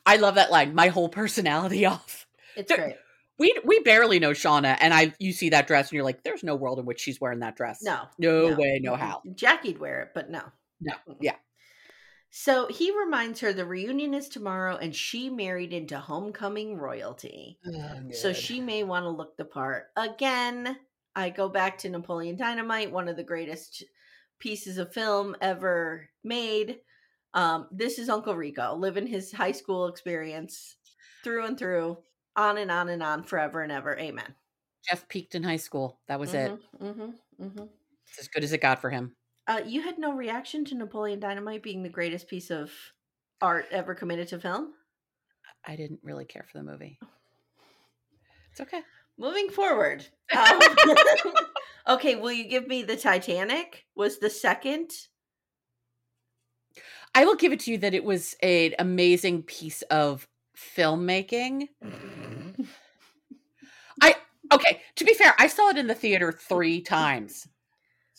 I 0.05 0.17
love 0.17 0.35
that 0.35 0.51
line. 0.51 0.75
My 0.75 0.87
whole 0.87 1.09
personality 1.09 1.85
off. 1.85 2.27
It's 2.55 2.67
There- 2.67 2.77
great. 2.77 2.95
We 3.37 3.57
we 3.63 3.79
barely 3.79 4.19
know 4.19 4.31
Shauna, 4.31 4.75
and 4.81 4.93
I 4.93 5.13
you 5.17 5.31
see 5.31 5.51
that 5.51 5.65
dress, 5.65 5.87
and 5.87 5.93
you're 5.93 6.03
like, 6.03 6.23
"There's 6.25 6.43
no 6.43 6.55
world 6.57 6.77
in 6.77 6.83
which 6.85 6.99
she's 6.99 7.21
wearing 7.21 7.39
that 7.39 7.55
dress. 7.55 7.81
No. 7.81 8.01
no, 8.17 8.53
way, 8.53 8.81
no 8.83 8.95
how. 8.97 9.21
Jackie'd 9.33 9.77
wear 9.79 10.01
it, 10.01 10.09
but 10.13 10.29
no. 10.29 10.41
No, 10.81 10.93
yeah. 11.21 11.35
So 12.31 12.67
he 12.67 12.91
reminds 12.97 13.39
her 13.39 13.53
the 13.53 13.65
reunion 13.65 14.13
is 14.13 14.29
tomorrow 14.29 14.77
and 14.77 14.95
she 14.95 15.29
married 15.29 15.73
into 15.73 15.97
homecoming 15.97 16.77
royalty. 16.77 17.57
So 18.11 18.33
she 18.33 18.61
may 18.61 18.83
want 18.83 19.05
to 19.05 19.09
look 19.09 19.35
the 19.35 19.45
part. 19.45 19.87
Again, 19.95 20.77
I 21.15 21.29
go 21.31 21.49
back 21.49 21.79
to 21.79 21.89
Napoleon 21.89 22.37
Dynamite, 22.37 22.91
one 22.91 23.07
of 23.07 23.17
the 23.17 23.23
greatest 23.23 23.83
pieces 24.37 24.77
of 24.77 24.93
film 24.93 25.35
ever 25.41 26.07
made. 26.23 26.77
Um, 27.33 27.67
this 27.71 27.99
is 27.99 28.09
Uncle 28.09 28.35
Rico 28.35 28.75
living 28.75 29.07
his 29.07 29.31
high 29.31 29.51
school 29.51 29.87
experience 29.87 30.77
through 31.23 31.45
and 31.45 31.57
through, 31.57 31.97
on 32.35 32.57
and 32.57 32.71
on 32.71 32.89
and 32.89 33.03
on, 33.03 33.23
forever 33.23 33.61
and 33.61 33.71
ever. 33.71 33.97
Amen. 33.97 34.35
Jeff 34.87 35.07
peaked 35.09 35.35
in 35.35 35.43
high 35.43 35.57
school. 35.57 35.99
That 36.07 36.19
was 36.19 36.33
it. 36.33 36.51
Mm-hmm, 36.81 37.43
mm-hmm. 37.43 37.65
It's 38.07 38.19
as 38.19 38.27
good 38.27 38.43
as 38.43 38.53
it 38.53 38.61
got 38.61 38.79
for 38.79 38.89
him. 38.89 39.15
Uh, 39.49 39.61
you 39.65 39.81
had 39.81 39.97
no 39.97 40.13
reaction 40.13 40.63
to 40.63 40.75
Napoleon 40.75 41.19
Dynamite 41.19 41.63
being 41.63 41.81
the 41.81 41.89
greatest 41.89 42.27
piece 42.27 42.51
of 42.51 42.71
art 43.41 43.65
ever 43.71 43.95
committed 43.95 44.27
to 44.27 44.37
film? 44.37 44.73
I 45.65 45.75
didn't 45.75 46.01
really 46.03 46.25
care 46.25 46.45
for 46.49 46.59
the 46.59 46.63
movie. 46.63 46.99
It's 48.51 48.61
okay. 48.61 48.81
Moving 49.17 49.49
forward. 49.49 50.05
Um, 50.37 50.59
okay, 51.87 52.15
will 52.15 52.31
you 52.31 52.47
give 52.47 52.67
me 52.67 52.83
the 52.83 52.95
Titanic? 52.95 53.85
Was 53.95 54.19
the 54.19 54.29
second? 54.29 54.91
I 57.15 57.25
will 57.25 57.35
give 57.35 57.51
it 57.51 57.61
to 57.61 57.71
you 57.71 57.79
that 57.79 57.95
it 57.95 58.03
was 58.03 58.35
an 58.43 58.75
amazing 58.77 59.41
piece 59.41 59.81
of 59.81 60.27
filmmaking. 60.55 61.69
I 64.03 64.15
okay, 64.53 64.81
to 64.97 65.03
be 65.03 65.15
fair, 65.15 65.33
I 65.39 65.47
saw 65.47 65.69
it 65.69 65.79
in 65.79 65.87
the 65.87 65.95
theater 65.95 66.31
three 66.31 66.79
times. 66.79 67.47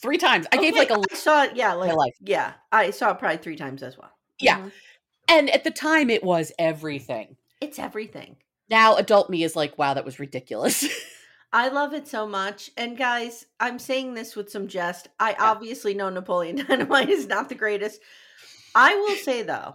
Three 0.02 0.18
times. 0.18 0.46
I 0.52 0.56
gave 0.56 0.74
like 0.74 0.90
a 0.90 1.00
I 1.10 1.14
saw 1.14 1.44
it. 1.44 1.56
Yeah, 1.56 1.74
like 1.74 2.14
yeah, 2.20 2.54
I 2.72 2.90
saw 2.90 3.10
it 3.10 3.18
probably 3.18 3.38
three 3.38 3.56
times 3.56 3.82
as 3.82 3.98
well. 3.98 4.10
yeah. 4.38 4.58
Mhm. 4.58 4.72
And 5.28 5.50
at 5.50 5.62
the 5.62 5.70
time, 5.70 6.10
it 6.10 6.24
was 6.24 6.50
everything. 6.58 7.36
It's 7.60 7.78
everything. 7.78 8.36
Now, 8.68 8.96
adult 8.96 9.30
me 9.30 9.44
is 9.44 9.54
like, 9.54 9.78
wow, 9.78 9.94
that 9.94 10.04
was 10.04 10.18
ridiculous. 10.18 10.84
I 11.52 11.68
love 11.68 11.92
it 11.94 12.06
so 12.08 12.26
much. 12.26 12.70
And 12.76 12.96
guys, 12.96 13.46
I'm 13.58 13.78
saying 13.78 14.14
this 14.14 14.36
with 14.36 14.50
some 14.50 14.68
jest. 14.68 15.08
I 15.18 15.34
obviously 15.38 15.94
know 15.94 16.08
Napoleon 16.08 16.56
Dynamite 16.68 17.10
is 17.10 17.26
not 17.26 17.48
the 17.48 17.54
greatest. 17.54 18.00
I 18.74 18.94
will 18.94 19.16
say 19.16 19.42
though, 19.42 19.74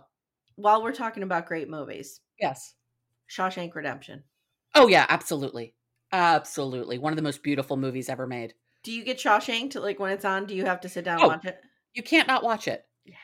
while 0.56 0.82
we're 0.82 0.94
talking 0.94 1.24
about 1.24 1.48
great 1.48 1.70
movies, 1.70 2.22
yes. 2.40 2.74
Shawshank 3.30 3.76
Redemption. 3.76 4.24
Oh 4.74 4.88
yeah, 4.88 5.06
absolutely, 5.10 5.74
absolutely. 6.12 6.98
One 6.98 7.12
of 7.12 7.18
the 7.18 7.24
most 7.24 7.44
beautiful 7.44 7.76
movies 7.78 8.10
ever 8.10 8.26
made. 8.28 8.54
Do 8.86 8.92
you 8.92 9.04
get 9.04 9.18
Shawshanked 9.18 9.82
like 9.82 10.00
when 10.00 10.12
it's 10.12 10.24
on? 10.24 10.46
Do 10.46 10.56
you 10.56 10.66
have 10.66 10.80
to 10.82 10.90
sit 10.90 11.04
down 11.04 11.20
Oh. 11.20 11.24
and 11.24 11.32
watch 11.32 11.46
it? 11.46 11.60
You 11.96 12.04
can't 12.04 12.28
not 12.28 12.44
watch 12.44 12.68
it. 12.68 12.86
Yeah, 13.04 13.16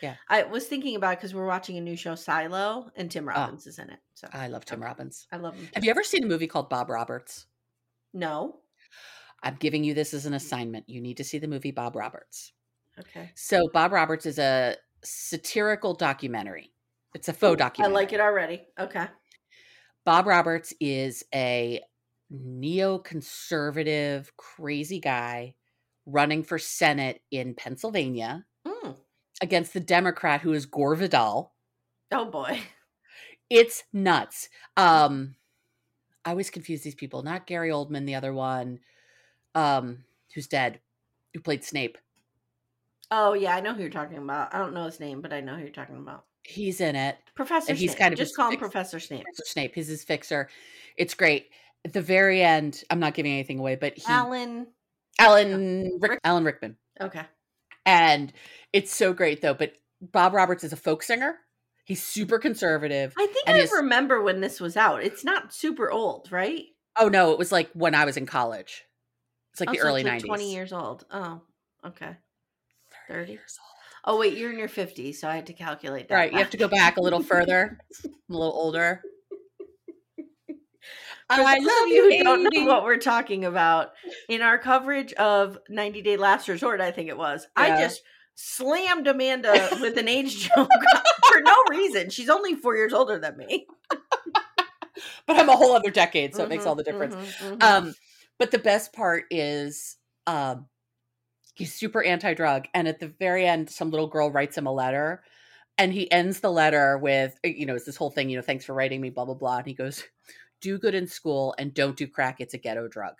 yeah. 0.00 0.08
yeah. 0.08 0.16
I 0.30 0.44
was 0.44 0.66
thinking 0.66 0.96
about 0.96 1.18
because 1.18 1.34
we're 1.34 1.46
watching 1.46 1.76
a 1.76 1.82
new 1.82 1.96
show, 1.96 2.14
Silo, 2.14 2.90
and 2.96 3.10
Tim 3.10 3.28
ah, 3.28 3.32
Robbins 3.32 3.66
is 3.66 3.78
in 3.78 3.90
it. 3.90 3.98
So 4.14 4.26
I 4.32 4.46
love 4.46 4.64
Tim 4.64 4.82
Robbins. 4.82 5.26
I 5.30 5.36
love 5.36 5.54
him. 5.54 5.68
Have 5.74 5.84
you 5.84 5.90
ever 5.90 6.02
seen 6.02 6.24
a 6.24 6.26
movie 6.26 6.46
called 6.46 6.70
Bob 6.70 6.88
Roberts? 6.88 7.44
No. 8.14 8.60
I'm 9.42 9.56
giving 9.56 9.84
you 9.84 9.92
this 9.92 10.14
as 10.14 10.24
an 10.24 10.32
assignment. 10.32 10.88
You 10.88 11.02
need 11.02 11.18
to 11.18 11.24
see 11.24 11.36
the 11.36 11.46
movie 11.46 11.72
Bob 11.72 11.94
Roberts. 11.94 12.52
Okay. 12.98 13.30
So 13.34 13.68
Bob 13.74 13.92
Roberts 13.92 14.24
is 14.24 14.38
a 14.38 14.76
satirical 15.04 15.92
documentary. 15.92 16.72
It's 17.14 17.28
a 17.28 17.34
faux 17.34 17.52
oh, 17.52 17.56
documentary. 17.56 17.92
I 17.92 18.00
like 18.00 18.12
it 18.14 18.20
already. 18.20 18.62
Okay. 18.78 19.06
Bob 20.06 20.26
Roberts 20.26 20.72
is 20.80 21.22
a 21.34 21.82
neoconservative, 22.32 24.28
crazy 24.36 25.00
guy 25.00 25.54
running 26.06 26.42
for 26.42 26.58
Senate 26.58 27.20
in 27.30 27.54
Pennsylvania 27.54 28.44
Mm. 28.66 28.96
against 29.42 29.72
the 29.74 29.80
Democrat 29.80 30.40
who 30.40 30.52
is 30.52 30.66
Gore 30.66 30.94
Vidal. 30.96 31.52
Oh 32.12 32.24
boy. 32.26 32.60
It's 33.48 33.84
nuts. 33.92 34.48
Um, 34.76 35.36
I 36.24 36.30
always 36.30 36.50
confuse 36.50 36.82
these 36.82 36.96
people. 36.96 37.22
Not 37.22 37.46
Gary 37.46 37.70
Oldman, 37.70 38.04
the 38.04 38.16
other 38.16 38.32
one, 38.34 38.80
um, 39.54 40.02
who's 40.34 40.48
dead, 40.48 40.80
who 41.32 41.38
played 41.38 41.62
Snape. 41.62 41.96
Oh 43.12 43.34
yeah, 43.34 43.54
I 43.54 43.60
know 43.60 43.72
who 43.72 43.82
you're 43.82 43.90
talking 43.90 44.18
about. 44.18 44.52
I 44.52 44.58
don't 44.58 44.74
know 44.74 44.86
his 44.86 44.98
name, 44.98 45.20
but 45.20 45.32
I 45.32 45.40
know 45.42 45.54
who 45.54 45.60
you're 45.60 45.70
talking 45.70 45.94
about. 45.98 46.24
He's 46.42 46.80
in 46.80 46.96
it. 46.96 47.18
Professor 47.36 47.70
And 47.70 47.78
he's 47.78 47.94
kind 47.94 48.12
of 48.12 48.18
just 48.18 48.34
call 48.34 48.46
him 48.46 48.54
fix- 48.54 48.60
Professor 48.62 48.98
Snape. 48.98 49.22
Professor 49.22 49.44
Snape. 49.46 49.76
He's 49.76 49.86
his 49.86 50.02
fixer. 50.02 50.48
It's 50.96 51.14
great. 51.14 51.50
At 51.86 51.92
the 51.92 52.02
very 52.02 52.42
end, 52.42 52.82
I'm 52.90 52.98
not 52.98 53.14
giving 53.14 53.30
anything 53.32 53.60
away, 53.60 53.76
but 53.76 53.96
he, 53.96 54.02
Alan. 54.08 54.66
Alan 55.20 55.98
Rick, 56.00 56.18
Alan 56.24 56.42
Rickman. 56.44 56.76
Okay. 57.00 57.22
and 57.86 58.32
it's 58.72 58.94
so 58.94 59.12
great 59.12 59.40
though 59.42 59.54
but 59.54 59.72
bob 60.02 60.34
roberts 60.34 60.64
is 60.64 60.72
a 60.72 60.76
folk 60.76 61.02
singer 61.02 61.36
he's 61.84 62.02
super 62.02 62.38
conservative 62.38 63.14
I 63.18 63.26
think 63.26 63.48
I 63.48 63.52
his- 63.52 63.70
remember 63.72 64.20
when 64.22 64.40
this 64.40 64.60
was 64.60 64.76
out. 64.76 65.02
It's 65.04 65.24
not 65.24 65.54
super 65.54 65.90
old, 65.90 66.32
right? 66.32 66.64
oh 66.98 67.08
no 67.08 67.30
it 67.32 67.38
was 67.38 67.52
like 67.52 67.70
when 67.74 67.94
i 67.94 68.04
was 68.04 68.16
in 68.16 68.26
college 68.26 68.82
it's 69.52 69.60
like 69.60 69.68
Oh, 69.68 69.72
the 69.72 69.78
so 69.78 69.86
early 69.86 70.02
like 70.04 70.22
90s 70.22 70.26
20 70.26 70.52
years 70.54 70.72
old. 70.72 71.04
Oh, 71.10 71.40
okay. 71.86 72.16
30 73.08 73.32
years 73.32 73.58
old. 73.60 73.72
Oh, 74.08 74.20
wait, 74.20 74.36
you're 74.38 74.52
in 74.52 74.58
your 74.58 74.68
50s, 74.68 75.16
so 75.16 75.28
I 75.28 75.34
had 75.36 75.46
to 75.46 75.52
calculate 75.54 76.08
that. 76.08 76.14
right 76.14 76.32
you 76.32 76.38
have 76.38 76.50
to 76.50 76.56
go 76.58 76.68
back 76.68 76.96
a 76.96 77.00
little 77.00 77.22
further 77.22 77.78
i'm 78.04 78.34
a 78.34 78.38
little 78.38 78.52
older 78.54 79.00
For 81.28 81.42
i 81.42 81.56
love 81.58 81.82
of 81.82 81.88
you 81.88 82.10
who 82.12 82.22
don't 82.24 82.54
know 82.54 82.64
what 82.66 82.84
we're 82.84 82.98
talking 82.98 83.44
about, 83.44 83.90
in 84.28 84.42
our 84.42 84.58
coverage 84.58 85.12
of 85.14 85.58
90 85.68 86.02
Day 86.02 86.16
Last 86.16 86.46
Resort, 86.48 86.80
I 86.80 86.92
think 86.92 87.08
it 87.08 87.18
was, 87.18 87.46
I 87.56 87.70
just 87.80 88.02
slammed 88.36 89.08
Amanda 89.08 89.70
with 89.80 89.96
an 89.98 90.06
age 90.08 90.48
joke 90.56 90.70
for 91.28 91.40
no 91.40 91.54
reason. 91.70 92.10
She's 92.10 92.28
only 92.28 92.54
four 92.54 92.76
years 92.76 92.92
older 92.92 93.18
than 93.18 93.36
me. 93.36 93.66
but 95.26 95.36
i'm 95.38 95.48
a 95.50 95.56
whole 95.56 95.72
other 95.76 95.90
decade 95.90 96.34
so 96.34 96.42
it 96.44 96.48
makes 96.48 96.64
Mhm, 96.64 96.66
all 96.68 96.74
the 96.74 96.82
difference 96.82 97.14
mhm, 97.14 97.58
mhm. 97.58 97.62
um 97.62 97.94
but 98.38 98.50
the 98.50 98.58
best 98.58 98.92
part 98.94 99.24
is 99.30 99.96
um 100.26 100.66
he's 101.54 101.74
super 101.74 102.02
anti-drug 102.02 102.66
and 102.72 102.88
at 102.88 102.98
the 103.00 103.08
very 103.08 103.46
end 103.46 103.68
some 103.68 103.90
little 103.90 104.06
girl 104.06 104.30
writes 104.30 104.56
him 104.56 104.66
a 104.66 104.72
letter 104.72 105.22
and 105.76 105.92
he 105.92 106.10
ends 106.10 106.40
the 106.40 106.50
letter 106.50 106.96
with 106.96 107.38
you 107.44 107.66
know 107.66 107.74
it's 107.74 107.84
this 107.84 107.96
whole 107.96 108.10
thing 108.10 108.30
you 108.30 108.36
know 108.36 108.42
thanks 108.42 108.64
for 108.64 108.72
writing 108.74 109.00
me 109.02 109.10
blah 109.10 109.24
blah 109.26 109.34
blah 109.34 109.58
and 109.58 109.66
he 109.66 109.74
goes 109.74 110.02
do 110.60 110.78
good 110.78 110.94
in 110.94 111.06
school 111.06 111.54
and 111.58 111.72
don't 111.72 111.96
do 111.96 112.06
crack 112.06 112.40
it's 112.40 112.54
a 112.54 112.58
ghetto 112.58 112.88
drug 112.88 113.14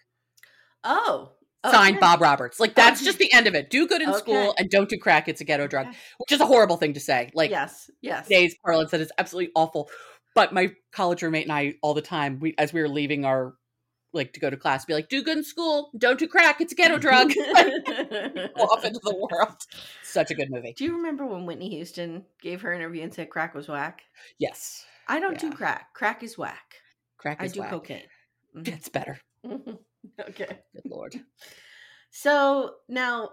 oh. 0.85 1.31
oh 1.65 1.73
signed 1.73 1.99
bob 2.01 2.21
roberts 2.21 2.61
like 2.61 2.75
that's 2.75 3.03
just 3.03 3.19
the 3.19 3.33
end 3.33 3.47
of 3.47 3.55
it 3.55 3.71
do 3.71 3.87
good 3.87 4.03
in 4.03 4.13
school 4.15 4.55
and 4.59 4.71
don't 4.71 4.89
do 4.89 4.99
crack 4.99 5.29
it's 5.29 5.41
a 5.41 5.45
ghetto 5.45 5.67
drug 5.67 5.87
Okay. 5.87 5.97
which 6.19 6.33
is 6.33 6.41
a 6.41 6.47
horrible 6.47 6.77
thing 6.77 6.93
to 6.95 7.01
say 7.01 7.31
like 7.35 7.51
yes, 7.51 7.91
yes. 8.01 8.27
today's 8.27 8.57
parlance 8.65 8.91
that 8.91 9.01
is 9.01 9.13
absolutely 9.19 9.53
awful. 9.55 9.91
But 10.35 10.53
my 10.53 10.73
college 10.93 11.23
roommate 11.23 11.45
and 11.45 11.53
I 11.53 11.75
all 11.83 11.95
the 11.95 12.03
time, 12.03 12.41
we 12.41 12.55
as 12.59 12.73
we 12.73 12.81
were 12.81 12.89
leaving 12.89 13.25
our 13.25 13.55
like 14.13 14.33
to 14.33 14.41
go 14.41 14.49
to 14.49 14.57
class, 14.57 14.85
be 14.85 14.95
like, 14.95 15.09
do 15.09 15.23
good 15.23 15.39
in 15.39 15.45
school, 15.45 15.91
don't 15.99 16.19
do 16.19 16.27
crack, 16.27 16.61
it's 16.61 16.73
a 16.73 16.75
ghetto 16.75 16.99
drug. 16.99 17.31
Off 18.57 18.85
into 18.85 19.01
the 19.03 19.29
world. 19.31 19.57
Such 20.03 20.31
a 20.31 20.35
good 20.35 20.51
movie. 20.51 20.73
Do 20.77 20.85
you 20.85 20.97
remember 20.97 21.27
when 21.27 21.45
Whitney 21.45 21.69
Houston 21.71 22.25
gave 22.41 22.63
her 22.63 22.73
interview 22.73 23.03
and 23.03 23.13
said 23.13 23.29
crack 23.29 23.55
was 23.55 23.69
whack? 23.69 24.03
Yes. 24.39 24.85
I 25.07 25.21
don't 25.21 25.39
do 25.39 25.53
crack. 25.53 25.93
Crack 25.93 26.23
is 26.23 26.39
whack. 26.39 26.77
Crack 27.19 27.39
I 27.41 27.49
do 27.49 27.61
whack. 27.61 27.71
cocaine. 27.71 28.03
Mhm. 28.57 28.69
It's 28.69 28.89
better. 28.89 29.19
Mhm. 29.45 29.79
okay. 30.21 30.61
Good 30.75 30.87
lord. 30.91 31.15
So 32.11 32.77
now 32.89 33.31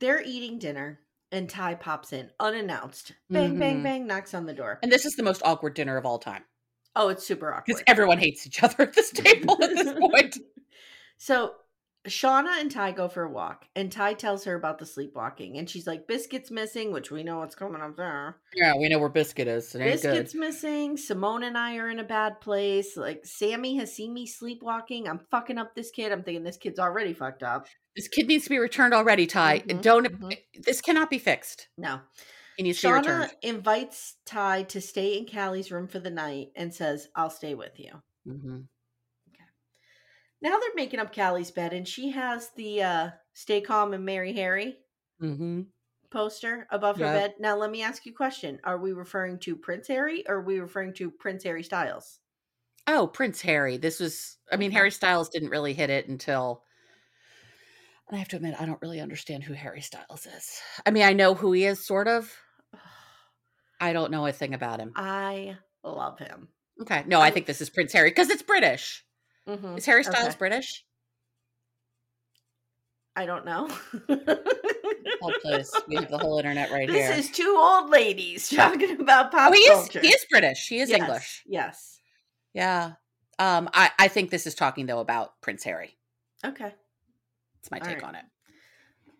they're 0.00 0.20
eating 0.22 0.58
dinner 0.58 1.00
and 1.32 1.48
Tai 1.48 1.76
pops 1.76 2.12
in 2.12 2.30
unannounced. 2.38 3.12
Bang, 3.30 3.58
bang, 3.58 3.78
Mhm. 3.78 3.82
bang, 3.82 4.06
knocks 4.06 4.34
on 4.34 4.44
the 4.44 4.52
door. 4.52 4.78
And 4.82 4.92
this 4.92 5.06
is 5.06 5.14
the 5.14 5.22
most 5.22 5.40
awkward 5.46 5.72
dinner 5.72 5.96
of 5.96 6.04
all 6.04 6.18
time. 6.18 6.44
Oh, 6.94 7.08
it's 7.08 7.26
super 7.26 7.48
awkward. 7.50 7.64
Because 7.66 7.82
everyone 7.86 8.18
hates 8.18 8.46
each 8.46 8.62
other 8.62 8.82
at 8.82 8.92
this 8.92 9.12
table 9.12 9.56
at 9.62 9.70
this 9.70 9.94
point. 9.98 10.36
So 11.16 11.54
Shauna 12.08 12.60
and 12.60 12.70
Tai 12.70 12.92
go 12.92 13.08
for 13.08 13.22
a 13.22 13.30
walk, 13.30 13.66
and 13.76 13.90
Tai 13.90 14.14
tells 14.14 14.44
her 14.44 14.54
about 14.54 14.78
the 14.78 14.86
sleepwalking, 14.86 15.58
and 15.58 15.68
she's 15.68 15.86
like, 15.86 16.06
"Biscuit's 16.06 16.50
missing," 16.50 16.92
which 16.92 17.10
we 17.10 17.22
know 17.22 17.38
what's 17.38 17.54
coming 17.54 17.80
up 17.80 17.96
there. 17.96 18.36
Yeah, 18.54 18.74
we 18.76 18.88
know 18.88 18.98
where 18.98 19.08
biscuit 19.08 19.48
is. 19.48 19.72
Biscuit's 19.72 20.32
good. 20.32 20.38
missing. 20.40 20.96
Simone 20.96 21.42
and 21.44 21.56
I 21.56 21.76
are 21.76 21.88
in 21.90 21.98
a 22.00 22.04
bad 22.04 22.40
place. 22.40 22.96
Like 22.96 23.24
Sammy 23.24 23.76
has 23.76 23.92
seen 23.94 24.12
me 24.12 24.26
sleepwalking. 24.26 25.08
I'm 25.08 25.20
fucking 25.30 25.58
up 25.58 25.74
this 25.74 25.90
kid. 25.90 26.12
I'm 26.12 26.22
thinking 26.22 26.42
this 26.44 26.56
kid's 26.56 26.78
already 26.78 27.12
fucked 27.14 27.42
up. 27.42 27.66
This 27.96 28.08
kid 28.08 28.28
needs 28.28 28.44
to 28.44 28.50
be 28.50 28.58
returned 28.58 28.94
already, 28.94 29.26
Tai. 29.26 29.60
Mhm, 29.60 29.82
Don't 29.82 30.06
mhm. 30.06 30.36
this 30.54 30.80
cannot 30.80 31.10
be 31.10 31.18
fixed. 31.18 31.68
No. 31.76 32.00
He 32.56 32.64
needs 32.64 32.80
to 32.80 32.88
be 32.88 32.92
Shauna 32.92 32.98
returned. 32.98 33.32
invites 33.42 34.16
Tai 34.26 34.64
to 34.64 34.80
stay 34.80 35.16
in 35.18 35.26
Callie's 35.26 35.70
room 35.70 35.86
for 35.88 35.98
the 36.00 36.10
night 36.10 36.48
and 36.56 36.74
says, 36.74 37.08
I'll 37.14 37.30
stay 37.30 37.54
with 37.54 37.78
you. 37.78 38.02
hmm 38.24 38.60
Now 40.40 40.58
they're 40.58 40.74
making 40.74 41.00
up 41.00 41.14
Callie's 41.14 41.50
bed, 41.52 41.72
and 41.72 41.86
she 41.86 42.10
has 42.10 42.50
the 42.50 42.82
uh, 42.82 43.10
Stay 43.34 43.60
Calm 43.60 43.92
and 43.94 44.04
Marry 44.04 44.32
Harry 44.32 44.78
hmm 45.20 45.60
poster 46.10 46.66
above 46.70 46.98
her 46.98 47.08
bed. 47.08 47.34
Now, 47.38 47.56
let 47.56 47.70
me 47.70 47.80
ask 47.82 48.04
you 48.04 48.12
a 48.12 48.14
question. 48.14 48.60
Are 48.64 48.76
we 48.78 48.92
referring 48.92 49.38
to 49.40 49.56
Prince 49.56 49.88
Harry 49.88 50.22
or 50.28 50.36
are 50.36 50.42
we 50.42 50.58
referring 50.60 50.92
to 50.94 51.10
Prince 51.10 51.44
Harry 51.44 51.62
Styles? 51.62 52.20
Oh, 52.86 53.06
Prince 53.06 53.40
Harry. 53.42 53.76
This 53.76 54.00
was, 54.00 54.38
I 54.50 54.56
mean, 54.56 54.70
Harry 54.72 54.90
Styles 54.90 55.28
didn't 55.28 55.50
really 55.50 55.74
hit 55.74 55.90
it 55.90 56.08
until. 56.08 56.64
And 58.08 58.16
I 58.16 58.18
have 58.18 58.28
to 58.28 58.36
admit, 58.36 58.60
I 58.60 58.64
don't 58.66 58.80
really 58.80 59.00
understand 59.00 59.44
who 59.44 59.52
Harry 59.52 59.80
Styles 59.82 60.26
is. 60.26 60.60
I 60.86 60.90
mean, 60.90 61.02
I 61.02 61.12
know 61.12 61.34
who 61.34 61.52
he 61.52 61.64
is, 61.64 61.84
sort 61.84 62.08
of. 62.08 62.34
I 63.80 63.92
don't 63.92 64.10
know 64.10 64.26
a 64.26 64.32
thing 64.32 64.54
about 64.54 64.80
him. 64.80 64.92
I 64.94 65.56
love 65.82 66.18
him. 66.18 66.48
Okay. 66.80 67.04
No, 67.06 67.20
I 67.20 67.26
I- 67.26 67.30
think 67.30 67.46
this 67.46 67.60
is 67.60 67.70
Prince 67.70 67.92
Harry 67.92 68.10
because 68.10 68.30
it's 68.30 68.42
British. 68.42 69.04
Mhm. 69.48 69.78
Is 69.78 69.86
Harry 69.86 70.04
Styles 70.04 70.28
Okay. 70.28 70.36
British? 70.38 70.84
I 73.16 73.26
don't 73.26 73.44
know. 73.44 73.68
Oh, 75.20 75.32
please. 75.42 75.74
We 75.88 75.96
have 75.96 76.10
the 76.10 76.18
whole 76.18 76.38
internet 76.38 76.70
right 76.70 76.88
here. 76.88 76.98
this 76.98 77.08
here. 77.08 77.18
is 77.18 77.30
two 77.30 77.56
old 77.58 77.90
ladies 77.90 78.48
talking 78.50 79.00
about 79.00 79.32
pop 79.32 79.50
oh, 79.50 79.52
he 79.52 79.60
is, 79.60 79.78
culture. 79.78 80.00
he 80.00 80.08
is 80.08 80.24
British. 80.30 80.68
He 80.68 80.78
is 80.80 80.90
Yes, 80.90 81.00
English. 81.00 81.42
Yes. 81.46 82.00
Yeah. 82.52 82.92
Um, 83.38 83.68
I, 83.72 83.90
I 83.98 84.08
think 84.08 84.30
this 84.30 84.46
is 84.46 84.54
talking, 84.54 84.86
though, 84.86 85.00
about 85.00 85.40
Prince 85.40 85.64
Harry. 85.64 85.96
Okay. 86.44 86.72
That's 87.56 87.70
my 87.70 87.78
All 87.78 87.86
take 87.86 88.02
right. 88.02 88.04
on 88.04 88.14
it. 88.16 88.24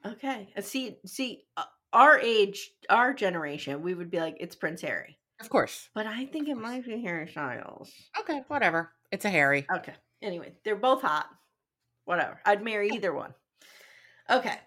Okay. 0.06 0.52
Uh, 0.56 0.60
See, 0.60 0.98
see, 1.06 1.44
uh, 1.56 1.64
our 1.92 2.18
age, 2.20 2.70
our 2.90 3.14
generation, 3.14 3.82
we 3.82 3.94
would 3.94 4.10
be 4.10 4.20
like, 4.20 4.36
it's 4.38 4.54
Prince 4.54 4.82
Harry. 4.82 5.18
Of 5.40 5.48
course. 5.48 5.88
But 5.94 6.06
I 6.06 6.26
think 6.26 6.48
it 6.48 6.56
might 6.56 6.84
be 6.84 7.00
Harry 7.02 7.28
Styles. 7.28 7.90
Okay, 8.20 8.42
whatever. 8.48 8.92
It's 9.10 9.24
a 9.24 9.30
Harry. 9.30 9.66
Okay. 9.72 9.94
Anyway, 10.22 10.52
they're 10.64 10.76
both 10.76 11.02
hot. 11.02 11.26
Whatever. 12.04 12.40
I'd 12.44 12.64
marry 12.64 12.90
either 12.94 13.12
one. 13.12 13.34
Okay. 14.30 14.58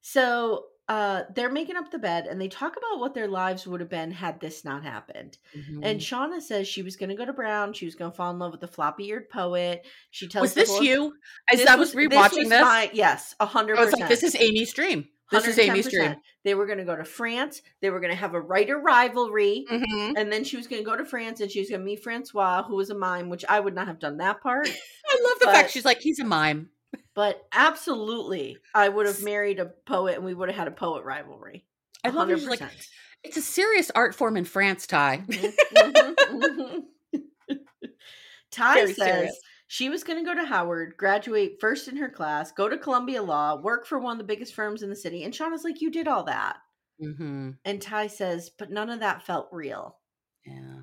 So 0.00 0.66
uh 0.86 1.22
they're 1.34 1.50
making 1.50 1.76
up 1.76 1.90
the 1.90 1.98
bed 1.98 2.26
and 2.26 2.38
they 2.38 2.48
talk 2.48 2.76
about 2.76 3.00
what 3.00 3.14
their 3.14 3.26
lives 3.26 3.66
would 3.66 3.80
have 3.80 3.88
been 3.88 4.10
had 4.10 4.38
this 4.38 4.64
not 4.66 4.82
happened. 4.82 5.38
And 5.54 5.82
Mhm. 5.82 5.96
Shauna 5.98 6.42
says 6.42 6.68
she 6.68 6.82
was 6.82 6.96
going 6.96 7.08
to 7.08 7.14
go 7.16 7.24
to 7.24 7.32
Brown. 7.32 7.72
She 7.72 7.86
was 7.86 7.94
going 7.94 8.10
to 8.10 8.16
fall 8.16 8.30
in 8.30 8.38
love 8.38 8.52
with 8.52 8.60
the 8.60 8.68
floppy 8.68 9.06
eared 9.08 9.30
poet. 9.30 9.86
She 10.10 10.28
tells 10.28 10.42
Was 10.42 10.54
this 10.54 10.68
whole- 10.68 10.82
you? 10.82 11.14
As 11.50 11.58
This 11.60 11.68
I 11.68 11.76
was 11.76 11.94
rewatching 11.94 12.36
was 12.36 12.48
this, 12.50 12.60
my- 12.62 12.90
yes, 12.92 13.34
a 13.40 13.46
hundred 13.46 13.78
I 13.78 13.84
was 13.84 13.94
like, 13.94 14.08
"This 14.08 14.22
is 14.22 14.34
Amye's 14.36 14.72
dream. 14.74 15.08
This 15.30 15.46
is 15.48 15.58
Amye's 15.58 15.88
dream." 15.88 16.10
110%. 16.12 16.16
They 16.44 16.54
were 16.54 16.66
going 16.66 16.78
to 16.78 16.84
go 16.84 16.94
to 16.96 17.04
France. 17.04 17.62
They 17.80 17.90
were 17.90 18.00
going 18.00 18.10
to 18.12 18.16
have 18.16 18.34
a 18.34 18.40
writer 18.40 18.78
rivalry. 18.78 19.64
Mhm. 19.70 20.14
And 20.16 20.30
then 20.32 20.44
she 20.44 20.56
was 20.56 20.66
going 20.66 20.82
to 20.82 20.88
go 20.90 20.96
to 20.96 21.04
France 21.04 21.40
and 21.40 21.50
she 21.50 21.60
was 21.60 21.70
going 21.70 21.80
to 21.80 21.84
meet 21.84 22.02
Francois, 22.02 22.62
who 22.64 22.76
was 22.76 22.90
a 22.90 22.94
mime, 22.94 23.28
which 23.30 23.44
I 23.48 23.60
would 23.60 23.74
not 23.74 23.86
have 23.88 23.98
done 23.98 24.18
that 24.18 24.40
part. 24.42 24.66
I 25.08 25.20
love 25.22 25.38
the 25.40 25.46
But- 25.46 25.54
fact 25.54 25.70
she's 25.70 25.84
like, 25.84 26.00
"He's 26.00 26.18
a 26.20 26.24
mime." 26.24 26.70
But 27.14 27.46
absolutely, 27.52 28.58
I 28.74 28.88
would 28.88 29.06
have 29.06 29.22
married 29.22 29.60
a 29.60 29.66
poet 29.66 30.16
and 30.16 30.24
we 30.24 30.34
would 30.34 30.48
have 30.48 30.56
had 30.58 30.68
a 30.68 30.72
poet 30.72 31.04
rivalry. 31.04 31.64
I 32.04 32.10
love 32.10 32.28
it. 32.30 32.42
Like, 32.42 32.60
It's 33.22 33.36
a 33.36 33.42
serious 33.42 33.90
art 33.94 34.14
form 34.14 34.36
in 34.36 34.44
France, 34.44 34.86
Tai. 34.86 35.22
Mhm, 35.26 36.14
mhm. 36.16 36.82
Tai 38.50 38.74
Very 38.74 38.94
says 38.94 38.96
serious. 38.96 39.40
She 39.74 39.88
was 39.88 40.04
going 40.04 40.24
to 40.24 40.24
go 40.24 40.40
to 40.40 40.46
Howard, 40.46 40.94
graduate 40.96 41.56
first 41.60 41.88
in 41.88 41.96
her 41.96 42.08
class, 42.08 42.52
go 42.52 42.68
to 42.68 42.78
Columbia 42.78 43.20
Law, 43.20 43.56
work 43.60 43.88
for 43.88 43.98
one 43.98 44.12
of 44.12 44.18
the 44.18 44.32
biggest 44.32 44.54
firms 44.54 44.84
in 44.84 44.88
the 44.88 44.94
city. 44.94 45.24
And 45.24 45.34
Shauna's 45.34 45.64
like, 45.64 45.80
You 45.80 45.90
did 45.90 46.06
all 46.06 46.22
that. 46.26 46.58
hmm 47.00 47.50
And 47.64 47.82
Tai 47.82 48.06
says, 48.06 48.52
But 48.56 48.70
none 48.70 48.88
of 48.88 49.00
that 49.00 49.26
felt 49.26 49.48
real. 49.50 49.96
Yeah. 50.46 50.82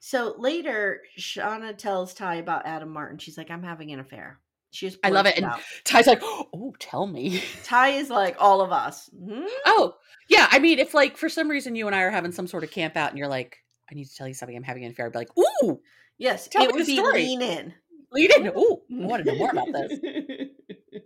So 0.00 0.34
later, 0.36 1.02
Shauna 1.20 1.78
tells 1.78 2.14
Tai 2.14 2.34
about 2.34 2.66
Adam 2.66 2.88
Martin. 2.92 3.18
She's 3.18 3.38
like, 3.38 3.48
I'm 3.48 3.62
having 3.62 3.92
an 3.92 4.00
affair. 4.00 4.40
She 4.72 4.88
just 4.88 4.98
I 5.04 5.10
love 5.10 5.26
it. 5.26 5.36
And 5.36 5.46
out. 5.46 5.60
Tai's 5.84 6.08
like, 6.08 6.18
"Oh, 6.20 6.74
tell 6.80 7.06
me." 7.06 7.44
Tai 7.62 7.90
is 7.90 8.10
like 8.10 8.34
all 8.40 8.60
of 8.60 8.72
us. 8.72 9.08
"Hmm?" 9.16 9.46
Oh, 9.66 9.94
yeah. 10.28 10.48
I 10.50 10.58
mean, 10.58 10.80
if 10.80 10.94
like 10.94 11.16
for 11.16 11.28
some 11.28 11.48
reason 11.48 11.76
you 11.76 11.86
and 11.86 11.94
I 11.94 12.00
are 12.02 12.10
having 12.10 12.32
some 12.32 12.48
sort 12.48 12.64
of 12.64 12.72
camp 12.72 12.96
out, 12.96 13.10
and 13.10 13.18
you're 13.20 13.28
like, 13.28 13.56
"I 13.88 13.94
need 13.94 14.06
to 14.06 14.16
tell 14.16 14.26
you 14.26 14.34
something. 14.34 14.56
I'm 14.56 14.64
having 14.64 14.84
an 14.84 14.90
affair," 14.90 15.06
I'd 15.06 15.12
be 15.12 15.18
like, 15.18 15.38
"Ooh, 15.38 15.80
Yes, 16.18 16.48
Tell 16.48 16.62
it 16.62 16.68
me 16.68 16.72
would 16.74 16.86
be 16.86 16.96
story. 16.96 17.24
lean 17.24 17.42
in. 17.42 17.74
Lead 18.14 18.30
in." 18.36 18.46
Ooh, 18.48 18.80
I 18.90 19.06
want 19.06 19.24
to 19.24 19.32
know 19.32 19.38
more 19.38 19.50
about 19.50 19.68
this. 19.72 19.98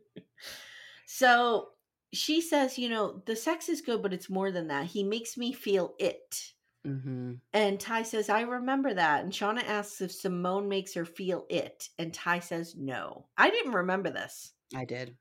so 1.07 1.69
she 2.13 2.41
says, 2.41 2.79
you 2.79 2.89
know, 2.89 3.23
the 3.27 3.37
sex 3.37 3.69
is 3.69 3.81
good, 3.81 4.03
but 4.03 4.13
it's 4.13 4.31
more 4.31 4.51
than 4.51 4.69
that. 4.69 4.87
He 4.87 5.03
makes 5.03 5.37
me 5.37 5.53
feel 5.53 5.95
it. 5.99 6.53
hmm 6.85 7.35
And 7.53 7.79
Tai 7.79 8.03
says, 8.05 8.29
I 8.29 8.43
remember 8.43 8.95
that. 8.95 9.25
And 9.25 9.33
Shauna 9.33 9.63
asks 9.65 10.01
if 10.01 10.13
Simone 10.13 10.69
makes 10.69 10.95
her 10.95 11.05
feel 11.05 11.45
it. 11.51 11.89
And 11.99 12.15
Tai 12.15 12.39
says, 12.41 12.75
no. 12.77 13.27
I 13.37 13.51
didn't 13.51 13.73
remember 13.73 14.11
this. 14.11 14.53
I 14.75 14.85
did. 14.85 15.17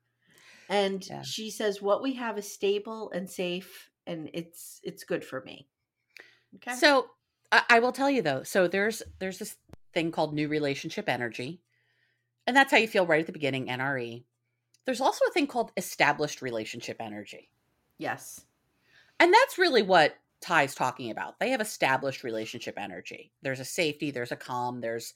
And 0.70 1.06
Yeah. 1.06 1.22
she 1.22 1.50
says, 1.50 1.82
what 1.82 2.02
we 2.02 2.14
have 2.14 2.38
is 2.38 2.50
stable 2.50 3.10
and 3.10 3.28
safe 3.28 3.90
and 4.06 4.30
it's 4.32 4.80
it's 4.82 5.04
good 5.04 5.24
for 5.24 5.42
me. 5.42 5.68
Okay. 6.56 6.74
So 6.74 7.10
I, 7.52 7.62
I 7.68 7.78
will 7.78 7.92
tell 7.92 8.10
you 8.10 8.22
though. 8.22 8.42
So 8.42 8.66
there's 8.66 9.02
there's 9.18 9.38
this 9.38 9.56
thing 9.94 10.10
called 10.10 10.34
new 10.34 10.48
relationship 10.48 11.08
energy, 11.08 11.60
and 12.48 12.56
that's 12.56 12.72
how 12.72 12.78
you 12.78 12.88
feel 12.88 13.06
right 13.06 13.20
at 13.20 13.26
the 13.26 13.32
beginning. 13.32 13.66
NRE. 13.66 14.24
There's 14.86 15.00
also 15.02 15.24
a 15.28 15.32
thing 15.32 15.46
called 15.46 15.70
established 15.76 16.40
relationship 16.42 16.96
energy, 16.98 17.50
yes. 17.98 18.40
and 19.20 19.32
that's 19.32 19.58
really 19.58 19.82
what 19.82 20.16
Tai's 20.40 20.74
talking 20.74 21.10
about. 21.10 21.38
They 21.38 21.50
have 21.50 21.60
established 21.60 22.24
relationship 22.24 22.74
energy. 22.78 23.30
There's 23.42 23.60
a 23.60 23.64
safety. 23.66 24.10
There's 24.10 24.32
a 24.32 24.36
calm. 24.36 24.80
There's 24.80 25.12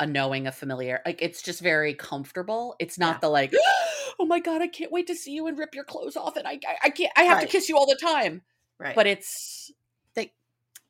a 0.00 0.06
knowing, 0.06 0.46
a 0.48 0.52
familiar. 0.52 1.00
Like 1.06 1.22
it's 1.22 1.40
just 1.42 1.60
very 1.60 1.94
comfortable. 1.94 2.74
It's 2.80 2.98
not 2.98 3.16
Yeah. 3.16 3.20
the 3.20 3.28
like, 3.28 3.54
oh 4.18 4.24
my 4.26 4.40
god, 4.40 4.60
I 4.60 4.66
can't 4.66 4.90
wait 4.90 5.06
to 5.06 5.14
see 5.14 5.32
you 5.32 5.46
and 5.46 5.56
rip 5.58 5.74
your 5.74 5.84
clothes 5.84 6.16
off, 6.16 6.36
and 6.36 6.48
I 6.48 6.58
I, 6.66 6.76
I 6.84 6.90
can't. 6.90 7.12
I 7.16 7.22
have 7.22 7.36
Right. 7.38 7.46
to 7.46 7.52
kiss 7.52 7.68
you 7.68 7.76
all 7.76 7.86
the 7.86 7.94
time. 8.00 8.42
Right. 8.78 8.94
But 8.96 9.06
it's 9.06 9.70
they. 10.14 10.32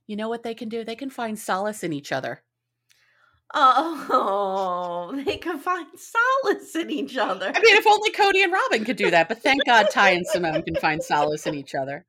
You 0.06 0.16
know 0.16 0.30
what 0.30 0.42
they 0.42 0.54
can 0.54 0.70
do? 0.70 0.84
They 0.84 0.96
can 0.96 1.10
find 1.10 1.38
solace 1.38 1.82
in 1.84 1.92
each 1.92 2.12
other. 2.12 2.42
Oh, 3.52 5.20
they 5.24 5.36
can 5.36 5.58
find 5.58 5.86
solace 5.96 6.76
in 6.76 6.90
each 6.90 7.16
other. 7.16 7.46
I 7.54 7.60
mean, 7.60 7.76
if 7.76 7.86
only 7.86 8.10
Cody 8.10 8.42
and 8.42 8.52
Robyn 8.52 8.84
could 8.84 8.96
do 8.96 9.10
that. 9.10 9.28
But 9.28 9.42
thank 9.42 9.64
God 9.64 9.86
Tai 9.90 10.10
and 10.10 10.26
Simone 10.26 10.62
can 10.62 10.76
find 10.76 11.02
solace 11.02 11.46
in 11.46 11.54
each 11.54 11.74
other. 11.74 12.06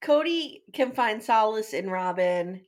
Cody 0.00 0.62
can 0.72 0.92
find 0.92 1.22
solace 1.22 1.74
in 1.74 1.90
Robyn 1.90 2.62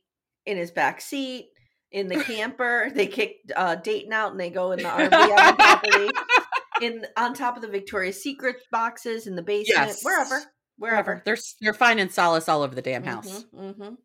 in 0.45 0.57
his 0.57 0.71
back 0.71 1.01
seat, 1.01 1.49
in 1.91 2.07
the 2.07 2.23
camper. 2.23 2.89
they 2.93 3.07
kick 3.07 3.37
uh, 3.55 3.75
Dayton 3.75 4.13
out 4.13 4.31
and 4.31 4.39
they 4.39 4.49
go 4.49 4.71
in 4.73 4.79
the 4.79 4.89
RV 4.89 5.55
property, 5.57 6.09
in 6.81 7.05
on 7.17 7.33
top 7.33 7.55
of 7.55 7.61
the 7.61 7.67
Victoria's 7.67 8.21
Secret 8.21 8.57
boxes 8.71 9.25
in 9.25 9.35
the 9.35 9.41
basement, 9.41 9.87
Yes. 9.87 10.03
wherever, 10.03 10.41
wherever. 10.77 11.21
They're 11.25 11.37
they're 11.61 11.73
finding 11.73 12.09
solace 12.09 12.47
all 12.49 12.61
over 12.61 12.75
the 12.75 12.81
damn 12.81 13.03
house. 13.03 13.45
Mhm, 13.55 13.75
mhm. 13.77 13.97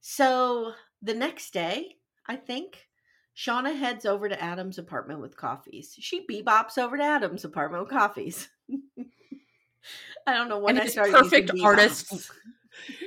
So 0.00 0.72
the 1.02 1.14
next 1.14 1.52
day, 1.52 1.96
I 2.28 2.36
think 2.36 2.86
Shauna 3.36 3.76
heads 3.76 4.06
over 4.06 4.28
to 4.28 4.40
Adam's 4.42 4.78
apartment 4.78 5.20
with 5.20 5.36
coffees. 5.36 5.96
She 5.98 6.26
bebops 6.26 6.78
over 6.78 6.96
to 6.96 7.02
Adam's 7.02 7.44
apartment 7.44 7.84
with 7.84 7.92
coffees. 7.92 8.48
I 10.26 10.34
don't 10.34 10.48
know 10.48 10.58
when 10.58 10.76
and 10.76 10.82
I 10.82 10.84
his 10.84 10.92
started 10.92 11.14
perfect 11.14 11.50
artist, 11.62 12.30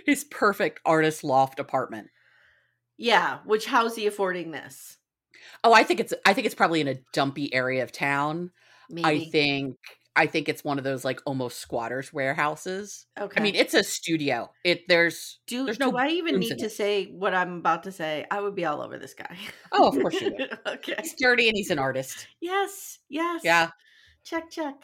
his 0.06 0.24
perfect 0.26 0.80
artist 0.86 1.24
loft 1.24 1.60
apartment. 1.60 2.10
Yeah, 2.98 3.40
which 3.46 3.66
how's 3.66 3.96
he 3.96 4.06
affording 4.08 4.52
this? 4.52 4.98
Oh, 5.64 5.74
I 5.74 5.84
think 5.84 6.00
it's 6.00 6.14
I 6.26 6.34
think 6.34 6.46
it's 6.46 6.56
probably 6.56 6.82
in 6.82 6.88
a 6.88 7.00
dumpy 7.14 7.54
area 7.54 7.84
of 7.84 7.92
town. 7.92 8.52
Maybe. 8.90 9.06
I 9.06 9.30
think 9.30 9.78
I 10.18 10.26
think 10.26 10.50
it's 10.50 10.64
one 10.64 10.78
of 10.80 10.84
those 10.84 11.06
like 11.06 11.22
almost 11.26 11.60
squatters 11.60 12.12
warehouses. 12.12 13.06
Okay. 13.20 13.40
I 13.40 13.44
mean, 13.44 13.56
it's 13.56 13.76
a 13.76 13.84
studio. 13.84 14.52
It 14.64 14.88
there's 14.88 15.40
do 15.46 15.66
there's 15.66 15.80
no 15.80 15.92
do 15.92 15.98
I 15.98 16.10
even 16.10 16.40
need 16.40 16.58
to 16.58 16.66
it. 16.66 16.72
say 16.72 17.06
what 17.06 17.36
I'm 17.36 17.58
about 17.60 17.84
to 17.84 17.92
say? 17.92 18.26
I 18.32 18.42
would 18.42 18.56
be 18.56 18.66
all 18.66 18.82
over 18.82 18.98
this 18.98 19.14
guy. 19.14 19.38
Oh, 19.72 19.90
of 19.90 19.94
course 20.02 20.20
you 20.20 20.32
would. 20.32 20.60
okay. 20.68 20.96
He's 21.02 21.14
dirty 21.20 21.48
and 21.48 21.56
he's 21.56 21.70
an 21.70 21.78
artist. 21.80 22.28
Yes. 22.42 22.98
Yes. 23.10 23.42
Yeah. 23.44 23.70
Check. 24.24 24.50
Check. 24.50 24.76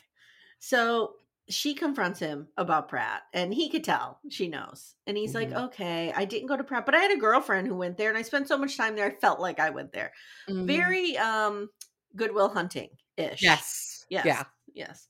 So 0.59 1.15
she 1.49 1.73
confronts 1.73 2.19
him 2.19 2.47
about 2.55 2.87
Pratt, 2.87 3.23
and 3.33 3.53
he 3.53 3.69
could 3.69 3.83
tell 3.83 4.19
she 4.29 4.47
knows. 4.47 4.95
And 5.07 5.17
he's 5.17 5.35
like, 5.35 5.49
Mhm. 5.49 5.65
"Okay, 5.65 6.13
I 6.15 6.23
didn't 6.25 6.47
go 6.47 6.55
to 6.55 6.63
Pratt, 6.63 6.85
but 6.85 6.95
I 6.95 6.99
had 6.99 7.11
a 7.11 7.17
girlfriend 7.19 7.67
who 7.67 7.75
went 7.75 7.97
there, 7.97 8.09
and 8.09 8.17
I 8.17 8.21
spent 8.21 8.47
so 8.47 8.57
much 8.57 8.77
time 8.77 8.95
there. 8.95 9.07
I 9.07 9.15
felt 9.15 9.39
like 9.41 9.59
I 9.59 9.71
went 9.71 9.91
there. 9.91 10.13
Mhm. 10.47 10.67
Very 10.67 11.17
um, 11.17 11.69
Good 12.15 12.33
Will 12.33 12.49
Hunting 12.49 12.89
ish. 13.17 13.41
Yes. 13.41 14.05
Yes. 14.09 14.25
Yeah. 14.25 14.43
Yes. 14.73 15.07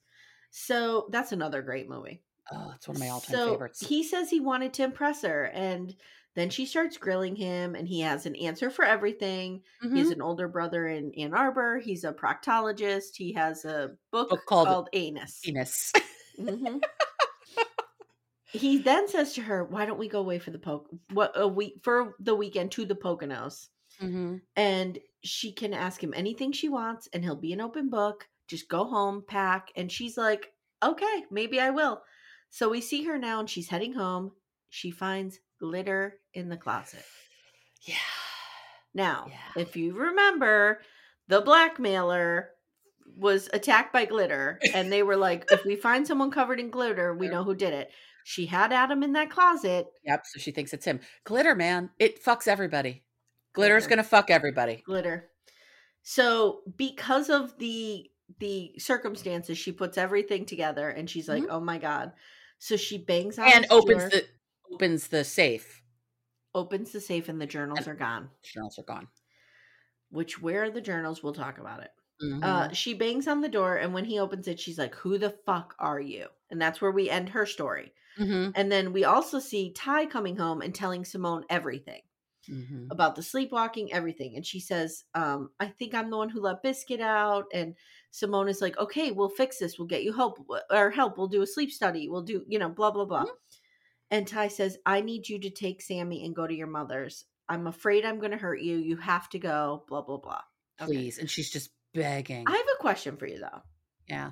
So 0.54 1.10
that's 1.12 1.32
another 1.32 1.62
great 1.62 1.90
movie. 1.90 2.24
Oh, 2.52 2.72
it's 2.76 2.88
one 2.88 2.96
of 2.96 3.00
my 3.02 3.10
all-time 3.10 3.40
So 3.40 3.42
favorites. 3.42 3.90
he 3.90 4.04
says 4.04 4.30
he 4.30 4.40
wanted 4.40 4.74
to 4.76 4.84
impress 4.84 5.22
her, 5.24 5.46
and 5.48 5.96
then 6.36 6.50
she 6.50 6.66
starts 6.66 6.98
grilling 6.98 7.36
him, 7.36 7.76
and 7.76 7.88
he 7.88 8.02
has 8.02 8.26
an 8.26 8.36
answer 8.36 8.70
for 8.70 8.86
everything. 8.86 9.64
He 9.92 10.00
has 10.00 10.10
Mhm. 10.10 10.14
an 10.14 10.22
older 10.22 10.48
brother 10.48 10.88
in 10.88 11.14
Ann 11.16 11.34
Arbor. 11.34 11.80
He's 11.80 12.04
a 12.04 12.14
proctologist. 12.14 13.18
He 13.18 13.34
has 13.34 13.66
a 13.66 13.98
book, 14.12 14.30
Book 14.30 14.46
called 14.46 14.76
called, 14.76 14.90
Anus. 14.94 15.44
Penis. 15.44 15.92
Mhm. 16.40 16.86
he 18.54 18.78
then 18.78 19.08
says 19.08 19.34
to 19.34 19.42
her, 19.42 19.64
"Why 19.66 19.86
don't 19.86 19.98
we 20.00 20.08
go 20.08 20.20
away 20.20 20.40
for 20.40 20.52
the 20.52 20.60
poke? 20.60 20.90
What 21.10 21.32
a 21.36 21.48
week 21.48 21.80
for 21.84 22.16
the 22.20 22.36
weekend 22.36 22.72
to 22.74 22.86
the 22.86 22.96
Poconos?" 22.96 23.70
hmm 24.00 24.36
And 24.56 25.00
she 25.24 25.54
can 25.54 25.74
ask 25.74 26.04
him 26.04 26.14
anything 26.16 26.52
she 26.54 26.70
wants, 26.70 27.08
and 27.14 27.24
he'll 27.24 27.36
be 27.38 27.54
an 27.54 27.62
open 27.62 27.90
book. 27.90 28.30
Just 28.54 28.70
go 28.70 28.86
home, 28.86 29.24
pack. 29.28 29.70
And 29.76 29.92
she's 29.92 30.16
like, 30.16 30.54
"Okay, 30.84 31.26
maybe 31.32 31.60
I 31.60 31.72
will." 31.72 32.04
So 32.52 32.70
we 32.70 32.82
see 32.82 33.04
her 33.06 33.18
now, 33.18 33.40
and 33.40 33.50
she's 33.50 33.68
heading 33.70 33.94
home. 33.94 34.32
She 34.70 34.92
finds 34.92 35.40
glitter 35.60 36.20
in 36.36 36.50
the 36.50 36.58
closet. 36.58 37.04
Yeah. 37.82 37.96
Now, 38.94 39.26
Yeah. 39.30 39.62
if 39.64 39.76
you 39.76 39.94
remember, 39.94 40.82
the 41.28 41.42
blackmailer 41.42 42.52
was 43.18 43.50
attacked 43.54 43.92
by 43.92 44.06
glitter, 44.06 44.60
and 44.76 44.92
they 44.92 45.02
were 45.02 45.18
like, 45.18 45.46
if 45.52 45.66
we 45.66 45.76
find 45.76 46.06
someone 46.06 46.30
covered 46.30 46.60
in 46.60 46.70
glitter, 46.70 47.14
we 47.16 47.28
know 47.28 47.44
who 47.44 47.56
did 47.56 47.74
it. 47.74 47.92
She 48.24 48.46
had 48.46 48.72
Adam 48.72 49.02
in 49.04 49.14
that 49.14 49.30
closet. 49.32 49.88
Yep. 50.06 50.24
So 50.28 50.40
she 50.40 50.52
thinks 50.52 50.74
it's 50.74 50.86
him. 50.86 51.00
Glitter, 51.24 51.56
man. 51.56 51.90
It 52.00 52.24
fucks 52.24 52.48
everybody. 52.48 53.04
Glitter's 53.56 53.84
Glitter. 53.84 53.90
gonna 53.90 54.04
fuck 54.04 54.30
everybody. 54.30 54.84
Glitter. 54.86 55.30
So 56.04 56.62
because 56.78 57.30
of 57.30 57.58
the 57.58 58.10
the 58.40 58.74
circumstances, 58.80 59.58
she 59.58 59.72
puts 59.72 59.98
everything 59.98 60.46
together 60.46 60.90
and 60.90 61.10
she's 61.10 61.28
like, 61.30 61.44
oh 61.50 61.60
my 61.60 61.78
God. 61.78 62.14
So 62.60 62.76
she 62.78 62.98
bangs 62.98 63.38
on 63.38 63.52
And 63.52 63.66
opens 63.70 64.02
door, 64.04 64.10
the 64.10 64.26
opens 64.72 65.08
the 65.08 65.24
safe. 65.24 65.82
opens 66.56 66.92
the 66.92 67.02
safe 67.02 67.30
and 67.30 67.40
the 67.42 67.46
journals 67.46 67.80
And- 67.80 67.88
are 67.90 67.96
gone. 67.96 68.30
Journals 68.44 68.80
are 68.80 68.84
gone. 68.84 69.08
Which 70.10 70.42
where 70.42 70.64
are 70.64 70.70
the 70.72 70.82
journals? 70.82 71.24
We'll 71.24 71.34
talk 71.34 71.58
about 71.58 71.82
it. 71.84 71.92
Mhm. 72.24 72.44
Uh, 72.44 72.72
she 72.74 72.94
bangs 72.94 73.28
on 73.28 73.42
the 73.42 73.50
door, 73.50 73.76
and 73.78 73.94
when 73.94 74.06
he 74.06 74.20
opens 74.20 74.48
it, 74.48 74.60
she's 74.60 74.78
like, 74.78 74.94
"Who 74.96 75.18
the 75.18 75.32
fuck 75.32 75.76
are 75.80 76.00
you?" 76.00 76.28
And 76.52 76.62
that's 76.62 76.80
where 76.80 76.92
we 76.92 77.10
end 77.10 77.30
her 77.30 77.46
story. 77.48 77.94
Mhm. 78.20 78.52
And 78.56 78.72
then 78.72 78.94
we 78.94 79.04
also 79.04 79.40
see 79.40 79.74
Tai 79.74 80.06
coming 80.06 80.38
home 80.38 80.62
and 80.62 80.74
telling 80.74 81.04
Simone 81.04 81.44
everything. 81.50 82.04
Mhm. 82.50 82.88
about 82.92 83.16
the 83.16 83.24
sleepwalking, 83.24 83.94
everything. 83.94 84.36
And 84.36 84.46
she 84.46 84.60
says, 84.60 85.06
um, 85.16 85.50
I 85.60 85.68
think 85.68 85.94
I'm 85.94 86.10
the 86.10 86.18
one 86.18 86.30
who 86.30 86.42
let 86.42 86.62
Biscuit 86.64 87.00
out. 87.00 87.46
And 87.54 87.76
Simone 88.12 88.50
is 88.50 88.62
like, 88.62 88.78
okay, 88.78 89.12
we'll 89.12 89.30
fix 89.30 89.60
this. 89.60 89.78
We'll 89.80 89.88
get 89.88 90.04
you 90.04 90.12
help 90.14 90.46
or 90.70 90.90
help. 90.92 91.18
We'll 91.18 91.28
do 91.30 91.42
a 91.42 91.48
sleep 91.48 91.72
study. 91.72 92.10
We'll 92.10 92.22
do, 92.24 92.44
you 92.48 92.60
know, 92.60 92.70
blah, 92.70 92.92
blah, 92.92 93.06
blah. 93.06 93.26
And 94.12 94.28
Tai 94.28 94.50
says, 94.50 94.78
I 94.86 95.02
need 95.02 95.28
you 95.30 95.40
to 95.40 95.50
take 95.50 95.82
Sammy 95.82 96.26
and 96.26 96.36
go 96.36 96.46
to 96.46 96.54
your 96.54 96.68
mother's. 96.68 97.26
I'm 97.50 97.66
afraid 97.68 98.06
I'm 98.06 98.20
going 98.20 98.32
to 98.32 98.38
hurt 98.38 98.62
you. 98.62 98.78
You 98.78 98.98
have 98.98 99.30
to 99.30 99.40
go, 99.40 99.84
blah, 99.88 100.02
blah, 100.02 100.18
blah. 100.18 100.42
Okay. 100.82 100.92
Please. 100.92 101.18
And 101.18 101.30
she's 101.30 101.50
just 101.50 101.72
begging. 101.94 102.46
I 102.48 102.52
have 102.52 102.66
a 102.78 102.82
question 102.82 103.18
for 103.18 103.26
you, 103.28 103.40
though. 103.40 103.62
yeah. 104.08 104.32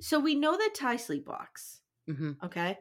So 0.00 0.20
we 0.20 0.34
know 0.34 0.56
that 0.56 0.74
Tai 0.74 0.96
sleepwalks. 0.96 1.78
hmm 2.06 2.32
Okay. 2.44 2.78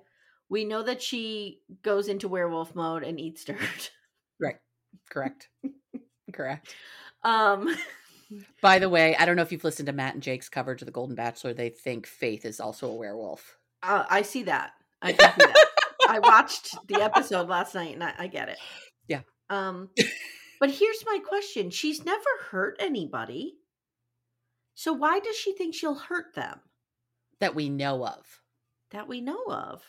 We 0.49 0.65
know 0.65 0.83
that 0.83 1.01
she 1.01 1.61
goes 1.81 2.07
into 2.09 2.27
werewolf 2.27 2.75
mode 2.75 3.03
and 3.03 3.19
eats 3.19 3.45
dirt. 3.45 3.91
Right. 4.39 4.57
Correct. 5.09 5.49
Correct. 6.33 6.73
Um, 7.23 7.75
By 8.61 8.79
the 8.79 8.89
way, 8.89 9.15
I 9.15 9.25
don't 9.25 9.35
know 9.35 9.41
if 9.43 9.51
you've 9.51 9.63
listened 9.63 9.85
to 9.87 9.93
Matt 9.93 10.15
and 10.15 10.23
Jake's 10.23 10.49
coverage 10.49 10.81
of 10.81 10.87
The 10.87 10.91
Golden 10.91 11.15
Bachelor. 11.15 11.53
They 11.53 11.69
think 11.69 12.07
Faith 12.07 12.43
is 12.45 12.59
also 12.59 12.89
a 12.89 12.95
werewolf. 12.95 13.57
uh, 13.83 14.05
I 14.09 14.23
see 14.23 14.43
that. 14.43 14.71
I 15.01 15.11
see 15.11 15.17
that. 15.17 15.65
I 16.09 16.19
watched 16.19 16.75
the 16.87 17.01
episode 17.01 17.47
last 17.47 17.75
night 17.75 17.93
and 17.93 18.03
I, 18.03 18.13
I 18.17 18.27
get 18.27 18.49
it. 18.49 18.57
Yeah. 19.07 19.21
Um, 19.49 19.89
but 20.59 20.71
here's 20.71 21.03
my 21.05 21.19
question: 21.27 21.69
She's 21.69 22.03
never 22.03 22.23
hurt 22.49 22.77
anybody, 22.79 23.53
so 24.73 24.93
why 24.93 25.19
does 25.19 25.35
she 25.35 25.53
think 25.53 25.75
she'll 25.75 25.95
hurt 25.95 26.33
them 26.35 26.59
That 27.39 27.53
we 27.55 27.69
know 27.69 28.05
of. 28.05 28.25
that 28.91 29.07
we 29.07 29.21
know 29.21 29.43
of? 29.47 29.83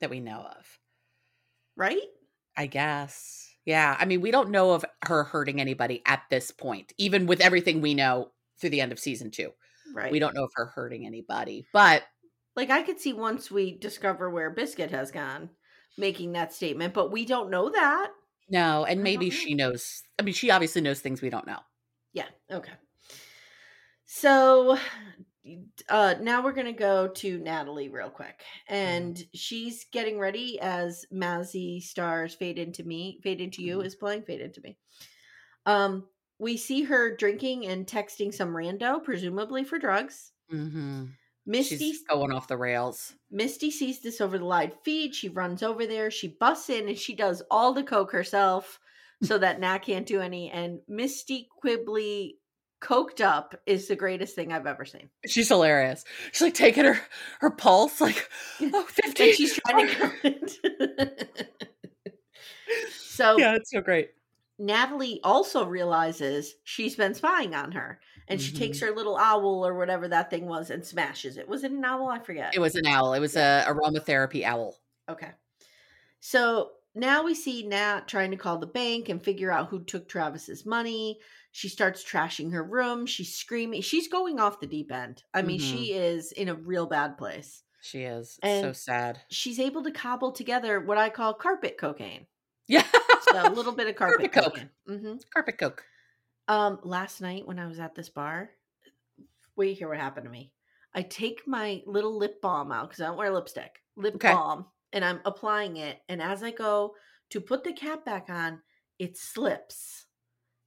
That 0.00 0.10
we 0.10 0.20
know 0.20 0.40
of. 0.58 0.78
Right? 1.76 2.00
I 2.56 2.66
guess. 2.66 3.51
Yeah. 3.64 3.96
I 3.98 4.04
mean, 4.04 4.20
we 4.20 4.30
don't 4.30 4.50
know 4.50 4.72
of 4.72 4.84
her 5.04 5.24
hurting 5.24 5.60
anybody 5.60 6.02
at 6.06 6.22
this 6.30 6.50
point, 6.50 6.92
even 6.98 7.26
with 7.26 7.40
everything 7.40 7.80
we 7.80 7.94
know 7.94 8.30
through 8.60 8.70
the 8.70 8.80
end 8.80 8.92
of 8.92 8.98
season 8.98 9.30
two. 9.30 9.50
Right. 9.94 10.10
We 10.10 10.18
don't 10.18 10.34
know 10.34 10.44
of 10.44 10.52
her 10.54 10.66
hurting 10.66 11.06
anybody. 11.06 11.66
But 11.72 12.02
Like 12.56 12.70
I 12.70 12.82
could 12.82 12.98
see 13.00 13.12
once 13.12 13.50
we 13.50 13.78
discover 13.78 14.30
where 14.30 14.50
Biscuit 14.50 14.90
has 14.90 15.10
gone, 15.10 15.50
making 15.98 16.32
that 16.32 16.52
statement, 16.52 16.94
but 16.94 17.12
we 17.12 17.24
don't 17.24 17.50
know 17.50 17.70
that. 17.70 18.10
no, 18.48 18.84
and 18.84 19.02
maybe 19.02 19.28
know. 19.28 19.34
she 19.36 19.54
knows. 19.54 20.02
I 20.18 20.22
mean, 20.22 20.34
she 20.34 20.50
obviously 20.50 20.82
knows 20.82 21.00
things 21.00 21.22
we 21.22 21.30
don't 21.30 21.46
know. 21.46 21.60
Yeah. 22.12 22.28
Okay. 22.50 22.72
So 24.06 24.78
uh 25.88 26.14
now 26.20 26.42
we're 26.42 26.52
gonna 26.52 26.72
go 26.72 27.08
to 27.08 27.38
Natalie 27.38 27.88
real 27.88 28.10
quick. 28.10 28.42
And 28.68 29.22
she's 29.34 29.84
getting 29.92 30.18
ready 30.18 30.60
as 30.60 31.04
Mazzy 31.12 31.82
Stars 31.82 32.34
Fade 32.34 32.58
Into 32.58 32.84
Me, 32.84 33.18
Fade 33.22 33.40
Into 33.40 33.62
You 33.62 33.78
Mhm. 33.78 33.86
is 33.86 33.94
playing 33.96 34.22
Fade 34.22 34.40
Into 34.40 34.60
Me. 34.62 34.76
Um 35.66 36.08
we 36.38 36.56
see 36.56 36.82
her 36.84 37.16
drinking 37.16 37.66
and 37.66 37.86
texting 37.86 38.34
some 38.34 38.50
rando, 38.50 39.02
presumably 39.02 39.64
for 39.64 39.78
drugs. 39.78 40.32
Mm-hmm. 40.52 41.04
Misty 41.46 41.76
She's 41.76 42.04
going 42.04 42.32
off 42.32 42.48
the 42.48 42.56
rails. 42.56 43.14
Misty 43.30 43.70
sees 43.70 44.00
this 44.00 44.20
over 44.20 44.38
the 44.38 44.44
live 44.44 44.74
feed. 44.84 45.14
She 45.14 45.28
runs 45.28 45.62
over 45.62 45.86
there. 45.86 46.10
She 46.10 46.28
busts 46.28 46.70
in 46.70 46.88
and 46.88 46.98
she 46.98 47.14
does 47.14 47.42
all 47.50 47.72
the 47.72 47.82
coke 47.82 48.12
herself 48.12 48.78
so 49.22 49.38
that 49.38 49.60
Nat 49.60 49.78
can't 49.78 50.06
do 50.06 50.20
any. 50.20 50.50
And 50.50 50.80
Misty 50.88 51.48
Quigley 51.60 52.38
coked 52.82 53.20
up 53.20 53.54
is 53.66 53.86
the 53.88 53.96
greatest 53.96 54.34
thing 54.34 54.52
I've 54.52 54.66
ever 54.66 54.84
seen. 54.84 55.08
She's 55.26 55.48
hilarious. 55.48 56.04
She's 56.32 56.42
like 56.42 56.54
taking 56.54 56.84
her 56.84 57.00
her 57.40 57.50
pulse, 57.50 58.00
like 58.00 58.28
oh, 58.60 58.82
50. 58.88 59.22
And 59.22 59.34
she's 59.34 59.58
trying 59.68 59.86
to 59.88 59.94
count 59.94 60.14
it. 60.24 61.52
so 63.00 63.38
yeah, 63.38 63.54
it's 63.54 63.70
so 63.70 63.80
great. 63.80 64.10
Natalie 64.58 65.20
also 65.24 65.64
realizes 65.66 66.54
she's 66.64 66.94
been 66.96 67.14
spying 67.14 67.54
on 67.54 67.72
her. 67.72 68.00
And 68.28 68.40
she 68.40 68.52
takes 68.56 68.78
Mm-hmm. 68.78 68.86
her 68.86 68.96
little 68.96 69.16
owl 69.16 69.66
or 69.66 69.74
whatever 69.74 70.08
that 70.08 70.30
thing 70.30 70.46
was 70.46 70.70
and 70.70 70.84
smashes 70.86 71.36
it. 71.36 71.48
Was 71.48 71.64
it 71.64 71.72
an 71.72 71.84
owl? 71.84 72.08
I 72.08 72.18
forget. 72.20 72.54
It 72.54 72.60
was 72.60 72.76
an 72.76 72.86
owl. 72.86 73.12
It 73.14 73.20
was 73.20 73.36
a 73.36 73.64
aromatherapy 73.66 74.44
owl. 74.44 74.76
Okay. 75.08 75.30
So 76.20 76.70
now 76.94 77.24
we 77.24 77.34
see 77.34 77.66
Nat 77.66 78.06
trying 78.06 78.30
to 78.32 78.36
call 78.36 78.58
the 78.58 78.66
bank 78.66 79.08
and 79.08 79.22
figure 79.22 79.50
out 79.50 79.68
who 79.68 79.82
took 79.84 80.08
Travis's 80.08 80.66
money. 80.66 81.18
She 81.50 81.68
starts 81.68 82.04
trashing 82.04 82.52
her 82.52 82.62
room. 82.64 83.06
She's 83.06 83.34
screaming. 83.34 83.82
She's 83.82 84.08
going 84.08 84.40
off 84.40 84.60
the 84.60 84.66
deep 84.66 84.90
end. 84.92 85.22
I 85.34 85.42
mean, 85.42 85.58
she 85.58 85.92
is 85.92 86.32
in 86.32 86.48
a 86.48 86.54
real 86.54 86.86
bad 86.86 87.18
place. 87.18 87.62
She 87.82 88.02
is. 88.02 88.38
It's 88.42 88.60
so 88.60 88.72
sad. 88.72 89.20
She's 89.28 89.58
able 89.58 89.82
to 89.84 89.90
cobble 89.90 90.32
together 90.32 90.80
what 90.80 90.98
I 90.98 91.08
call 91.10 91.34
carpet 91.34 91.76
cocaine. 91.78 92.26
Yeah. 92.68 92.86
So 93.30 93.46
a 93.46 93.50
little 93.50 93.72
bit 93.72 93.88
of 93.88 93.96
carpet, 93.96 94.32
Carpet 94.32 94.32
coke. 94.32 94.54
cocaine. 94.54 94.70
hmm 94.86 95.14
Carpet 95.32 95.58
coke. 95.58 95.84
Um, 96.48 96.78
last 96.84 97.20
night 97.20 97.46
when 97.46 97.58
I 97.58 97.66
was 97.66 97.78
at 97.78 97.94
this 97.94 98.08
bar, 98.08 98.50
wait, 99.56 99.78
hear 99.78 99.88
what 99.88 99.98
happened 99.98 100.24
to 100.24 100.30
me. 100.30 100.52
I 100.94 101.02
take 101.02 101.46
my 101.46 101.82
little 101.86 102.16
lip 102.16 102.40
balm 102.40 102.70
out 102.72 102.88
because 102.90 103.00
I 103.00 103.06
don't 103.06 103.16
wear 103.16 103.30
lipstick. 103.32 103.80
Lip 103.96 104.14
Okay. 104.14 104.32
balm, 104.32 104.66
and 104.92 105.04
I'm 105.04 105.20
applying 105.24 105.76
it. 105.76 105.98
And 106.08 106.20
as 106.22 106.42
I 106.42 106.50
go 106.50 106.94
to 107.30 107.40
put 107.40 107.64
the 107.64 107.72
cap 107.72 108.04
back 108.04 108.26
on, 108.28 108.60
it 108.98 109.16
slips, 109.16 110.06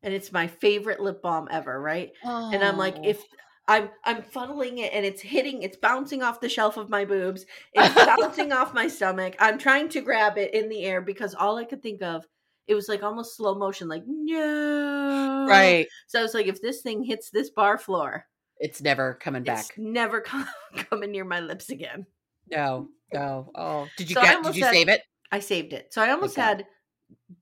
and 0.04 0.14
it's 0.14 0.32
my 0.32 0.48
favorite 0.48 1.00
lip 1.00 1.22
balm 1.22 1.48
ever. 1.52 1.80
Right? 1.82 2.12
And 2.24 2.64
I'm 2.64 2.78
like, 2.78 2.96
Oh. 2.98 3.04
if 3.04 3.24
I'm 3.68 3.90
I'm 4.04 4.22
funneling 4.22 4.78
it 4.80 4.94
and 4.94 5.06
it's 5.06 5.22
hitting, 5.22 5.64
it's 5.64 5.78
bouncing 5.78 6.22
off 6.22 6.40
the 6.40 6.50
shelf 6.50 6.78
of 6.78 6.90
my 6.90 7.04
boobs, 7.06 7.46
it's 7.74 7.96
bouncing 7.96 8.52
off 8.52 8.74
my 8.76 8.88
stomach. 8.88 9.36
I'm 9.40 9.58
trying 9.58 9.90
to 9.90 10.02
grab 10.02 10.38
it 10.38 10.54
in 10.54 10.70
the 10.70 10.84
air 10.84 11.02
because 11.02 11.34
all 11.34 11.58
I 11.58 11.66
could 11.66 11.82
think 11.82 12.02
of, 12.04 12.26
it 12.68 12.76
was 12.76 12.88
like 12.90 13.02
almost 13.04 13.36
slow 13.38 13.56
motion, 13.56 13.88
like 13.88 14.04
no, 14.06 15.46
right. 15.50 15.88
So 16.08 16.20
I 16.20 16.22
was 16.24 16.34
like, 16.34 16.48
if 16.48 16.62
this 16.62 16.82
thing 16.82 17.04
hits 17.04 17.30
this 17.30 17.50
bar 17.50 17.78
floor, 17.78 18.26
It's 18.60 18.82
never 18.82 19.16
coming 19.16 19.44
back. 19.44 19.60
it's 19.70 19.72
never 19.78 20.22
com- 20.30 20.48
coming 20.90 21.12
near 21.12 21.26
my 21.26 21.40
lips 21.40 21.70
again. 21.70 22.06
No. 22.52 22.90
No. 23.14 23.52
Oh. 23.56 23.88
Did 23.98 24.10
you 24.10 24.16
So 24.16 24.22
get 24.22 24.44
did 24.44 24.56
you 24.56 24.64
had- 24.64 24.74
save 24.74 24.90
it? 24.90 25.02
I 25.32 25.40
saved 25.40 25.74
it. 25.74 25.94
So 25.94 26.02
I 26.02 26.12
almost 26.12 26.36
God. 26.36 26.44
had 26.44 26.68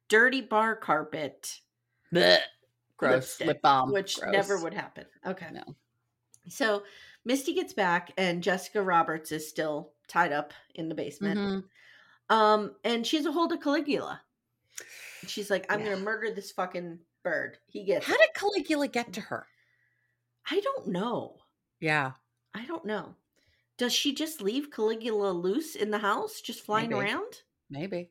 dirty 0.09 0.41
bar 0.41 0.76
carpet 0.76 1.59
Blech. 2.14 2.39
Gross. 2.97 3.39
Lip 3.41 3.61
balm. 3.61 3.91
which 3.91 4.18
never 4.22 4.61
would 4.61 4.74
happen. 4.74 5.05
Okay. 5.26 5.47
No. 5.51 5.64
So 6.47 6.84
Misty 7.26 7.53
gets 7.53 7.74
back 7.74 8.11
and 8.18 8.43
Jessica 8.43 8.82
Roberts 8.82 9.32
is 9.32 9.47
still 9.49 9.93
tied 10.07 10.32
up 10.32 10.53
in 10.76 10.89
the 10.89 10.95
basement. 10.95 11.39
Mhm. 11.39 12.36
Um, 12.36 12.76
and 12.84 13.05
she 13.05 13.18
has 13.18 13.26
a 13.26 13.32
hold 13.32 13.51
of 13.51 13.61
Caligula. 13.61 14.22
She's 15.28 15.49
like, 15.49 15.66
I'm 15.72 15.80
Yeah. 15.80 15.91
gonna 15.91 16.01
murder 16.01 16.32
this 16.32 16.51
fucking 16.51 16.99
bird. 17.24 17.57
He 17.68 17.84
gets 17.84 18.05
How 18.05 18.14
it. 18.16 18.20
did 18.20 18.34
Caligula 18.34 18.88
get 18.88 19.14
to 19.14 19.22
her? 19.22 19.47
I 20.49 20.59
don't 20.59 20.88
know. 20.88 21.38
Yeah. 21.80 22.14
I 22.53 22.66
don't 22.66 22.86
know. 22.86 23.16
Does 23.78 23.93
she 23.93 24.13
just 24.13 24.41
leave 24.41 24.71
Caligula 24.71 25.32
loose 25.32 25.76
in 25.76 25.91
the 25.91 25.97
house, 25.99 26.41
just 26.41 26.61
flying 26.65 26.89
Maybe. 26.89 27.01
around? 27.01 27.41
Maybe. 27.69 28.09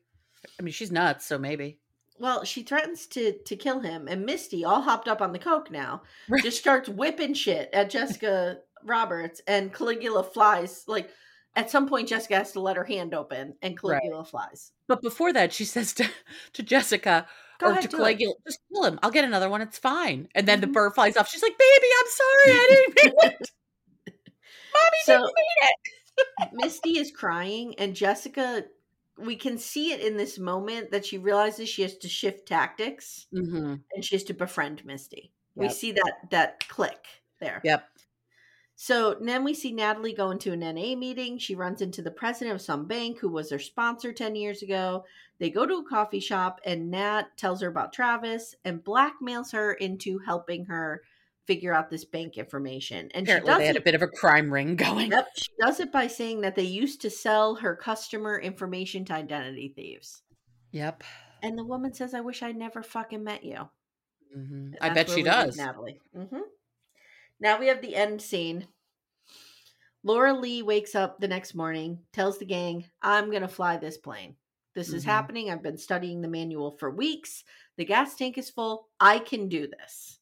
I 0.59 0.63
mean, 0.63 0.73
she's 0.73 0.91
nuts, 0.91 1.25
so 1.25 1.37
maybe. 1.37 1.79
Well, 2.19 2.43
she 2.43 2.63
threatens 2.63 3.07
to 3.07 3.33
to 3.45 3.55
kill 3.55 3.79
him, 3.79 4.07
and 4.07 4.25
Misty, 4.25 4.63
all 4.65 4.81
hopped 4.81 5.07
up 5.07 5.21
on 5.21 5.31
the 5.33 5.39
coke 5.39 5.71
now, 5.71 6.03
Right. 6.29 6.43
just 6.43 6.59
starts 6.59 6.87
whipping 6.89 7.33
shit 7.33 7.69
at 7.73 7.89
Jessica 7.89 8.59
Roberts, 8.83 9.41
and 9.47 9.73
Caligula 9.73 10.23
flies. 10.23 10.83
Like 10.87 11.09
at 11.55 11.71
some 11.71 11.87
point, 11.87 12.09
Jessica 12.09 12.35
has 12.35 12.51
to 12.53 12.59
let 12.59 12.75
her 12.77 12.83
hand 12.83 13.13
open, 13.13 13.55
and 13.61 13.79
Caligula 13.79 14.25
flies. 14.25 14.71
But 14.87 15.01
before 15.01 15.31
that, 15.33 15.53
she 15.53 15.65
says 15.65 15.93
to, 15.95 16.09
to 16.53 16.61
Jessica 16.63 17.25
Go 17.59 17.67
or 17.67 17.71
ahead, 17.71 17.83
to. 17.83 17.87
Caligula, 17.97 18.33
just 18.45 18.59
kill 18.71 18.83
him. 18.83 18.99
I'll 19.01 19.11
get 19.11 19.23
another 19.25 19.49
one. 19.49 19.61
It's 19.61 19.77
fine. 19.77 20.27
And 20.35 20.47
then 20.47 20.59
the 20.61 20.67
Mhm. 20.67 20.73
bird 20.73 20.93
flies 20.95 21.15
off. 21.17 21.29
She's 21.29 21.41
like, 21.43 21.57
baby, 21.57 21.87
I'm 21.99 22.09
sorry. 22.09 22.51
I 22.51 22.67
didn't 22.95 22.95
mean 23.05 23.13
it. 23.31 23.51
So- 25.05 25.25
it. 25.25 26.49
Misty 26.53 26.97
is 26.99 27.11
crying, 27.11 27.75
and 27.79 27.95
Jessica. 27.95 28.65
We 29.17 29.35
can 29.35 29.57
see 29.59 29.91
it 29.91 30.01
in 30.01 30.17
this 30.17 30.39
moment 30.39 30.89
that 30.91 31.05
she 31.05 31.19
realizes 31.19 31.69
she 31.69 31.83
has 31.83 31.97
to 31.97 32.09
shift 32.09 32.47
tactics 32.47 33.27
Mm-hmm. 33.33 33.75
and 33.93 34.03
she 34.05 34.15
has 34.15 34.23
to 34.25 34.33
befriend 34.33 34.83
Misty. 34.85 35.31
We 35.55 35.69
see 35.69 35.91
that 35.91 36.13
that 36.31 36.67
click 36.67 37.05
there. 37.39 37.61
Yep. 37.63 37.83
So 38.75 39.15
then 39.21 39.43
we 39.43 39.53
see 39.53 39.71
Natalie 39.71 40.13
go 40.13 40.31
into 40.31 40.51
an 40.51 40.61
NA 40.61 40.95
meeting. 40.95 41.37
She 41.37 41.53
runs 41.53 41.81
into 41.81 42.01
the 42.01 42.09
president 42.11 42.55
of 42.55 42.61
some 42.61 42.87
bank 42.87 43.19
who 43.19 43.29
was 43.29 43.49
their 43.49 43.59
sponsor 43.59 44.11
10 44.11 44.35
years 44.35 44.63
ago. 44.63 45.05
They 45.39 45.51
go 45.51 45.67
to 45.67 45.75
a 45.75 45.87
coffee 45.87 46.19
shop 46.19 46.59
and 46.65 46.89
Nat 46.89 47.37
tells 47.37 47.61
her 47.61 47.67
about 47.67 47.93
Travis 47.93 48.55
and 48.65 48.83
blackmails 48.83 49.51
her 49.51 49.73
into 49.73 50.17
helping 50.25 50.65
her 50.65 51.03
figure 51.45 51.73
out 51.73 51.89
this 51.89 52.05
bank 52.05 52.37
information. 52.37 53.09
And 53.13 53.27
Apparently, 53.27 53.51
she 53.51 53.53
does 53.53 53.59
they 53.59 53.67
had 53.67 53.75
a 53.77 53.81
bit 53.81 53.95
of 53.95 54.01
a 54.01 54.07
crime 54.07 54.51
ring 54.51 54.75
going. 54.75 55.11
Yep, 55.11 55.27
she 55.35 55.51
does 55.59 55.79
it 55.79 55.91
by 55.91 56.07
saying 56.07 56.41
that 56.41 56.55
they 56.55 56.63
used 56.63 57.01
to 57.01 57.09
sell 57.09 57.55
her 57.55 57.75
customer 57.75 58.39
information 58.39 59.05
to 59.05 59.13
identity 59.13 59.73
thieves. 59.75 60.21
Yep. 60.71 61.03
And 61.41 61.57
the 61.57 61.65
woman 61.65 61.93
says, 61.93 62.13
"I 62.13 62.21
wish 62.21 62.41
I 62.43 62.51
never 62.51 62.81
fucking 62.83 63.23
met 63.23 63.43
you." 63.43 63.69
hmm 64.33 64.71
I 64.81 64.89
bet 64.89 65.09
she 65.09 65.23
does. 65.23 65.57
Natalie. 65.57 65.99
hmm 66.15 66.39
Now 67.39 67.59
we 67.59 67.67
have 67.67 67.81
the 67.81 67.95
end 67.95 68.21
scene. 68.21 68.67
Laura 70.03 70.33
Lee 70.33 70.61
wakes 70.61 70.95
up 70.95 71.19
the 71.19 71.27
next 71.27 71.55
morning, 71.55 71.99
tells 72.11 72.37
the 72.37 72.45
gang, 72.45 72.85
I'm 73.01 73.29
going 73.29 73.41
to 73.41 73.47
fly 73.47 73.77
this 73.77 73.97
plane. 73.97 74.35
This 74.73 74.91
is 74.91 75.03
Mhm. 75.03 75.07
happening. 75.07 75.49
I've 75.49 75.61
been 75.63 75.77
studying 75.77 76.21
the 76.21 76.27
manual 76.27 76.71
for 76.71 76.89
weeks. 76.91 77.43
The 77.77 77.85
gas 77.85 78.15
tank 78.15 78.37
is 78.37 78.49
full. 78.49 78.89
I 78.99 79.19
can 79.19 79.47
do 79.47 79.67
this. 79.67 80.19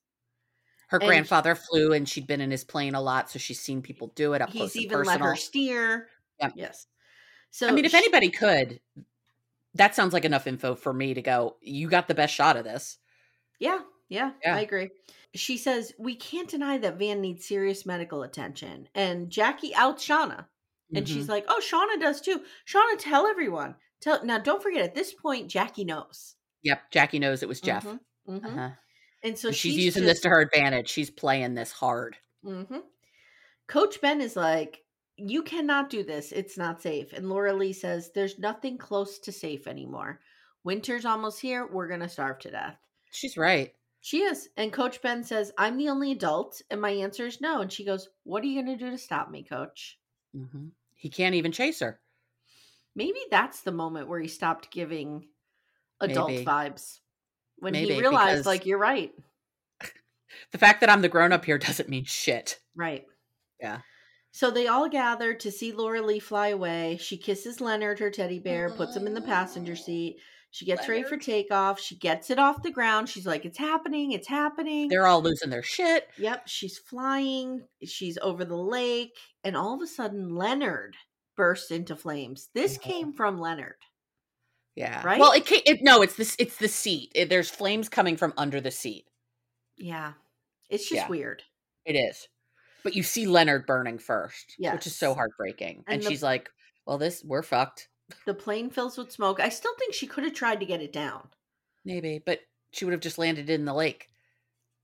Her 0.91 0.99
And- 0.99 1.07
grandfather 1.07 1.55
flew 1.55 1.93
and 1.93 2.07
she'd 2.07 2.27
been 2.27 2.41
in 2.41 2.51
his 2.51 2.65
plane 2.65 2.95
a 2.95 3.01
lot, 3.01 3.29
so 3.31 3.39
she's 3.39 3.61
seen 3.61 3.81
people 3.81 4.07
do 4.13 4.33
it 4.33 4.41
up 4.41 4.49
He's 4.49 4.59
close 4.59 4.75
and 4.75 4.83
even 4.83 4.97
let 4.99 5.05
personal. 5.05 5.27
her 5.29 5.35
steer. 5.37 6.09
Yep. 6.41 6.53
Yes. 6.57 6.87
So 7.49 7.67
I 7.67 7.71
mean, 7.71 7.85
if 7.85 7.91
she- 7.91 7.97
anybody 7.97 8.29
could, 8.29 8.81
that 9.73 9.95
sounds 9.95 10.11
like 10.13 10.25
enough 10.25 10.47
info 10.47 10.75
for 10.75 10.91
me 10.93 11.13
to 11.13 11.21
go, 11.21 11.55
you 11.61 11.87
got 11.89 12.09
the 12.09 12.13
best 12.13 12.33
shot 12.35 12.57
of 12.57 12.65
this. 12.65 12.97
Yeah, 13.57 13.79
yeah, 14.09 14.31
Yeah. 14.43 14.55
I 14.55 14.59
agree. 14.61 14.89
She 15.33 15.57
says, 15.57 15.93
We 15.97 16.13
can't 16.15 16.49
deny 16.49 16.77
that 16.79 16.97
Van 16.99 17.21
needs 17.21 17.45
serious 17.47 17.85
medical 17.85 18.21
attention. 18.23 18.89
And 18.93 19.29
Jackie 19.29 19.73
outs 19.73 20.05
Shauna. 20.05 20.47
And 20.93 21.07
she's 21.07 21.27
Mhm. 21.27 21.29
like, 21.29 21.45
Oh, 21.47 21.61
Shauna 21.63 22.01
does 22.01 22.19
too. 22.19 22.43
Shauna, 22.67 22.97
tell 22.99 23.25
everyone. 23.27 23.75
Tell 24.01 24.25
now, 24.25 24.39
don't 24.39 24.61
forget 24.61 24.81
at 24.81 24.93
this 24.93 25.13
point, 25.13 25.47
Jackie 25.49 25.85
knows. 25.85 26.35
Yep, 26.63 26.91
Jackie 26.91 27.19
knows 27.19 27.41
it 27.43 27.47
was 27.47 27.61
Jeff. 27.61 27.85
Mhm, 27.85 27.99
mhm. 28.27 28.45
Uh-huh. 28.45 28.69
And 29.23 29.37
so 29.37 29.49
And 29.49 29.57
she's, 29.57 29.73
she's 29.73 29.85
using 29.85 30.05
this 30.05 30.19
to 30.21 30.29
her 30.29 30.41
advantage. 30.41 30.89
She's 30.89 31.09
playing 31.09 31.53
this 31.55 31.71
hard. 31.71 32.17
hmm 32.43 32.79
Coach 33.67 34.01
Ben 34.01 34.21
is 34.21 34.35
like, 34.35 34.83
You 35.17 35.43
cannot 35.43 35.89
do 35.89 36.03
this. 36.03 36.31
It's 36.31 36.57
not 36.57 36.81
safe. 36.81 37.13
And 37.13 37.29
Laura 37.29 37.53
Lee 37.53 37.73
says, 37.73 38.11
There's 38.13 38.39
nothing 38.39 38.77
close 38.77 39.19
to 39.19 39.31
safe 39.31 39.67
anymore. 39.67 40.21
Winter's 40.63 41.05
almost 41.05 41.39
here. 41.41 41.67
We're 41.67 41.87
going 41.87 42.01
to 42.01 42.09
starve 42.09 42.39
to 42.39 42.51
death. 42.51 42.77
She's 43.11 43.37
right. 43.37 43.73
She 44.01 44.21
is. 44.23 44.49
And 44.57 44.73
Coach 44.73 45.01
Ben 45.01 45.23
says, 45.23 45.51
I'm 45.57 45.77
the 45.77 45.89
only 45.89 46.11
adult. 46.11 46.61
And 46.69 46.81
my 46.81 46.89
answer 46.91 47.25
is 47.27 47.41
no. 47.41 47.61
And 47.61 47.71
she 47.71 47.85
goes, 47.85 48.09
What 48.23 48.43
are 48.43 48.47
you 48.47 48.61
going 48.63 48.77
to 48.77 48.83
do 48.85 48.91
to 48.91 48.97
stop 48.97 49.29
me, 49.29 49.43
coach? 49.43 49.99
hmm 50.33 50.69
He 50.95 51.09
can't 51.09 51.35
even 51.35 51.51
chase 51.51 51.79
her. 51.79 51.99
Maybe 52.95 53.19
that's 53.29 53.61
the 53.61 53.71
moment 53.71 54.07
where 54.07 54.19
he 54.19 54.27
stopped 54.27 54.71
giving 54.71 55.29
adult 55.99 56.29
Maybe. 56.29 56.45
vibes. 56.45 57.00
When 57.61 57.73
Maybe, 57.73 57.93
he 57.93 58.01
realized, 58.01 58.45
like, 58.45 58.65
you're 58.65 58.77
right. 58.77 59.13
The 60.51 60.57
fact 60.57 60.81
that 60.81 60.89
I'm 60.89 61.01
the 61.01 61.07
grown 61.07 61.31
up 61.31 61.45
here 61.45 61.57
doesn't 61.57 61.87
mean 61.87 62.03
shit. 62.03 62.59
Right. 62.75 63.05
Yeah. 63.61 63.79
So 64.31 64.49
they 64.49 64.67
all 64.67 64.89
gather 64.89 65.33
to 65.33 65.51
see 65.51 65.71
Laura 65.71 66.01
Lee 66.01 66.19
fly 66.19 66.49
away. 66.49 66.97
She 66.99 67.17
kisses 67.17 67.61
Leonard, 67.61 67.99
her 67.99 68.09
teddy 68.09 68.39
bear, 68.39 68.69
puts 68.69 68.95
him 68.95 69.07
in 69.07 69.13
the 69.13 69.21
passenger 69.21 69.75
seat. 69.75 70.17
She 70.49 70.65
gets 70.65 70.87
ready 70.89 71.03
for 71.03 71.15
takeoff. 71.15 71.79
She 71.79 71.95
gets 71.95 72.29
it 72.29 72.39
off 72.39 72.63
the 72.63 72.71
ground. 72.71 73.07
She's 73.07 73.25
like, 73.25 73.45
It's 73.45 73.57
happening. 73.57 74.11
It's 74.11 74.27
happening. 74.27 74.89
They're 74.89 75.07
all 75.07 75.21
losing 75.21 75.49
their 75.49 75.63
shit. 75.63 76.09
Yep, 76.17 76.47
she's 76.47 76.77
flying. 76.77 77.61
She's 77.85 78.17
over 78.21 78.43
the 78.43 78.57
lake, 78.57 79.17
and 79.45 79.55
all 79.55 79.73
of 79.73 79.81
a 79.81 79.87
sudden, 79.87 80.35
Leonard 80.35 80.97
bursts 81.37 81.71
into 81.71 81.95
flames. 81.95 82.49
This 82.53 82.77
came 82.81 83.13
from 83.13 83.37
Leonard. 83.37 83.75
Yeah. 84.75 85.01
Right? 85.05 85.19
Well, 85.19 85.33
it 85.33 85.45
can't. 85.45 85.63
It, 85.65 85.79
no, 85.81 86.01
it's 86.01 86.15
this. 86.15 86.35
It's 86.39 86.57
the 86.57 86.67
seat. 86.67 87.11
It, 87.15 87.29
there's 87.29 87.49
flames 87.49 87.89
coming 87.89 88.15
from 88.17 88.33
under 88.37 88.61
the 88.61 88.71
seat. 88.71 89.05
Yeah, 89.77 90.13
it's 90.69 90.83
just 90.83 90.93
Yeah. 91.03 91.07
weird. 91.09 91.43
It 91.85 91.93
is. 91.93 92.27
But 92.83 92.95
you 92.95 93.03
see 93.03 93.27
Leonard 93.27 93.65
burning 93.65 93.99
first, 93.99 94.55
which 94.57 94.87
is 94.87 94.95
so 94.95 95.13
heartbreaking. 95.13 95.83
And 95.87 95.95
And, 95.95 96.03
the- 96.03 96.09
she's 96.09 96.23
like, 96.23 96.49
"Well, 96.85 96.97
this 96.97 97.23
we're 97.23 97.43
fucked." 97.43 97.89
The 98.25 98.33
plane 98.33 98.69
fills 98.69 98.97
with 98.97 99.11
smoke. 99.11 99.39
I 99.39 99.49
still 99.49 99.73
think 99.77 99.93
she 99.93 100.07
could 100.07 100.23
have 100.23 100.33
tried 100.33 100.59
to 100.59 100.65
get 100.65 100.81
it 100.81 100.91
down. 100.93 101.29
Maybe, 101.85 102.21
but 102.25 102.39
she 102.71 102.85
would 102.85 102.91
have 102.91 103.01
just 103.01 103.17
landed 103.17 103.49
in 103.49 103.65
the 103.65 103.73
lake. 103.73 104.07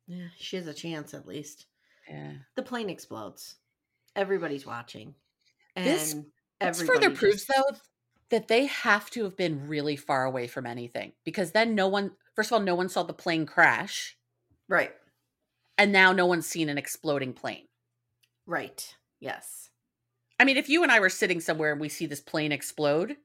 Yeah, 0.07 0.27
she 0.37 0.55
has 0.57 0.67
a 0.67 0.73
chance 0.73 1.13
at 1.13 1.27
least. 1.27 1.65
Yeah. 2.09 2.33
The 2.55 2.63
plane 2.63 2.89
explodes. 2.89 3.55
Everybody's 4.15 4.65
watching, 4.65 5.15
and 5.75 5.85
This- 5.87 6.15
This 6.59 6.81
further 6.81 7.09
proves, 7.11 7.45
just- 7.45 7.47
though, 7.55 7.77
that 8.29 8.47
they 8.47 8.65
have 8.65 9.09
to 9.11 9.23
have 9.23 9.37
been 9.37 9.67
really 9.67 9.95
far 9.95 10.25
away 10.25 10.47
from 10.47 10.65
anything 10.65 11.13
because 11.23 11.51
then 11.51 11.75
no 11.75 11.87
one, 11.87 12.15
first 12.35 12.49
of 12.49 12.53
all, 12.53 12.59
no 12.61 12.75
one 12.75 12.89
saw 12.89 13.03
the 13.03 13.13
plane 13.13 13.45
crash, 13.45 14.17
right, 14.69 14.93
and 15.77 15.91
now 15.91 16.11
no 16.11 16.25
one's 16.27 16.45
seen 16.47 16.69
an 16.69 16.77
exploding 16.77 17.33
plane. 17.33 17.67
right, 18.45 18.95
yes, 19.19 19.69
I 20.39 20.45
mean, 20.45 20.57
if 20.57 20.69
you 20.69 20.83
and 20.83 20.91
I 20.91 20.99
were 20.99 21.09
sitting 21.09 21.39
somewhere 21.41 21.71
and 21.71 21.81
we 21.81 21.89
see 21.89 22.05
this 22.07 22.21
plane 22.21 22.51
explode, 22.51 23.17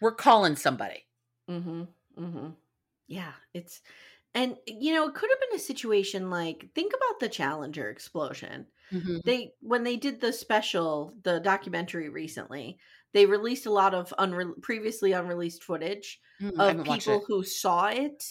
we're 0.00 0.12
calling 0.14 0.56
somebody. 0.56 1.06
Mm-hmm. 1.48 1.82
Mm-hmm. 2.18 2.50
Yeah, 3.08 3.34
it's 3.54 3.82
and 4.34 4.58
you 4.66 4.94
know, 4.94 5.08
it 5.08 5.14
could 5.14 5.30
have 5.30 5.40
been 5.50 5.56
a 5.58 5.62
situation 5.62 6.30
like 6.30 6.70
think 6.74 6.92
about 6.94 7.20
the 7.20 7.28
Challenger 7.28 7.90
explosion. 7.90 8.68
Mhm. 8.90 9.20
They 9.24 9.54
when 9.60 9.84
they 9.84 9.96
did 9.96 10.20
the 10.20 10.32
special, 10.32 11.16
the 11.22 11.40
documentary 11.40 12.08
recently, 12.10 12.78
they 13.16 13.26
released 13.26 13.66
a 13.66 13.72
lot 13.72 13.94
of 13.94 14.12
unre- 14.18 14.60
previously 14.62 15.12
unreleased 15.12 15.62
footage 15.64 16.20
Mm, 16.40 16.58
of 16.58 16.84
people 16.84 17.24
who 17.26 17.42
saw 17.42 17.86
it. 17.86 18.22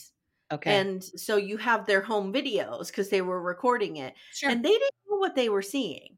Okay. 0.53 0.79
And 0.79 1.03
so 1.03 1.37
you 1.37 1.57
have 1.57 1.87
their 1.87 2.01
home 2.01 2.31
videos 2.31 2.87
because 2.87 3.09
they 3.09 3.21
were 3.21 3.41
recording 3.41 3.97
it. 3.97 4.13
Sure. 4.31 4.51
And 4.51 4.63
they 4.63 4.69
didn't 4.69 4.95
know 5.09 5.17
what 5.17 5.35
they 5.35 5.49
were 5.49 5.63
seeing. 5.63 6.17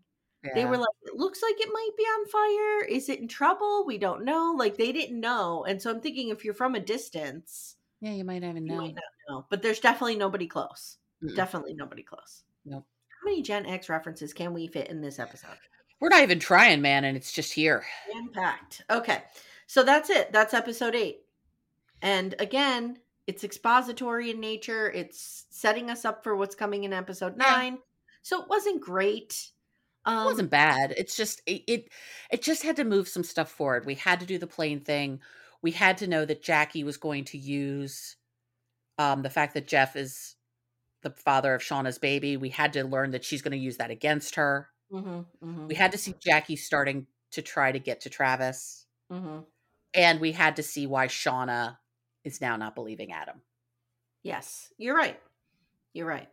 They 0.53 0.65
were 0.65 0.77
like, 0.77 0.87
it 1.03 1.15
looks 1.15 1.41
like 1.41 1.55
it 1.59 1.69
might 1.73 1.89
be 1.97 2.03
on 2.03 2.27
fire. 2.27 2.85
Is 2.87 3.09
it 3.09 3.19
in 3.19 3.27
trouble? 3.27 3.85
We 3.85 3.97
don't 3.97 4.23
know. 4.23 4.53
Like 4.57 4.77
they 4.77 4.93
didn't 4.93 5.19
know. 5.19 5.65
And 5.65 5.81
so 5.81 5.89
I'm 5.89 5.99
thinking 5.99 6.29
if 6.29 6.45
you're 6.45 6.53
from 6.53 6.75
a 6.75 6.79
distance, 6.79 7.75
yeah, 7.99 8.11
you 8.11 8.23
might 8.23 8.43
even 8.43 8.63
know. 8.63 8.77
might 8.77 8.95
know. 9.27 9.45
But 9.49 9.61
there's 9.61 9.81
definitely 9.81 10.15
nobody 10.15 10.47
close. 10.47 10.97
Mm-mm. 11.21 11.35
Definitely 11.35 11.73
nobody 11.73 12.03
close. 12.03 12.43
Nope. 12.65 12.85
How 13.09 13.29
many 13.29 13.41
Gen 13.41 13.65
X 13.65 13.89
references 13.89 14.33
can 14.33 14.53
we 14.53 14.67
fit 14.67 14.89
in 14.89 15.01
this 15.01 15.19
episode? 15.19 15.57
We're 15.99 16.09
not 16.09 16.23
even 16.23 16.39
trying, 16.39 16.81
man, 16.81 17.03
and 17.03 17.17
it's 17.17 17.31
just 17.31 17.53
here. 17.53 17.83
Impact. 18.13 18.83
Okay. 18.89 19.23
So 19.65 19.83
that's 19.83 20.09
it. 20.09 20.31
That's 20.31 20.53
episode 20.53 20.95
eight. 20.95 21.21
And 22.01 22.35
again, 22.39 22.99
it's 23.25 23.43
expository 23.43 24.31
in 24.31 24.39
nature. 24.39 24.91
It's 24.91 25.45
setting 25.49 25.89
us 25.89 26.05
up 26.05 26.23
for 26.23 26.35
what's 26.35 26.55
coming 26.55 26.83
in 26.83 26.93
episode 26.93 27.35
Yeah. 27.39 27.51
nine. 27.51 27.77
So 28.21 28.41
it 28.41 28.47
wasn't 28.49 28.81
great. 28.81 29.49
Um, 30.05 30.23
It 30.27 30.29
wasn't 30.29 30.49
bad. 30.51 30.93
It's 30.97 31.17
just 31.17 31.41
it, 31.45 31.63
it 31.67 31.89
it 32.31 32.41
just 32.41 32.63
had 32.63 32.75
to 32.77 32.83
move 32.85 33.07
some 33.09 33.23
stuff 33.23 33.49
forward. 33.51 33.85
We 33.85 33.95
had 33.95 34.19
to 34.21 34.25
do 34.25 34.37
the 34.37 34.47
plane 34.47 34.79
thing. 34.79 35.19
We 35.61 35.71
had 35.71 35.97
to 35.97 36.07
know 36.07 36.23
that 36.25 36.43
Jackie 36.43 36.83
was 36.83 36.97
going 36.97 37.25
to 37.25 37.37
use 37.37 38.15
um 38.97 39.21
the 39.23 39.29
fact 39.29 39.53
that 39.55 39.67
Jeff 39.67 39.95
is 39.95 40.35
the 41.01 41.09
father 41.09 41.53
of 41.55 41.61
Shauna's 41.61 41.97
baby. 41.97 42.37
We 42.37 42.49
had 42.49 42.73
to 42.73 42.83
learn 42.85 43.11
that 43.11 43.25
she's 43.25 43.41
going 43.41 43.51
to 43.51 43.57
use 43.57 43.77
that 43.77 43.91
against 43.91 44.35
her. 44.35 44.69
Mhm, 44.89 45.25
mhm, 45.41 45.69
We 45.69 45.75
had 45.75 45.91
to 45.93 45.97
see 45.97 46.13
Jackie 46.19 46.55
starting 46.57 47.07
to 47.31 47.41
try 47.41 47.71
to 47.71 47.79
get 47.79 48.01
to 48.01 48.09
Travis. 48.09 48.87
mhm. 49.09 49.45
And 49.93 50.19
we 50.21 50.31
had 50.31 50.55
to 50.57 50.63
see 50.63 50.87
why 50.87 51.07
Shauna 51.07 51.79
is 52.23 52.39
now 52.41 52.55
not 52.55 52.73
believing 52.75 53.11
Adam. 53.11 53.43
Yes, 54.23 54.73
you're 54.77 54.95
right. 54.95 55.21
You're 55.93 56.07
right. 56.07 56.29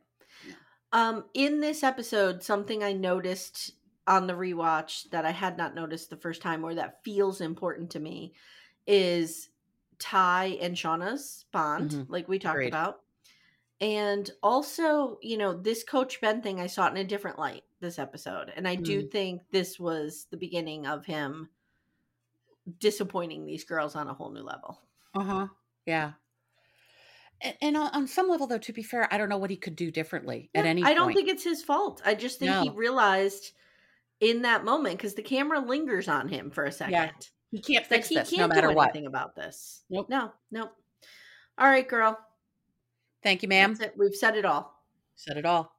Um, 0.92 1.26
in 1.34 1.60
this 1.60 1.82
episode, 1.82 2.42
something 2.42 2.84
I 2.84 2.92
noticed 2.92 3.72
on 4.06 4.26
the 4.26 4.34
rewatch 4.34 5.10
that 5.10 5.26
I 5.26 5.32
had 5.32 5.58
not 5.58 5.74
noticed 5.74 6.10
the 6.10 6.16
first 6.16 6.42
time, 6.42 6.64
or 6.64 6.74
that 6.74 7.04
feels 7.04 7.40
important 7.40 7.90
to 7.92 8.00
me, 8.00 8.34
is 8.86 9.50
Tai 9.98 10.58
and 10.60 10.76
Shauna's 10.76 11.46
bond, 11.52 11.96
Mhm. 11.96 12.08
like 12.08 12.28
we 12.28 12.38
talked 12.38 12.66
Agreed. 12.66 12.66
about. 12.66 13.02
And 13.80 14.30
also, 14.42 15.18
you 15.22 15.38
know, 15.38 15.54
this 15.54 15.84
Coach 15.84 16.20
Ben 16.20 16.42
thing, 16.42 16.60
I 16.60 16.68
saw 16.68 16.88
it 16.88 16.92
in 16.92 16.98
a 16.98 17.04
different 17.04 17.38
light 17.38 17.64
this 17.84 17.98
episode. 17.98 18.52
And 18.56 18.66
I 18.66 18.74
do 18.74 19.02
Mm. 19.02 19.10
think 19.12 19.42
this 19.50 19.78
was 19.78 20.26
the 20.30 20.36
beginning 20.36 20.86
of 20.86 21.04
him 21.06 21.48
disappointing 22.78 23.44
these 23.46 23.64
girls 23.64 23.94
on 23.94 24.08
a 24.08 24.14
whole 24.14 24.30
new 24.30 24.42
level. 24.42 24.80
Uh-huh. 25.14 25.48
Yeah. 25.86 26.12
And, 27.40 27.56
and 27.60 27.76
on, 27.76 28.06
some 28.06 28.28
level, 28.28 28.46
though, 28.46 28.58
to 28.58 28.72
be 28.72 28.82
fair, 28.82 29.12
I 29.12 29.18
don't 29.18 29.28
know 29.28 29.38
what 29.38 29.50
he 29.50 29.56
could 29.56 29.76
do 29.76 29.90
differently 29.90 30.50
at 30.54 30.64
Yeah, 30.64 30.70
any 30.70 30.82
I 30.82 30.94
don't 30.94 31.06
point. 31.06 31.16
think 31.16 31.28
it's 31.28 31.44
his 31.44 31.62
fault. 31.62 32.00
I 32.04 32.14
just 32.14 32.38
think 32.38 32.52
he 32.62 32.70
realized 32.70 33.52
in 34.20 34.42
that 34.42 34.64
moment 34.64 34.96
because 34.96 35.14
the 35.14 35.22
camera 35.22 35.60
lingers 35.60 36.08
on 36.08 36.28
him 36.28 36.50
for 36.50 36.64
a 36.64 36.72
second. 36.72 36.92
Yeah. 36.92 37.10
He 37.50 37.60
can't 37.60 37.86
fix 37.86 38.08
he 38.08 38.14
this 38.16 38.30
can't 38.30 38.48
no 38.50 38.54
matter 38.54 38.68
do 38.68 38.74
what. 38.74 38.88
anything 38.90 39.06
about 39.06 39.36
this. 39.36 39.84
Nope. 39.90 40.08
No, 40.08 40.32
nope. 40.50 40.72
All 41.58 41.68
right, 41.68 41.86
girl. 41.86 42.18
Thank 43.22 43.42
you, 43.42 43.48
ma'am. 43.48 43.76
We've 43.96 44.14
said 44.14 44.36
it 44.36 44.44
all. 44.44 44.74
Said 45.16 45.36
it 45.36 45.44
all. 45.44 45.73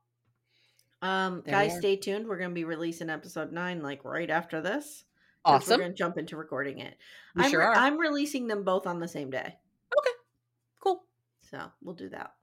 Um, 1.05 1.43
There 1.45 1.53
guys, 1.53 1.77
stay 1.77 1.95
tuned. 1.95 2.27
We're 2.27 2.37
going 2.37 2.49
to 2.49 2.55
be 2.55 2.63
releasing 2.63 3.09
episode 3.09 3.51
nine 3.51 3.81
like 3.81 4.03
right 4.03 4.29
after 4.29 4.61
this. 4.61 5.03
Awesome. 5.43 5.73
We're 5.73 5.83
going 5.83 5.91
to 5.91 5.97
jump 5.97 6.17
into 6.17 6.35
recording 6.35 6.79
it. 6.79 6.97
We 7.35 7.43
I'm, 7.43 7.51
sure 7.51 7.61
are. 7.61 7.75
I'm 7.75 7.99
releasing 7.99 8.47
them 8.47 8.63
both 8.63 8.87
on 8.87 8.99
the 8.99 9.07
same 9.07 9.29
day. 9.29 9.55
Okay. 9.97 10.11
Cool. 10.83 11.03
So 11.51 11.59
we'll 11.83 11.95
do 11.95 12.09
that. 12.09 12.33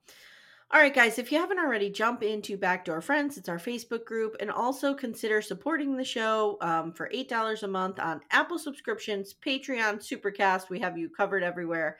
All 0.70 0.80
right, 0.80 0.94
guys, 0.94 1.18
if 1.18 1.30
you 1.30 1.38
haven't 1.38 1.58
already, 1.58 1.90
jump 1.90 2.22
into 2.22 2.56
Backdoor 2.56 3.02
Friends. 3.02 3.36
It's 3.36 3.48
our 3.48 3.58
Facebook 3.58 4.06
group. 4.06 4.36
And 4.40 4.50
also 4.50 4.94
consider 4.94 5.42
supporting 5.42 5.96
the 5.96 6.04
show 6.04 6.56
um, 6.62 6.92
for 6.92 7.10
$8 7.12 7.62
a 7.62 7.68
month 7.68 7.98
on 7.98 8.22
Apple 8.30 8.58
subscriptions, 8.58 9.34
Patreon, 9.44 9.96
Supercast. 9.96 10.70
We 10.70 10.78
have 10.80 10.96
you 10.96 11.10
covered 11.10 11.42
everywhere. 11.42 11.98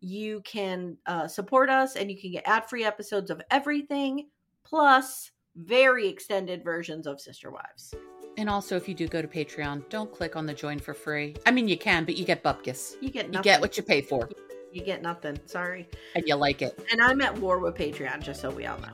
You 0.00 0.40
can 0.42 0.98
uh, 1.06 1.26
support 1.26 1.68
us 1.70 1.96
and 1.96 2.10
you 2.10 2.20
can 2.20 2.30
get 2.30 2.46
ad 2.46 2.68
free 2.68 2.84
episodes 2.84 3.30
of 3.30 3.42
everything. 3.50 4.28
Plus, 4.62 5.32
very 5.56 6.08
extended 6.08 6.64
versions 6.64 7.06
of 7.06 7.20
Sister 7.20 7.50
Wives. 7.50 7.94
And 8.38 8.48
also, 8.48 8.76
if 8.76 8.88
you 8.88 8.94
do 8.94 9.06
go 9.08 9.20
to 9.20 9.28
Patreon, 9.28 9.88
don't 9.90 10.10
click 10.10 10.36
on 10.36 10.46
the 10.46 10.54
join 10.54 10.78
for 10.78 10.94
free. 10.94 11.36
I 11.44 11.50
mean, 11.50 11.68
you 11.68 11.76
can, 11.76 12.04
but 12.04 12.16
you 12.16 12.24
get 12.24 12.42
bupkis. 12.42 12.94
You 13.02 13.10
get 13.10 13.32
You 13.32 13.42
get 13.42 13.60
what 13.60 13.76
you 13.76 13.82
pay 13.82 14.00
for, 14.00 14.28
You 14.72 14.82
get 14.82 15.02
nothing. 15.02 15.38
Sorry. 15.46 15.88
and 16.14 16.24
you 16.26 16.34
like 16.36 16.62
it. 16.62 16.78
And 16.90 17.00
I'm 17.02 17.20
at 17.20 17.36
war 17.38 17.58
with 17.58 17.74
Patreon, 17.74 18.22
just 18.22 18.40
so 18.40 18.50
we 18.50 18.64
all 18.66 18.78
know. 18.78 18.92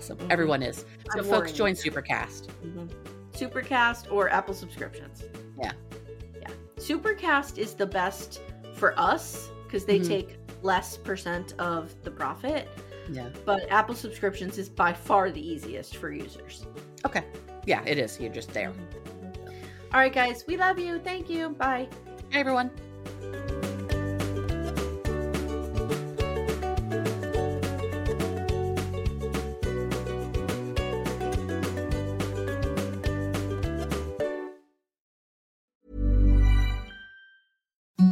So 0.00 0.14
Mhm. 0.14 0.30
everyone 0.30 0.62
is. 0.62 0.86
So 1.12 1.18
I'm 1.18 1.24
folks, 1.24 1.52
join 1.52 1.74
you. 1.74 1.90
Supercast. 1.90 2.46
Mhm. 2.64 2.88
Supercast 3.32 4.10
or 4.10 4.30
Apple 4.30 4.54
subscriptions. 4.54 5.24
Yeah. 5.60 5.72
Yeah. 6.40 6.48
Supercast 6.76 7.58
is 7.58 7.74
the 7.74 7.86
best 7.86 8.40
for 8.74 8.98
us 8.98 9.50
because 9.64 9.84
they 9.84 9.98
Mhm. 10.00 10.08
take 10.08 10.38
less 10.62 10.96
percent 10.96 11.52
of 11.58 11.94
the 12.04 12.10
profit, 12.10 12.68
Yeah. 13.10 13.28
but 13.44 13.70
Apple 13.70 13.94
subscriptions 13.94 14.58
is 14.58 14.68
by 14.68 14.92
far 14.92 15.30
the 15.30 15.40
easiest 15.40 15.96
for 15.96 16.12
users. 16.12 16.66
Okay. 17.06 17.24
Yeah, 17.66 17.82
it 17.84 17.98
is. 17.98 18.18
You're 18.20 18.32
just 18.32 18.52
there. 18.52 18.72
All 19.92 20.00
right, 20.00 20.12
guys, 20.12 20.44
we 20.46 20.56
love 20.56 20.78
you. 20.78 20.98
Thank 20.98 21.30
you. 21.30 21.50
Bye. 21.50 21.88
Hey, 22.30 22.40
everyone. 22.40 22.70